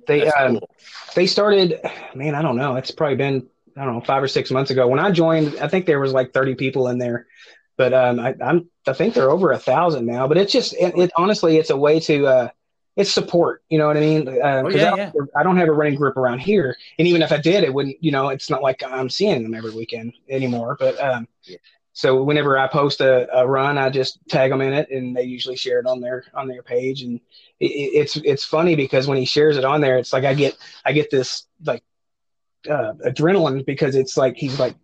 they 0.08 0.28
um 0.28 0.60
cool. 0.60 0.70
they 1.16 1.28
started 1.28 1.80
man 2.16 2.36
i 2.36 2.42
don't 2.42 2.56
know 2.58 2.76
it's 2.76 2.92
probably 2.92 3.16
been 3.16 3.48
i 3.78 3.84
don't 3.86 3.94
know 3.94 4.02
five 4.02 4.24
or 4.24 4.28
six 4.28 4.52
months 4.52 4.72
ago 4.72 4.88
when 4.88 5.00
i 5.00 5.12
joined 5.12 5.56
i 5.60 5.68
think 5.68 5.86
there 5.86 6.00
was 6.00 6.12
like 6.14 6.34
30 6.34 6.56
people 6.56 6.88
in 6.88 6.98
there 6.98 7.28
but 7.78 7.94
um 7.94 8.20
I, 8.20 8.36
i'm 8.44 8.70
i 8.88 8.94
think 8.94 9.14
they're 9.14 9.30
over 9.30 9.52
a 9.52 9.60
thousand 9.60 10.06
now 10.06 10.28
but 10.28 10.38
it's 10.38 10.52
just 10.52 10.74
it, 10.74 10.98
it 10.98 11.12
honestly 11.18 11.58
it's 11.58 11.70
a 11.70 11.78
way 11.78 12.00
to 12.02 12.26
uh 12.28 12.50
it's 12.96 13.12
support 13.12 13.64
you 13.70 13.78
know 13.78 13.88
what 13.88 13.98
i 13.98 14.00
mean 14.00 14.28
uh, 14.28 14.64
Oh, 14.66 14.70
yeah, 14.70 14.92
I, 14.94 14.96
yeah. 14.98 15.12
I 15.38 15.44
don't 15.44 15.58
have 15.58 15.70
a 15.70 15.74
running 15.74 15.96
group 15.96 16.18
around 16.18 16.40
here 16.40 16.76
and 16.98 17.08
even 17.08 17.22
if 17.22 17.32
i 17.32 17.38
did 17.38 17.64
it 17.64 17.74
wouldn't 17.74 17.98
you 18.02 18.12
know 18.12 18.30
it's 18.30 18.50
not 18.50 18.62
like 18.62 18.84
i'm 18.84 19.10
seeing 19.10 19.44
them 19.44 19.54
every 19.54 19.72
weekend 19.72 20.14
anymore 20.30 20.76
but 20.80 21.00
um 21.00 21.28
Yeah. 21.46 21.58
So 21.94 22.24
whenever 22.24 22.58
i 22.58 22.68
post 22.68 23.02
a, 23.02 23.28
a 23.38 23.48
run 23.48 23.78
i 23.78 23.90
just 23.90 24.20
tag 24.30 24.52
them 24.52 24.62
in 24.62 24.74
it 24.74 24.90
and 24.90 25.16
they 25.16 25.24
usually 25.24 25.56
share 25.56 25.80
it 25.80 25.86
on 25.86 26.00
their 26.02 26.24
on 26.34 26.48
their 26.48 26.64
page. 26.64 27.02
And 27.04 27.20
it, 27.60 27.66
it- 27.72 27.92
it's 28.00 28.16
it's 28.18 28.44
funny 28.44 28.76
because 28.76 29.08
when 29.08 29.18
he 29.18 29.26
shares 29.26 29.58
it 29.58 29.66
on 29.66 29.82
there 29.82 29.98
it's 29.98 30.14
like 30.14 30.24
i 30.24 30.34
get 30.34 30.58
i 30.86 30.92
get 30.94 31.10
this 31.12 31.48
like 31.66 31.84
uh, 32.70 32.94
adrenaline 33.06 33.66
because 33.66 33.96
it's 33.96 34.18
like 34.18 34.36
he's 34.38 34.60
like 34.60 34.76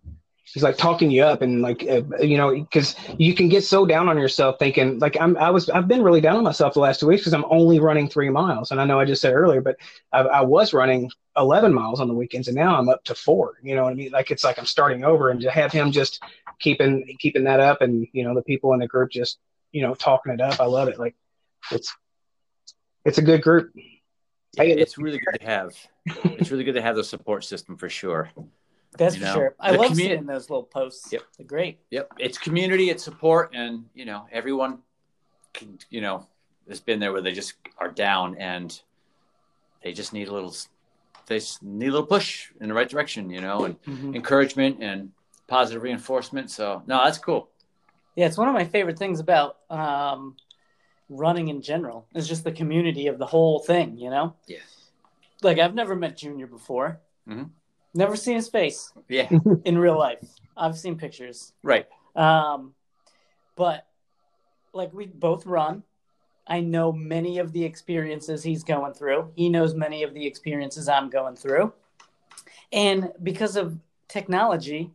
he's 0.54 0.64
like 0.64 0.78
talking 0.78 1.12
you 1.12 1.24
up 1.24 1.42
and 1.42 1.62
like 1.62 1.84
uh, 1.88 2.02
you 2.20 2.38
know 2.38 2.52
because 2.52 2.96
you 3.18 3.34
can 3.34 3.50
get 3.50 3.64
so 3.64 3.86
down 3.86 4.08
on 4.08 4.18
yourself 4.18 4.58
thinking 4.60 5.00
like 5.00 5.20
I'm 5.20 5.38
I 5.38 5.50
was 5.50 5.70
I've 5.70 5.88
been 5.88 6.02
really 6.02 6.22
down 6.22 6.38
on 6.38 6.44
myself 6.44 6.74
the 6.74 6.80
last 6.80 7.00
two 7.00 7.08
weeks 7.08 7.22
because 7.22 7.34
I'm 7.34 7.46
only 7.50 7.80
running 7.80 8.08
three 8.08 8.30
miles 8.30 8.72
and 8.72 8.80
I 8.80 8.86
know 8.86 9.00
I 9.00 9.06
just 9.06 9.22
said 9.22 9.34
earlier 9.34 9.62
but 9.62 9.78
I, 10.12 10.22
I 10.22 10.42
was 10.42 10.74
running 10.74 11.12
11 11.36 11.74
miles 11.74 12.00
on 12.00 12.08
the 12.08 12.14
weekends 12.14 12.48
and 12.48 12.56
now 12.56 12.78
I'm 12.78 12.90
up 12.90 13.04
to 13.06 13.16
four 13.16 13.56
you 13.62 13.76
know 13.76 13.84
what 13.84 13.92
I 13.92 13.96
mean 13.96 14.12
like 14.12 14.32
it's 14.32 14.44
like 14.44 14.58
I'm 14.58 14.66
starting 14.66 15.04
over 15.04 15.30
and 15.30 15.42
to 15.42 15.52
have 15.52 15.72
him 15.72 15.92
just 15.92 16.24
keeping 16.60 17.06
keeping 17.20 17.44
that 17.44 17.60
up 17.60 17.82
and 17.82 18.08
you 18.14 18.24
know 18.24 18.34
the 18.34 18.42
people 18.42 18.74
in 18.74 18.80
the 18.80 18.88
group 18.88 19.12
just 19.12 19.40
you 19.72 19.82
know 19.82 19.94
talking 19.94 20.34
it 20.34 20.42
up 20.42 20.60
I 20.60 20.66
love 20.66 20.88
it 20.88 21.00
like 21.00 21.16
it's 21.72 21.96
it's 23.06 23.18
a 23.18 23.22
good 23.22 23.42
group 23.42 23.72
Yeah, 24.58 24.64
it's 24.64 24.98
really 24.98 25.20
good 25.20 25.40
to 25.40 25.46
have. 25.46 25.76
It's 26.40 26.50
really 26.50 26.64
good 26.64 26.76
to 26.76 26.82
have 26.82 26.96
the 26.96 27.04
support 27.04 27.44
system 27.44 27.78
for 27.78 27.90
sure. 27.90 28.32
That's 28.98 29.16
for 29.16 29.22
know, 29.24 29.34
sure. 29.34 29.56
I 29.60 29.72
the 29.72 29.78
love 29.78 29.96
seeing 29.96 30.26
those 30.26 30.50
little 30.50 30.64
posts. 30.64 31.12
Yep. 31.12 31.22
They're 31.38 31.46
great. 31.48 31.80
Yep, 31.92 32.14
it's 32.20 32.38
community, 32.38 32.90
it's 32.90 33.04
support, 33.04 33.52
and 33.54 33.86
you 33.94 34.06
know 34.06 34.28
everyone, 34.32 34.80
can, 35.54 35.78
you 35.90 36.02
know, 36.02 36.28
has 36.68 36.80
been 36.80 37.00
there 37.00 37.12
where 37.14 37.22
they 37.22 37.32
just 37.34 37.54
are 37.78 37.90
down 37.92 38.36
and 38.38 38.80
they 39.84 39.94
just 39.94 40.12
need 40.14 40.28
a 40.28 40.34
little, 40.34 40.54
they 41.28 41.40
need 41.62 41.88
a 41.88 41.92
little 41.92 42.06
push 42.06 42.52
in 42.60 42.68
the 42.68 42.74
right 42.74 42.90
direction, 42.90 43.30
you 43.30 43.42
know, 43.42 43.66
and 43.66 43.82
Mhm. 43.84 44.16
encouragement 44.16 44.82
and 44.82 45.12
positive 45.48 45.84
reinforcement. 45.84 46.52
So 46.52 46.84
no, 46.88 47.04
that's 47.04 47.18
cool. 47.20 47.50
Yeah, 48.16 48.26
it's 48.26 48.38
one 48.38 48.48
of 48.48 48.54
my 48.54 48.66
favorite 48.66 48.98
things 48.98 49.20
about 49.20 49.60
um, 49.70 50.36
running 51.10 51.48
in 51.50 51.62
general. 51.62 52.08
Is 52.16 52.28
just 52.28 52.44
the 52.44 52.52
community 52.52 53.08
of 53.08 53.18
the 53.20 53.26
whole 53.28 53.60
thing. 53.60 53.98
You 53.98 54.10
know, 54.10 54.36
Yeah, 54.48 54.58
like 55.44 55.60
I've 55.60 55.76
never 55.76 55.96
met 55.96 56.18
Junior 56.18 56.48
before. 56.48 57.00
Mhm. 57.30 57.52
Never 57.98 58.16
seen 58.16 58.36
his 58.36 58.48
face 58.48 58.94
yeah, 59.10 59.30
in 59.66 59.78
real 59.78 59.98
life. 59.98 60.26
I've 60.56 60.78
seen 60.78 60.98
pictures. 60.98 61.54
right. 61.64 61.88
Um, 62.16 62.74
but 63.56 63.86
like 64.74 64.94
we 64.94 65.08
both 65.08 65.46
run. 65.46 65.84
I 66.48 66.62
know 66.62 66.92
many 66.94 67.40
of 67.40 67.52
the 67.52 67.64
experiences 67.64 68.42
he's 68.42 68.64
going 68.64 68.94
through. 68.94 69.32
He 69.36 69.50
knows 69.50 69.74
many 69.74 70.04
of 70.04 70.14
the 70.14 70.26
experiences 70.26 70.88
I'm 70.88 71.10
going 71.10 71.36
through. 71.36 71.74
And 72.72 73.12
because 73.22 73.58
of 73.58 73.78
technology, 74.08 74.92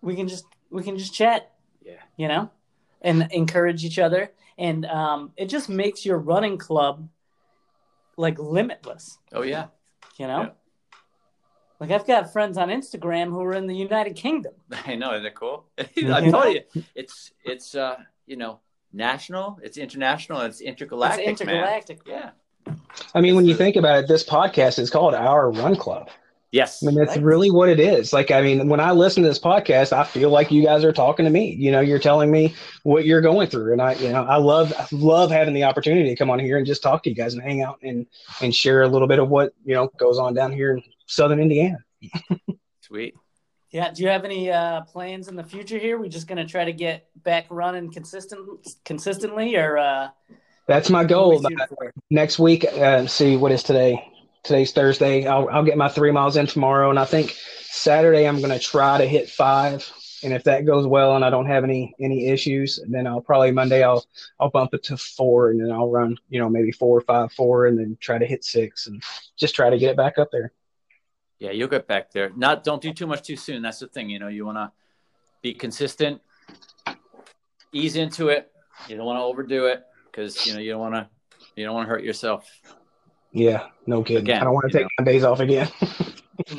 we 0.00 0.14
can 0.14 0.28
just 0.28 0.44
we 0.70 0.82
can 0.82 0.98
just 0.98 1.14
chat, 1.14 1.52
Yeah, 1.84 2.02
you 2.16 2.28
know, 2.28 2.50
and 3.00 3.28
encourage 3.30 3.84
each 3.84 3.98
other. 3.98 4.32
And 4.58 4.84
um, 4.86 5.32
it 5.36 5.46
just 5.46 5.68
makes 5.68 6.04
your 6.04 6.18
running 6.18 6.58
club 6.58 7.08
like 8.16 8.38
limitless, 8.38 9.18
oh 9.32 9.42
yeah, 9.42 9.66
you 10.18 10.26
know. 10.26 10.42
Yeah. 10.42 10.50
Like 11.82 11.90
I've 11.90 12.06
got 12.06 12.32
friends 12.32 12.58
on 12.58 12.68
Instagram 12.68 13.30
who 13.30 13.40
are 13.42 13.54
in 13.54 13.66
the 13.66 13.74
United 13.74 14.14
Kingdom. 14.14 14.52
I 14.86 14.94
know. 14.94 15.14
Isn't 15.14 15.26
it 15.26 15.34
cool? 15.34 15.64
I 15.78 16.30
told 16.30 16.54
you, 16.54 16.60
it's 16.94 17.32
it's 17.44 17.74
uh 17.74 17.96
you 18.24 18.36
know 18.36 18.60
national, 18.92 19.58
it's 19.64 19.76
international, 19.76 20.42
it's 20.42 20.60
intergalactic. 20.60 21.26
it's 21.26 21.44
man. 21.44 21.56
intergalactic. 21.56 22.00
Yeah. 22.06 22.30
I 23.16 23.20
mean 23.20 23.34
when 23.34 23.46
you 23.46 23.56
think 23.56 23.74
about 23.74 23.98
it 23.98 24.06
this 24.06 24.22
podcast 24.22 24.78
is 24.78 24.90
called 24.90 25.14
our 25.14 25.50
run 25.50 25.74
club 25.74 26.08
Yes. 26.52 26.82
I 26.82 26.86
mean, 26.88 26.96
that's 26.96 27.16
Right. 27.16 27.24
really 27.24 27.50
what 27.50 27.70
it 27.70 27.80
is. 27.80 28.12
Like, 28.12 28.30
I 28.30 28.42
mean, 28.42 28.68
when 28.68 28.78
I 28.78 28.92
listen 28.92 29.22
to 29.22 29.28
this 29.30 29.38
podcast, 29.38 29.90
I 29.90 30.04
feel 30.04 30.28
like 30.28 30.50
you 30.50 30.62
guys 30.62 30.84
are 30.84 30.92
talking 30.92 31.24
to 31.24 31.30
me. 31.30 31.54
You 31.54 31.72
know, 31.72 31.80
you're 31.80 31.98
telling 31.98 32.30
me 32.30 32.54
what 32.82 33.06
you're 33.06 33.22
going 33.22 33.48
through, 33.48 33.72
and 33.72 33.80
I, 33.80 33.94
you 33.94 34.10
know, 34.10 34.22
I 34.24 34.36
love, 34.36 34.70
I 34.78 34.86
love 34.92 35.30
having 35.30 35.54
the 35.54 35.64
opportunity 35.64 36.10
to 36.10 36.14
come 36.14 36.28
on 36.28 36.38
here 36.38 36.58
and 36.58 36.66
just 36.66 36.82
talk 36.82 37.04
to 37.04 37.08
you 37.08 37.16
guys 37.16 37.32
and 37.32 37.42
hang 37.42 37.62
out 37.62 37.78
and 37.82 38.06
and 38.42 38.54
share 38.54 38.82
a 38.82 38.88
little 38.88 39.08
bit 39.08 39.18
of 39.18 39.30
what 39.30 39.54
you 39.64 39.74
know 39.74 39.90
goes 39.96 40.18
on 40.18 40.34
down 40.34 40.52
here 40.52 40.72
in 40.72 40.82
Southern 41.12 41.40
Indiana. 41.40 41.76
Sweet. 42.80 43.14
Yeah. 43.70 43.90
Do 43.92 44.02
you 44.02 44.08
have 44.08 44.24
any 44.24 44.50
uh, 44.50 44.80
plans 44.82 45.28
in 45.28 45.36
the 45.36 45.44
future 45.44 45.78
here? 45.78 45.98
We 45.98 46.08
just 46.08 46.26
gonna 46.26 46.46
try 46.46 46.64
to 46.64 46.72
get 46.72 47.06
back 47.22 47.46
running 47.50 47.92
consistent 47.92 48.48
consistently, 48.84 49.56
or 49.56 49.76
uh, 49.76 50.08
That's 50.66 50.88
my 50.88 51.04
goal. 51.04 51.30
we 51.30 51.36
shooting 51.42 51.58
for? 51.68 51.92
Next 52.10 52.38
week, 52.38 52.64
uh, 52.64 53.06
see 53.06 53.36
what 53.36 53.52
is 53.52 53.62
today. 53.62 54.02
Today's 54.42 54.72
Thursday. 54.72 55.26
I'll 55.26 55.48
I'll 55.50 55.64
get 55.64 55.76
my 55.76 55.88
three 55.88 56.12
miles 56.12 56.36
in 56.36 56.46
tomorrow, 56.46 56.88
and 56.88 56.98
I 56.98 57.04
think 57.04 57.36
Saturday 57.60 58.26
I'm 58.26 58.38
going 58.38 58.50
to 58.50 58.58
try 58.58 58.98
to 58.98 59.06
hit 59.06 59.28
five. 59.28 59.88
And 60.24 60.32
if 60.32 60.44
that 60.44 60.64
goes 60.64 60.86
well 60.86 61.16
and 61.16 61.24
I 61.24 61.30
don't 61.30 61.46
have 61.46 61.64
any 61.64 61.94
any 62.00 62.28
issues, 62.28 62.80
then 62.88 63.06
I'll 63.06 63.20
probably 63.20 63.50
Monday 63.52 63.82
I'll 63.82 64.04
I'll 64.40 64.50
bump 64.50 64.72
it 64.72 64.82
to 64.84 64.96
four, 64.96 65.50
and 65.50 65.60
then 65.60 65.70
I'll 65.70 65.90
run 65.90 66.16
you 66.30 66.40
know 66.40 66.48
maybe 66.48 66.72
four 66.72 66.96
or 66.96 67.02
five 67.02 67.32
four, 67.32 67.66
and 67.66 67.78
then 67.78 67.98
try 68.00 68.18
to 68.18 68.26
hit 68.26 68.44
six, 68.44 68.86
and 68.86 69.02
just 69.36 69.54
try 69.54 69.68
to 69.68 69.78
get 69.78 69.90
it 69.90 69.96
back 69.96 70.18
up 70.18 70.30
there. 70.32 70.52
Yeah, 71.42 71.50
you'll 71.50 71.66
get 71.66 71.88
back 71.88 72.12
there. 72.12 72.30
Not 72.36 72.62
don't 72.62 72.80
do 72.80 72.92
too 72.92 73.08
much 73.08 73.26
too 73.26 73.34
soon. 73.34 73.62
That's 73.62 73.80
the 73.80 73.88
thing. 73.88 74.08
You 74.08 74.20
know, 74.20 74.28
you 74.28 74.46
want 74.46 74.58
to 74.58 74.70
be 75.42 75.52
consistent, 75.52 76.20
ease 77.72 77.96
into 77.96 78.28
it. 78.28 78.52
You 78.88 78.96
don't 78.96 79.04
want 79.04 79.18
to 79.18 79.24
overdo 79.24 79.66
it 79.66 79.82
because 80.06 80.46
you 80.46 80.52
know 80.54 80.60
you 80.60 80.70
don't 80.70 80.80
want 80.80 80.94
to 80.94 81.08
you 81.56 81.64
don't 81.64 81.74
want 81.74 81.88
to 81.88 81.90
hurt 81.90 82.04
yourself. 82.04 82.48
Yeah, 83.32 83.66
no 83.88 84.04
kidding. 84.04 84.22
Again, 84.22 84.40
I 84.40 84.44
don't 84.44 84.54
want 84.54 84.70
to 84.70 84.78
take 84.78 84.86
my 85.00 85.04
days 85.04 85.24
off 85.24 85.40
again. 85.40 85.68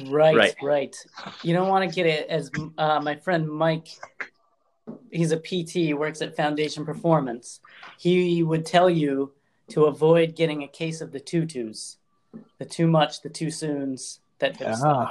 Right, 0.06 0.36
Right. 0.36 0.56
right, 0.62 0.96
You 1.42 1.54
don't 1.54 1.68
want 1.68 1.90
to 1.90 1.94
get 1.94 2.06
it 2.06 2.30
as 2.30 2.52
uh, 2.78 3.02
my 3.02 3.16
friend 3.16 3.50
Mike. 3.50 3.88
He's 5.12 5.32
a 5.32 5.38
PT, 5.38 5.98
works 5.98 6.22
at 6.22 6.38
Foundation 6.38 6.86
Performance. 6.86 7.60
He 7.98 8.44
would 8.44 8.66
tell 8.66 8.90
you 8.90 9.34
to 9.70 9.86
avoid 9.86 10.36
getting 10.36 10.64
a 10.64 10.68
case 10.68 11.02
of 11.02 11.12
the 11.12 11.20
tutus, 11.20 11.98
the 12.60 12.66
too 12.66 12.88
much, 12.88 13.24
the 13.24 13.30
too 13.30 13.50
soon's, 13.50 14.20
that 14.44 14.58
type 14.60 14.68
of 14.70 14.76
stuff. 14.76 15.10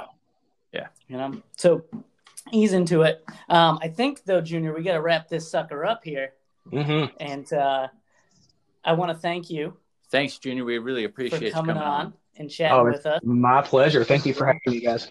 ah, 0.73 0.89
You 1.07 1.17
know, 1.17 1.41
so 1.57 1.83
ease 2.51 2.73
into 2.73 3.01
it. 3.01 3.23
Um, 3.49 3.79
I 3.81 3.87
think 3.87 4.23
though, 4.23 4.41
Junior, 4.41 4.73
we 4.73 4.83
got 4.83 4.93
to 4.93 5.01
wrap 5.01 5.27
this 5.27 5.49
sucker 5.49 5.85
up 5.85 6.03
here, 6.03 6.33
hmm 6.69 7.05
and 7.19 7.51
uh, 7.53 7.87
I 8.83 8.93
want 8.93 9.11
to 9.11 9.17
thank 9.17 9.49
you 9.49 9.77
Thanks, 10.09 10.37
Junior. 10.37 10.63
We 10.63 10.77
really 10.77 11.05
appreciate 11.05 11.41
you 11.41 11.51
coming, 11.51 11.75
coming 11.75 11.89
on, 11.89 12.05
on. 12.05 12.13
and 12.37 12.47
chatting 12.49 12.77
Oh, 12.77 12.83
with 12.83 13.05
us. 13.07 13.19
my 13.23 13.63
pleasure. 13.63 14.03
Thank 14.03 14.27
you 14.27 14.33
for 14.35 14.45
having 14.45 14.61
me, 14.67 14.79
guys. 14.79 15.09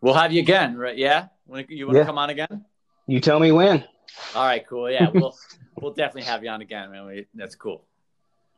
We'll 0.00 0.14
have 0.14 0.32
you 0.32 0.40
again, 0.40 0.78
right? 0.78 0.96
Yeah. 0.96 1.26
You 1.46 1.52
want 1.52 1.68
to 1.68 1.98
Yeah. 1.98 2.04
come 2.06 2.16
on 2.16 2.30
again? 2.30 2.64
You 3.06 3.20
tell 3.20 3.38
me 3.38 3.52
when. 3.52 3.84
All 4.34 4.46
right, 4.46 4.66
cool. 4.66 4.90
Yeah, 4.90 5.10
we'll 5.10 5.36
we'll 5.78 5.92
definitely 5.92 6.22
have 6.22 6.42
you 6.42 6.48
on 6.48 6.62
again, 6.62 6.90
man. 6.90 7.06
We, 7.06 7.26
that's 7.34 7.54
cool. 7.54 7.84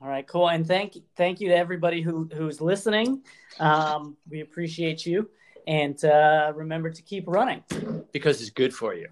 All 0.01 0.09
right, 0.09 0.27
cool. 0.27 0.49
And 0.49 0.67
thank 0.67 0.97
thank 1.17 1.41
you 1.41 1.49
to 1.49 1.57
everybody 1.57 2.03
who 2.03 2.31
who's 2.33 2.61
listening. 2.61 3.23
Um, 3.59 4.17
we 4.31 4.41
appreciate 4.41 5.05
you, 5.05 5.29
and 5.67 6.03
uh, 6.05 6.53
remember 6.55 6.91
to 6.91 7.03
keep 7.03 7.25
running. 7.27 7.64
Because 8.12 8.41
it's 8.41 8.51
good 8.51 8.72
for 8.72 8.95
you. 8.95 9.09